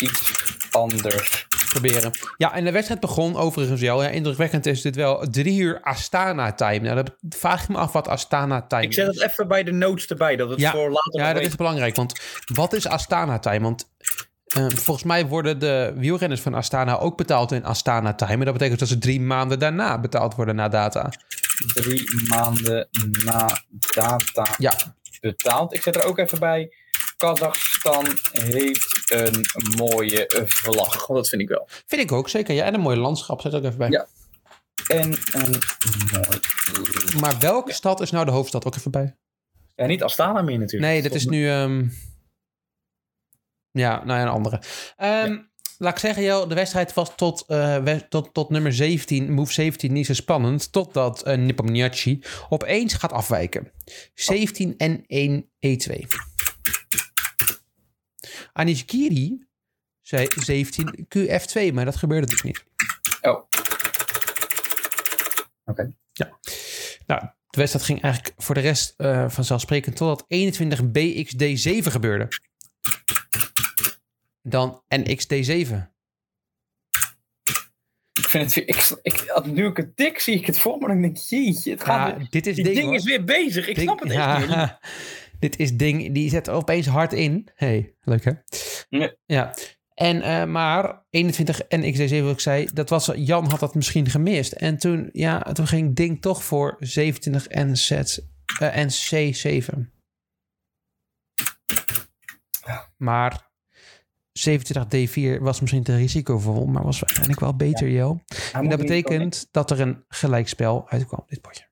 Iets 0.00 0.32
anders. 0.70 1.46
proberen. 1.70 2.12
Ja, 2.36 2.54
en 2.54 2.64
de 2.64 2.70
wedstrijd 2.72 3.00
begon 3.00 3.36
overigens 3.36 3.80
wel. 3.80 4.02
Ja, 4.02 4.08
indrukwekkend 4.08 4.66
is 4.66 4.82
dit 4.82 4.96
wel 4.96 5.26
drie 5.30 5.60
uur 5.60 5.80
Astana-time. 5.82 6.78
Nou, 6.78 6.96
dat 6.96 7.10
vraag 7.28 7.62
ik 7.62 7.68
me 7.68 7.76
af 7.76 7.92
wat 7.92 8.08
Astana-time 8.08 8.82
Ik 8.84 8.92
zet 8.92 9.08
is. 9.08 9.20
het 9.20 9.30
even 9.30 9.48
bij 9.48 9.62
de 9.62 9.72
notes 9.72 10.06
erbij, 10.06 10.36
dat 10.36 10.50
het 10.50 10.60
Ja, 10.60 10.70
voor 10.70 10.90
later 10.90 11.20
Ja, 11.20 11.26
dat 11.32 11.38
weet. 11.42 11.46
is 11.50 11.56
belangrijk. 11.56 11.96
Want 11.96 12.20
wat 12.54 12.72
is 12.72 12.86
Astana-time? 12.86 13.60
Want 13.60 13.88
eh, 14.46 14.66
volgens 14.68 15.06
mij 15.06 15.26
worden 15.26 15.58
de 15.58 15.92
wielrenners 15.96 16.40
van 16.40 16.54
Astana 16.54 16.98
ook 16.98 17.16
betaald 17.16 17.52
in 17.52 17.64
Astana-time. 17.64 18.32
En 18.38 18.44
dat 18.44 18.52
betekent 18.52 18.78
dat 18.78 18.88
ze 18.88 18.98
drie 18.98 19.20
maanden 19.20 19.58
daarna 19.58 19.98
betaald 20.00 20.34
worden 20.34 20.54
na 20.54 20.68
data. 20.68 21.12
drie 21.74 22.26
maanden 22.28 22.88
na 23.24 23.48
data 23.94 24.46
Ja, 24.58 24.72
betaald. 25.20 25.74
Ik 25.74 25.82
zet 25.82 25.96
er 25.96 26.04
ook 26.04 26.18
even 26.18 26.38
bij. 26.38 26.72
Kazachstan 27.16 28.06
heeft 28.32 28.89
een 29.10 29.44
mooie 29.76 30.44
vlag. 30.46 31.06
Want 31.06 31.18
dat 31.20 31.28
vind 31.28 31.42
ik 31.42 31.48
wel. 31.48 31.68
vind 31.86 32.02
ik 32.02 32.12
ook 32.12 32.28
zeker. 32.28 32.54
Ja, 32.54 32.64
en 32.64 32.74
een 32.74 32.80
mooi 32.80 32.96
landschap. 32.96 33.40
Zet 33.40 33.54
ook 33.54 33.64
even 33.64 33.78
bij. 33.78 33.90
Ja. 33.90 34.06
En 34.86 35.12
een 35.32 35.58
mooi. 36.12 36.40
Maar 37.20 37.38
welke 37.38 37.72
stad 37.72 38.00
is 38.00 38.10
nou 38.10 38.24
de 38.24 38.30
hoofdstad? 38.30 38.64
Ook 38.64 38.76
even 38.76 38.90
bij. 38.90 39.16
Ja, 39.74 39.86
niet 39.86 40.02
Astana 40.02 40.42
meer 40.42 40.58
natuurlijk. 40.58 40.92
Nee, 40.92 41.02
dat 41.02 41.14
is 41.14 41.24
nu. 41.26 41.48
ehm, 41.48 41.86
Ja, 43.72 44.04
nou 44.04 44.18
ja, 44.18 44.22
een 44.24 44.32
andere. 44.32 44.62
Ehm, 44.96 45.38
Laat 45.82 45.92
ik 45.92 45.98
zeggen, 45.98 46.22
joh, 46.22 46.48
de 46.48 46.54
wedstrijd 46.54 46.94
was 46.94 47.12
tot, 47.16 47.44
eh, 47.46 47.76
we- 47.82 48.08
tot, 48.08 48.34
tot 48.34 48.50
nummer 48.50 48.72
17, 48.72 49.32
move 49.32 49.52
17, 49.52 49.92
niet 49.92 50.06
zo 50.06 50.12
spannend. 50.14 50.72
Totdat 50.72 51.26
uh, 51.28 52.16
opeens 52.48 52.94
gaat 52.94 53.12
afwijken. 53.12 53.72
17 54.14 54.74
en 54.76 55.04
1 55.06 55.50
E2. 55.66 56.06
Anishkiri 58.52 59.46
zei 60.02 60.26
17 60.36 61.06
QF2, 61.18 61.74
maar 61.74 61.84
dat 61.84 61.96
gebeurde 61.96 62.26
dus 62.26 62.42
niet. 62.42 62.64
Oh. 63.20 63.42
Oké. 65.64 65.94
Nou, 67.06 67.22
de 67.46 67.58
wedstrijd 67.58 67.84
ging 67.86 68.02
eigenlijk 68.02 68.34
voor 68.42 68.54
de 68.54 68.60
rest 68.60 68.94
eh, 68.96 69.28
vanzelfsprekend 69.30 69.96
totdat 69.96 70.24
21 70.28 70.80
BXD7 70.82 71.82
gebeurde. 71.90 72.28
Dan 74.42 74.82
NXD7. 74.94 75.74
Ik 78.12 78.28
vind 78.28 78.44
het 78.44 78.54
weer... 78.54 78.68
Ik, 78.68 78.94
ik, 79.02 79.44
nu 79.44 79.66
ik 79.66 79.76
het 79.76 79.96
tik, 79.96 80.18
zie 80.18 80.34
ik 80.34 80.46
het 80.46 80.58
voor 80.58 80.78
me. 80.78 80.88
En 80.88 80.96
ik 80.96 81.02
denk, 81.02 81.16
jeetje, 81.16 81.70
het 81.70 81.84
gaat... 81.84 82.10
Ja, 82.10 82.16
weer- 82.16 82.26
dit 82.30 82.46
is 82.46 82.54
die 82.54 82.64
ding, 82.64 82.94
is 82.94 83.04
weer 83.04 83.24
bezig. 83.24 83.68
Ik 83.68 83.74
Ding- 83.74 83.86
snap 83.88 83.98
het 84.00 84.08
echt 84.08 84.18
ja, 84.18 84.38
niet. 84.38 84.78
Dit 85.40 85.58
is 85.58 85.76
ding, 85.76 86.14
die 86.14 86.30
zet 86.30 86.48
opeens 86.48 86.86
hard 86.86 87.12
in. 87.12 87.48
hey, 87.54 87.94
leuk 88.00 88.24
hè? 88.24 88.32
Ja. 88.88 89.14
Ja. 89.26 89.54
En, 89.94 90.22
eh, 90.22 90.44
maar 90.44 91.06
21 91.10 91.60
en 91.60 91.82
XD7, 91.82 92.22
wat 92.22 92.32
ik 92.32 92.40
zei, 92.40 92.68
dat 92.72 92.88
was, 92.88 93.10
Jan 93.14 93.50
had 93.50 93.60
dat 93.60 93.74
misschien 93.74 94.10
gemist. 94.10 94.52
En 94.52 94.78
toen, 94.78 95.08
ja, 95.12 95.40
toen 95.40 95.66
ging 95.66 95.96
Ding 95.96 96.20
toch 96.20 96.44
voor 96.44 96.76
27 96.78 97.46
en, 97.46 97.76
Z, 97.76 97.90
eh, 97.90 98.76
en 98.76 98.88
C7. 98.88 99.92
Maar 102.96 103.50
27 104.32 104.84
D4 104.84 105.42
was 105.42 105.60
misschien 105.60 105.82
te 105.82 105.96
risicovol, 105.96 106.66
maar 106.66 106.82
was 106.82 107.04
uiteindelijk 107.04 107.40
wel 107.40 107.56
beter, 107.56 107.88
Jo. 107.88 108.20
Hij 108.52 108.62
En 108.62 108.68
dat 108.68 108.78
betekent 108.78 109.48
dat 109.50 109.70
er 109.70 109.80
een 109.80 110.04
gelijkspel 110.08 110.88
uitkwam, 110.88 111.24
dit 111.26 111.40
potje. 111.40 111.69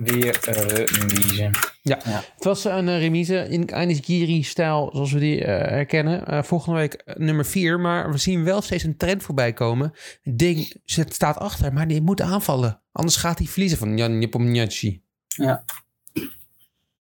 Weer 0.00 0.38
remise. 0.40 1.50
Het 1.82 2.44
was 2.44 2.64
een 2.64 2.88
uh, 2.88 2.98
remise 2.98 3.48
in 3.48 3.74
Anis-Giri-stijl, 3.74 4.90
zoals 4.92 5.12
we 5.12 5.18
die 5.18 5.44
eh, 5.44 5.70
herkennen. 5.70 6.26
Eh, 6.26 6.42
volgende 6.42 6.78
week 6.78 6.92
eh, 6.92 7.16
nummer 7.16 7.44
4, 7.46 7.80
maar 7.80 8.10
we 8.10 8.18
zien 8.18 8.44
wel 8.44 8.60
steeds 8.60 8.84
een 8.84 8.96
trend 8.96 9.22
voorbij 9.22 9.52
komen. 9.52 9.92
Het 10.22 10.38
ding 10.38 10.80
zit, 10.84 11.14
staat 11.14 11.36
achter, 11.36 11.72
maar 11.72 11.88
die 11.88 12.00
moet 12.00 12.20
aanvallen. 12.20 12.82
Anders 12.92 13.16
gaat 13.16 13.38
hij 13.38 13.46
verliezen 13.46 13.78
van 13.78 13.96
Jan 13.96 14.18
Nepomniachtchi. 14.18 15.02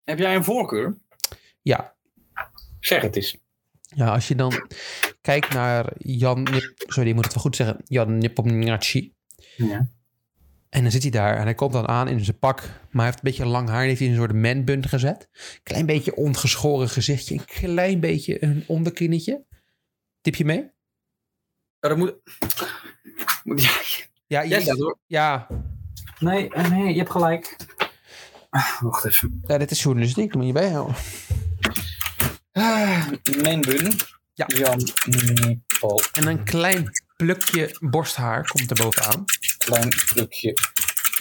Heb 0.05 0.19
jij 0.19 0.35
een 0.35 0.45
voorkeur? 0.45 0.99
Ja. 1.63 1.97
Zeg 2.81 3.03
het 3.03 3.17
eens. 3.17 3.39
ja, 3.81 4.13
als 4.13 4.29
je 4.29 4.35
dan 4.35 4.69
kijkt 5.21 5.53
naar 5.53 5.93
Jan... 5.99 6.49
Sorry, 6.77 7.09
ik 7.09 7.15
moet 7.15 7.25
het 7.25 7.35
wel 7.35 7.43
goed 7.43 7.57
zeggen. 7.57 7.81
Jan 7.85 8.19
Nepomniachtchi. 8.19 9.15
Ja. 9.57 9.91
En 10.69 10.83
dan 10.83 10.91
zit 10.91 11.03
hij 11.03 11.11
daar 11.11 11.37
en 11.37 11.43
hij 11.43 11.55
komt 11.55 11.73
dan 11.73 11.89
aan 11.89 12.09
in 12.09 12.25
zijn 12.25 12.39
pak. 12.39 12.61
Maar 12.61 12.71
hij 12.93 13.05
heeft 13.05 13.17
een 13.17 13.23
beetje 13.31 13.47
lang 13.47 13.69
haar. 13.69 13.83
Heeft 13.83 13.99
hij 13.99 14.07
in 14.09 14.13
een 14.15 14.19
soort 14.21 14.33
manbund 14.35 14.87
gezet. 14.87 15.29
Klein 15.63 15.87
beetje 15.87 16.15
ongeschoren 16.17 16.89
gezichtje. 16.89 17.35
Een 17.35 17.45
klein 17.45 18.01
beetje 18.01 18.43
een 18.45 18.65
onderkinnetje. 18.67 19.45
Tip 20.21 20.35
je 20.35 20.45
mee? 20.45 20.71
dat 21.81 21.97
moet... 21.97 22.15
moet 23.45 23.63
ja, 23.63 23.71
Ja, 24.27 24.41
ja, 24.43 24.59
je- 24.59 24.65
dat 24.65 24.79
hoor. 24.79 24.99
ja, 25.07 25.47
Nee, 26.19 26.51
eh, 26.55 26.71
nee, 26.71 26.93
je 26.93 26.99
hebt 26.99 27.11
gelijk. 27.11 27.57
Ah, 28.51 28.81
wacht 28.83 29.05
even. 29.05 29.41
ja, 29.47 29.59
dit 29.59 29.71
is 29.71 29.83
journalistiek. 29.83 30.35
Moet 30.35 30.47
je 30.47 30.53
bijhouden. 30.53 30.95
Ah, 32.53 33.07
mijn 33.43 33.61
bun. 33.61 33.93
Ja. 34.35 34.45
Jan 34.47 34.89
Nipol. 35.07 36.01
En 36.13 36.27
een 36.27 36.45
klein 36.45 36.91
plukje 37.17 37.77
borsthaar 37.81 38.47
komt 38.49 38.71
er 38.71 38.77
bovenaan. 38.85 39.25
Klein 39.69 39.89
plukje 40.13 40.55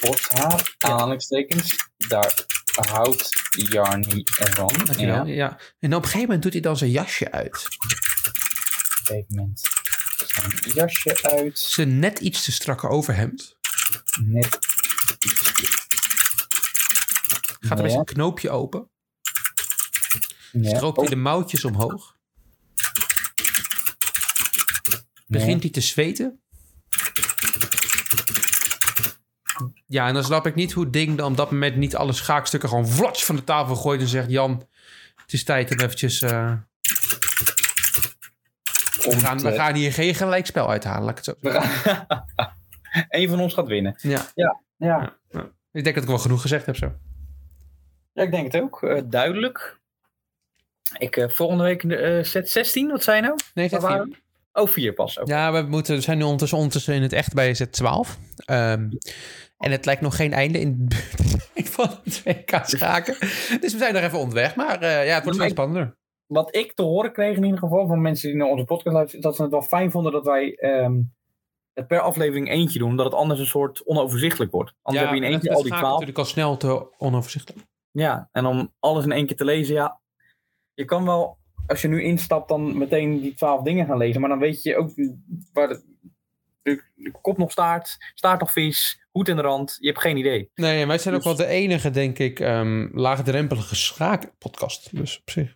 borsthaar. 0.02 0.76
Aanhalingstekens. 0.78 1.76
Daar 2.08 2.46
houdt 2.76 3.30
Jarni 3.50 4.24
ervan. 4.40 4.68
Dankjewel. 4.68 5.26
Ja. 5.26 5.34
Ja. 5.34 5.60
En 5.80 5.94
op 5.94 6.02
een 6.02 6.10
gegeven 6.10 6.20
moment 6.20 6.44
doet 6.44 6.54
hij 6.54 6.62
dan 6.62 6.78
zijn 6.78 6.92
jasje 6.92 7.32
uit. 7.32 7.66
Op 7.66 7.82
een 7.82 9.06
gegeven 9.06 9.36
moment 9.36 9.62
zijn 10.26 10.74
jasje 10.74 11.24
uit. 11.24 11.60
Zijn 11.60 12.00
net 12.00 12.20
iets 12.20 12.44
te 12.44 12.52
strakke 12.52 12.88
overhemd. 12.88 13.58
Net. 14.22 14.58
Gaat 17.60 17.80
er 17.80 17.86
eens 17.86 17.94
een 17.94 18.06
knoopje 18.06 18.50
open. 18.50 18.90
Ja. 20.52 20.76
Stroopt 20.76 21.00
hij 21.00 21.10
de 21.10 21.16
mouwtjes 21.16 21.66
omhoog. 21.66 22.16
Begint 25.28 25.62
hij 25.62 25.72
te 25.72 25.82
zweten. 25.82 26.42
Ja, 29.88 30.08
en 30.08 30.14
dan 30.14 30.24
snap 30.24 30.46
ik 30.48 30.56
niet 30.56 30.72
hoe 30.72 30.90
Ding 30.90 31.18
dan 31.18 31.32
op 31.32 31.38
dat 31.38 31.52
moment 31.52 31.76
niet 31.76 31.96
alle 31.96 32.14
schaakstukken 32.14 32.70
gewoon 32.70 32.88
vlats 32.88 33.26
van 33.26 33.36
de 33.36 33.44
tafel 33.44 33.76
gooit 33.76 34.02
en 34.02 34.08
zegt: 34.08 34.30
Jan, 34.30 34.68
het 35.16 35.34
is 35.34 35.44
tijd 35.44 35.72
om 35.72 35.80
eventjes. 35.80 36.22
eh, 36.22 36.54
we, 39.04 39.20
gaan, 39.20 39.38
te- 39.38 39.44
we 39.50 39.56
gaan 39.56 39.76
hier 39.76 39.94
geen 39.94 40.16
gelijkspel 40.16 40.70
uithalen, 40.70 41.04
laat 41.04 41.20
ik 41.20 41.26
het 41.26 41.38
zo 41.44 41.50
Eén 43.10 43.30
van 43.30 43.40
ons 43.40 43.54
gaat 43.54 43.68
winnen. 43.68 43.96
Ja, 44.02 44.26
Ja. 44.36 44.62
Ja, 44.78 45.16
ik 45.72 45.84
denk 45.84 45.96
dat 45.96 46.04
ik 46.04 46.10
wel 46.10 46.18
genoeg 46.20 46.42
gezegd 46.42 46.66
heb 46.66 46.76
zo. 46.76 46.94
ja 48.14 48.24
ik 48.24 48.32
denk 48.32 48.52
het 48.52 48.62
ook. 48.62 48.84
Eh, 48.84 49.02
duidelijk. 49.06 49.80
Ik, 50.98 51.18
eh, 51.18 51.30
volgende 51.30 51.64
week 51.64 51.84
eh 51.84 52.24
set 52.24 52.50
16, 52.50 52.88
wat 52.90 53.04
zei 53.04 53.16
je 53.18 53.22
nou? 53.24 53.36
Nee, 53.54 53.70
zet 53.70 53.82
Waar 53.82 53.90
vier. 53.92 54.00
waren 54.00 54.18
we? 54.54 54.62
Oh, 54.62 54.68
4 54.68 54.94
pas. 54.94 55.20
Ja, 55.26 55.52
we, 55.52 55.62
moeten, 55.62 55.96
we 55.96 56.02
zijn 56.02 56.18
nu 56.18 56.24
ondertussen, 56.24 56.58
ondertussen 56.58 56.94
in 56.94 57.02
het 57.02 57.14
echt 57.14 57.34
bij 57.34 57.56
Z12. 57.64 58.10
Ehm, 58.48 58.90
en 59.58 59.72
het 59.72 59.86
lijkt 59.86 60.02
nog 60.02 60.16
geen 60.16 60.34
einde 60.34 60.60
in 60.60 60.72
de 60.78 60.86
buurt 60.86 61.70
van 61.78 61.90
het 62.04 62.24
WK 62.24 62.62
schaken. 62.64 63.16
Dus 63.60 63.72
we 63.72 63.78
zijn 63.78 63.94
nog 63.94 64.04
even 64.04 64.20
onderweg. 64.20 64.56
Maar 64.56 64.82
eh, 64.82 65.08
ja, 65.08 65.14
het 65.14 65.24
wordt 65.24 65.40
wel 65.40 65.50
spannender. 65.50 65.98
Wat 66.26 66.56
ik 66.56 66.74
te 66.74 66.84
horen 66.84 67.12
kreeg 67.12 67.38
in 67.38 67.44
ieder 67.44 67.60
geval 67.60 67.88
van 67.88 68.02
mensen 68.02 68.30
die 68.30 68.38
naar 68.38 68.48
onze 68.48 68.64
podcast 68.64 68.96
luisteren, 68.96 69.20
is 69.20 69.26
dat 69.26 69.36
ze 69.36 69.42
het 69.42 69.52
wel 69.52 69.62
fijn 69.62 69.92
vonden 69.92 70.12
dat 70.12 70.26
wij 70.26 70.56
ehm, 70.56 71.02
het 71.74 71.88
per 71.88 72.00
aflevering 72.00 72.50
eentje 72.50 72.80
doen, 72.80 72.90
omdat 72.90 73.06
het 73.06 73.16
anders 73.16 73.40
een 73.40 73.46
soort 73.46 73.86
onoverzichtelijk 73.86 74.52
wordt. 74.52 74.74
Anders 74.82 75.06
heb 75.06 75.16
je 75.16 75.22
in 75.22 75.32
eentje 75.32 75.48
dat 75.48 75.58
al 75.58 75.64
die 75.64 75.72
twaalf. 75.72 75.92
natuurlijk 75.92 76.18
al 76.18 76.26
snel 76.26 76.58
te 76.58 76.98
onoverzichtelijk. 76.98 77.66
Ja, 77.92 78.30
en 78.32 78.46
om 78.46 78.74
alles 78.80 79.04
in 79.04 79.12
één 79.12 79.26
keer 79.26 79.38
te 79.38 79.46
lezen, 79.46 79.76
ja. 79.76 80.02
Je 80.74 80.86
kan 80.86 81.06
wel, 81.06 81.38
als 81.66 81.82
je 81.82 81.88
nu 81.88 82.04
instapt, 82.04 82.50
dan 82.50 82.78
meteen 82.78 83.20
die 83.20 83.34
twaalf 83.34 83.62
dingen 83.62 83.86
gaan 83.86 83.98
lezen. 83.98 84.22
Maar 84.22 84.30
dan 84.30 84.40
weet 84.40 84.64
je 84.64 84.78
ook 84.78 84.92
waar 85.54 85.82
de, 86.96 87.12
kop 87.22 87.38
nog 87.38 87.52
staart, 87.52 87.98
staart 88.14 88.40
nog 88.40 88.52
vis, 88.52 89.02
hoed 89.12 89.28
in 89.28 89.36
de 89.36 89.42
rand. 89.42 89.78
Je 89.80 89.88
hebt 89.88 90.00
geen 90.00 90.18
idee. 90.18 90.52
Nee, 90.56 90.82
en 90.82 90.88
wij 90.88 90.98
zijn 90.98 91.16
ook 91.16 91.24
Dus- 91.24 91.38
wel 91.38 91.48
de 91.48 91.54
enige, 91.54 91.90
denk 91.90 92.20
ik, 92.20 92.40
ehm, 92.40 92.88
laagdrempelige 92.92 93.76
schaakpodcast. 93.76 94.96
Dus 94.96 95.20
op 95.20 95.30
zich. 95.30 95.56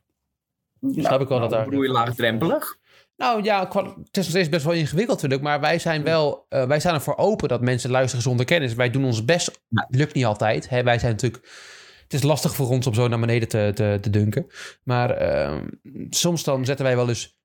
Snap 0.95 1.22
ik 1.22 1.28
wel 1.28 1.39
dat 1.39 1.49
daar- 1.49 1.59
Nou, 1.59 1.70
bedoel 1.70 1.84
je 1.86 1.91
laagdrempelig? 1.91 2.80
Nou 3.18 3.43
ja, 3.43 3.68
het 3.68 4.18
is 4.18 4.24
nog 4.24 4.26
steeds 4.26 4.49
best 4.49 4.66
wel 4.66 4.74
ingewikkeld 4.74 5.16
natuurlijk. 5.16 5.41
Maar 5.41 5.59
wij 5.59 5.80
zijn 5.80 6.03
wel, 6.03 6.45
eh, 6.49 6.68
wij 6.68 6.80
staan 6.80 6.93
ervoor 6.93 7.18
open 7.18 7.47
dat 7.49 7.62
mensen 7.62 7.89
luisteren 7.91 8.24
zonder 8.24 8.45
kennis. 8.45 8.74
Wij 8.74 8.89
doen 8.89 9.05
ons 9.05 9.26
best. 9.26 9.62
Ja. 9.68 9.88
Lukt 9.89 10.14
niet 10.14 10.26
altijd. 10.26 10.70
Hè? 10.70 10.84
Wij 10.84 10.99
zijn 10.99 11.12
natuurlijk. 11.12 11.43
Het 12.03 12.14
is 12.14 12.24
lastig 12.24 12.55
voor 12.55 12.68
ons 12.70 12.88
om 12.88 12.93
zo 12.93 13.07
naar 13.07 13.20
beneden 13.20 13.47
te, 13.47 13.72
te, 13.74 13.97
te 14.01 14.09
dunken. 14.09 14.47
Maar 14.84 15.09
ehm, 15.09 15.68
soms 16.09 16.43
dan 16.43 16.66
zetten 16.66 16.86
wij 16.86 16.95
wel 16.95 17.09
eens 17.09 17.39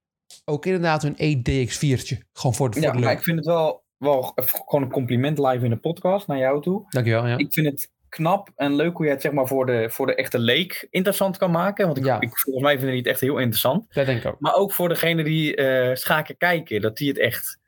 ook 0.48 0.66
inderdaad 0.66 1.02
een 1.02 1.14
E 1.16 1.34
EDX4'tje. 1.36 2.16
Gewoon 2.32 2.54
voor, 2.54 2.70
de- 2.70 2.76
voor 2.76 2.82
Ja, 2.86 2.92
de 2.92 2.98
leuk. 2.98 3.16
ik 3.18 3.22
vind 3.24 3.36
het 3.36 3.46
wel 3.46 3.84
wel 3.96 4.32
gewoon 4.66 4.82
een 4.82 4.90
compliment 4.90 5.38
live 5.38 5.64
in 5.64 5.70
de 5.70 5.76
podcast 5.76 6.26
naar 6.26 6.38
jou 6.38 6.62
toe. 6.62 6.84
Dankjewel, 6.88 7.26
ja. 7.26 7.36
Ik 7.36 7.52
vind 7.52 7.66
het 7.66 7.90
knap 8.08 8.50
en 8.56 8.74
leuk 8.74 8.96
hoe 8.96 9.04
jij 9.04 9.12
het 9.14 9.22
zeg 9.22 9.32
maar 9.32 9.46
voor 9.46 9.66
de, 9.66 9.90
voor 9.90 10.06
de 10.06 10.14
echte 10.14 10.38
leek 10.38 10.86
interessant 10.90 11.36
kan 11.38 11.50
maken. 11.50 11.86
Want 11.86 11.98
ik, 11.98 12.04
Ja. 12.04 12.20
ik, 12.20 12.38
volgens 12.38 12.64
mij 12.64 12.72
vinden 12.74 12.90
die 12.94 13.02
het 13.02 13.10
echt 13.10 13.20
heel 13.20 13.38
interessant. 13.38 13.86
Dat 13.94 14.06
denk 14.06 14.18
ik 14.20 14.26
ook. 14.26 14.40
Maar 14.40 14.54
ook 14.54 14.72
voor 14.72 14.88
degene 14.88 15.24
die 15.24 15.56
eh, 15.56 15.94
schaken 15.94 16.36
kijken, 16.36 16.80
dat 16.80 16.96
die 16.96 17.08
het 17.08 17.18
echt. 17.18 17.58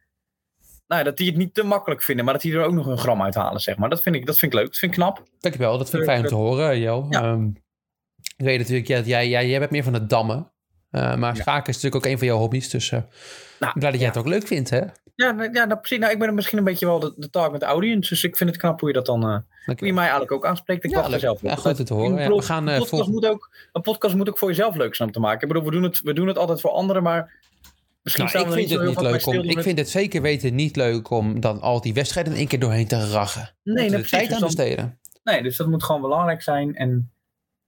Nou, 0.87 1.05
dat 1.05 1.16
die 1.16 1.26
het 1.29 1.37
niet 1.37 1.55
te 1.55 1.62
makkelijk 1.62 2.03
vinden, 2.03 2.24
maar 2.24 2.35
dat 2.35 2.43
die 2.43 2.53
er 2.55 2.64
ook 2.64 2.72
nog 2.72 2.87
een 2.87 2.99
gram 2.99 3.22
uit 3.22 3.35
halen, 3.35 3.61
zeg 3.61 3.76
maar. 3.76 3.89
Dat 3.89 4.03
vind 4.03 4.14
ik, 4.14 4.26
dat 4.26 4.39
vind 4.39 4.53
ik 4.53 4.59
leuk. 4.59 4.68
Dat 4.68 4.76
vind 4.79 4.93
ik 4.93 4.99
knap. 4.99 5.22
Dankjewel, 5.41 5.79
dat 5.79 5.91
vind 5.91 6.03
ik 6.03 6.09
fijn 6.09 6.20
om 6.22 6.26
te 6.29 6.35
horen, 6.35 6.79
Jo. 6.79 7.07
Ja. 7.11 7.22
Ehm, 7.22 7.47
ik 8.37 8.45
weet 8.45 8.59
natuurlijk, 8.59 8.87
jij, 8.87 9.29
jij, 9.29 9.49
jij 9.49 9.59
bent 9.59 9.70
meer 9.70 9.83
van 9.85 9.95
het 9.95 10.09
dammen. 10.09 10.53
Eh, 10.91 11.16
maar 11.16 11.36
Ja. 11.36 11.43
schaken 11.43 11.68
is 11.68 11.74
natuurlijk 11.74 12.05
ook 12.05 12.12
een 12.12 12.18
van 12.18 12.26
jouw 12.26 12.36
hobby's. 12.39 12.68
Dus 12.70 12.91
eh 12.93 13.01
Nou, 13.61 13.72
blij 13.78 13.91
dat 13.91 14.01
jij 14.01 14.09
ja. 14.09 14.14
het 14.14 14.16
ook 14.16 14.28
leuk 14.32 14.47
vindt, 14.47 14.70
hè? 14.70 14.80
Ja, 15.14 15.30
nou, 15.30 15.53
ja 15.53 15.64
nou, 15.64 15.78
precies. 15.80 15.99
Nou, 15.99 16.12
ik 16.12 16.18
ben 16.18 16.34
misschien 16.34 16.59
een 16.59 16.64
beetje 16.64 16.86
wel 16.86 16.99
de, 16.99 17.14
de 17.16 17.30
talk 17.30 17.51
met 17.53 17.61
de 17.61 17.66
audience. 17.66 18.09
Dus 18.09 18.24
ik 18.24 18.36
vind 18.36 18.51
het 18.51 18.59
knap 18.59 18.80
hoe 18.80 18.89
je 18.89 18.95
dat 18.95 19.07
dan. 19.07 19.22
eh, 19.22 19.39
hoe 19.66 19.86
je 19.86 19.93
mij 19.93 20.03
eigenlijk 20.03 20.32
ook 20.32 20.47
aanspreekt. 20.47 20.84
Ik 20.84 20.91
Ja, 20.91 20.97
wacht 20.97 21.09
leuk. 21.11 21.20
zelf 21.20 21.36
op. 21.43 21.49
Ja, 21.49 21.55
goed 21.57 21.86
te 21.86 21.95
horen. 21.95 22.16
Bedoel, 22.16 22.39
we 22.39 22.45
gaan, 22.45 22.66
een, 22.66 22.78
podcast 22.78 23.09
moet 23.11 23.26
ook, 23.26 23.51
een 23.72 23.82
podcast 23.82 24.14
moet 24.14 24.28
ook 24.28 24.39
voor 24.39 24.49
jezelf 24.49 24.74
leuk 24.76 24.95
zijn 24.95 25.09
om 25.09 25.14
te 25.14 25.20
maken. 25.20 25.41
Ik 25.41 25.49
bedoel, 25.49 25.64
we 25.64 25.70
doen 25.70 25.82
het, 25.82 26.01
we 26.01 26.12
doen 26.12 26.26
het 26.28 26.39
altijd 26.39 26.61
voor 26.61 26.70
anderen, 26.70 27.03
maar. 27.03 27.32
Misschien 28.03 28.24
Nou, 28.26 28.39
ik 28.39 28.47
we 28.47 28.53
vind 28.55 28.70
het 28.70 28.80
niet 28.80 28.95
vaak 28.95 29.03
leuk 29.05 29.26
om. 29.26 29.34
dat 29.34 29.45
Ik 29.45 29.62
vind 29.62 29.78
het 29.78 29.89
zeker 29.89 30.22
weten 30.22 30.55
niet 30.55 30.76
leuk 30.76 31.11
om 31.11 31.41
dan 31.41 31.61
al 31.61 31.80
die 31.80 31.95
wedstrijden 31.95 32.32
in 32.32 32.39
één 32.39 32.49
keer 32.49 32.59
doorheen 32.61 32.86
te 32.86 33.11
rachen. 33.11 33.55
Nee, 33.64 33.89
precies. 33.89 34.11
tijd 34.11 34.22
aan 34.22 34.28
Dus 34.28 34.39
dan- 34.39 34.49
besteden. 34.49 34.99
Nee, 35.24 35.43
dus 35.43 35.57
dat 35.57 35.66
moet 35.66 35.82
gewoon 35.84 36.01
belangrijk 36.01 36.43
zijn. 36.43 36.74
En 36.76 37.11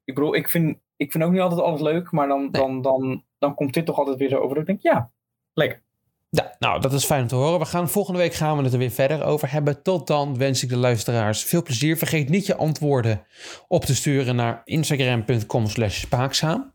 ik 0.05 0.15
bedoel, 0.15 0.35
ik 0.35 0.49
vind, 0.51 0.79
ik 1.01 1.13
vind 1.13 1.25
ook 1.25 1.33
niet 1.33 1.41
altijd 1.41 1.61
alles 1.61 1.81
leuk, 1.81 2.11
maar 2.11 2.29
dan, 2.29 2.51
dan, 2.51 2.83
dan, 2.83 3.25
dan 3.39 3.55
komt 3.55 3.75
dit 3.75 3.87
toch 3.87 3.99
altijd 3.99 4.17
weer 4.17 4.29
zo 4.29 4.37
over. 4.37 4.49
Dat 4.49 4.59
ik 4.59 4.67
denk, 4.67 4.81
ja, 4.83 5.11
lekker. 5.53 5.83
Ja, 6.31 6.57
nou, 6.59 6.81
dat 6.81 6.93
is 6.93 7.05
fijn 7.05 7.23
om 7.23 7.29
te 7.29 7.35
horen. 7.35 7.59
We 7.59 7.65
gaan 7.65 7.89
volgende 7.89 8.19
week 8.19 8.35
gaan 8.35 8.57
we 8.57 8.63
het 8.63 8.73
er 8.73 8.79
weer 8.79 8.91
verder 8.91 9.25
over 9.25 9.53
hebben. 9.53 9.83
Tot 9.83 10.07
dan 10.07 10.39
wens 10.39 10.63
ik 10.63 10.69
de 10.69 10.77
luisteraars 10.77 11.45
veel 11.45 11.63
plezier. 11.63 11.97
Vergeet 11.97 12.29
niet 12.29 12.47
je 12.47 12.57
antwoorden 12.57 13.23
op 13.69 13.85
te 13.85 13.95
sturen 13.95 14.37
naar 14.37 14.61
instagram.com 14.65 15.67
slash 15.67 16.01
spaakzaam. 16.01 16.73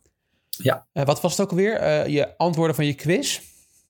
Ja. 0.49 0.85
Eh, 0.93 1.05
wat 1.05 1.21
was 1.21 1.31
het 1.31 1.41
ook 1.41 1.49
alweer? 1.49 1.73
Eh, 1.73 2.07
je 2.07 2.37
antwoorden 2.37 2.75
van 2.75 2.85
je 2.85 2.93
quiz? 2.93 3.41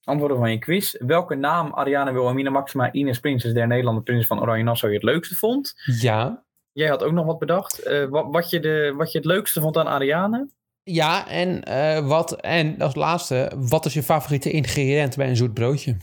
Antwoorden 0.03 0.38
van 0.38 0.51
je 0.51 0.57
quiz. 0.57 0.93
Welke 0.93 1.36
naam 1.36 1.73
Ariane 1.73 2.11
Wilhelmina 2.11 2.49
Maxima 2.49 2.91
Ines 2.91 3.19
Prinses 3.19 3.53
der 3.53 3.67
Nederlanden 3.67 4.03
Prins 4.03 4.27
van 4.27 4.41
Oranje 4.41 4.63
Nassau 4.63 4.91
je 4.91 4.97
het 4.97 5.07
leukste 5.07 5.36
vond? 5.36 5.73
Ja. 5.99 6.45
Jij 6.76 6.88
had 6.89 7.03
ook 7.03 7.11
nog 7.11 7.26
wat 7.26 7.39
bedacht. 7.39 7.80
Eh, 7.80 8.05
wat, 8.05 8.26
wat, 8.32 8.49
je 8.49 8.59
de, 8.59 8.93
wat 8.97 9.11
je 9.11 9.17
het 9.17 9.28
leukste 9.28 9.61
vond 9.61 9.78
aan 9.78 9.88
Ariane? 9.88 10.49
Ja, 10.84 11.28
en, 11.28 11.63
eh, 11.63 12.07
wat, 12.07 12.41
en 12.41 12.82
als 12.82 12.95
laatste, 12.95 13.51
wat 13.55 13.86
is 13.86 13.93
je 13.93 14.03
favoriete 14.03 14.51
ingrediënt 14.51 15.15
bij 15.15 15.30
een 15.30 15.36
zoet 15.36 15.53
broodje? 15.53 15.97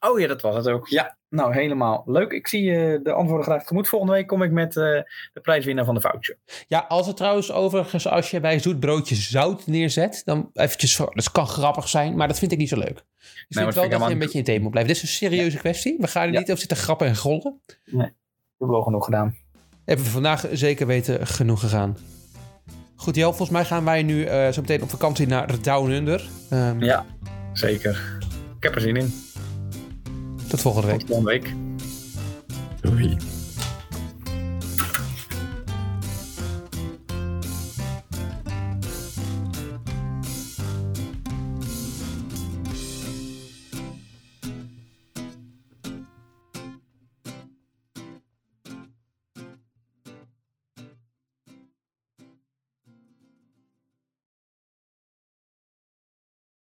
Oh 0.00 0.20
ja, 0.20 0.26
dat 0.26 0.40
was 0.42 0.56
het 0.56 0.68
ook. 0.68 0.88
Ja, 0.88 1.16
nou 1.28 1.54
helemaal 1.54 2.02
leuk. 2.06 2.32
Ik 2.32 2.46
zie 2.46 2.62
je 2.62 3.00
de 3.02 3.12
antwoorden 3.12 3.46
graag 3.46 3.60
tegemoet. 3.60 3.88
Volgende 3.88 4.14
week 4.14 4.26
kom 4.26 4.42
ik 4.42 4.50
met 4.50 4.72
de 4.72 5.06
prijswinnaar 5.42 5.84
van 5.84 5.94
de 5.94 6.00
voucher. 6.00 6.36
Ja, 6.68 6.78
als 6.88 7.06
het 7.06 7.16
trouwens 7.16 7.52
overigens, 7.52 8.08
als 8.08 8.30
je 8.30 8.40
bij 8.40 8.58
zoet 8.58 8.80
broodje 8.80 9.14
zout 9.14 9.66
neerzet, 9.66 10.22
dan 10.24 10.50
eventjes, 10.52 10.96
dat 10.96 11.32
kan 11.32 11.46
grappig 11.46 11.88
zijn, 11.88 12.16
maar 12.16 12.28
dat 12.28 12.38
vind 12.38 12.52
ik 12.52 12.58
niet 12.58 12.68
zo 12.68 12.76
leuk. 12.78 12.88
Ik 12.88 12.96
maar 12.98 13.62
vind 13.62 13.74
wel 13.74 13.84
ik 13.84 13.90
dat 13.90 14.00
je 14.00 14.12
een 14.12 14.18
beetje 14.18 14.32
in 14.32 14.38
het 14.38 14.46
thema 14.46 14.62
moet 14.62 14.70
blijven. 14.70 14.94
Dit 14.94 15.02
is 15.02 15.08
een 15.10 15.16
serieuze 15.16 15.58
kwestie. 15.58 15.96
We 15.98 16.06
gaan 16.06 16.26
er 16.26 16.32
Ja. 16.32 16.38
niet 16.38 16.48
over 16.48 16.60
zitten 16.60 16.76
grappen 16.76 17.06
en 17.06 17.16
gollen. 17.16 17.60
Ik 17.84 17.98
heb 18.58 18.68
wel 18.68 18.82
genoeg 18.82 19.04
gedaan. 19.04 19.36
Hebben 19.84 20.04
we 20.04 20.10
vandaag 20.10 20.46
zeker 20.52 20.86
weten 20.86 21.26
genoeg 21.26 21.60
gegaan. 21.60 21.96
Goed, 22.96 23.14
Jel, 23.16 23.28
volgens 23.28 23.50
mij 23.50 23.64
gaan 23.64 23.84
wij 23.84 24.02
nu 24.02 24.24
eh, 24.24 24.48
zo 24.52 24.60
meteen 24.60 24.82
op 24.82 24.90
vakantie 24.90 25.26
naar 25.26 25.62
Down 25.62 25.90
Under. 25.90 26.28
Ehm, 26.50 26.82
Ja, 26.82 27.04
zeker. 27.52 28.18
Ik 28.56 28.62
heb 28.62 28.74
er 28.74 28.80
zin 28.80 28.96
in. 28.96 29.14
Tot 30.48 30.60
volgende 30.60 30.86
week. 30.86 30.98
Tot 30.98 31.08
volgende 31.08 31.30
week. 31.30 31.54
Doei. 32.80 33.16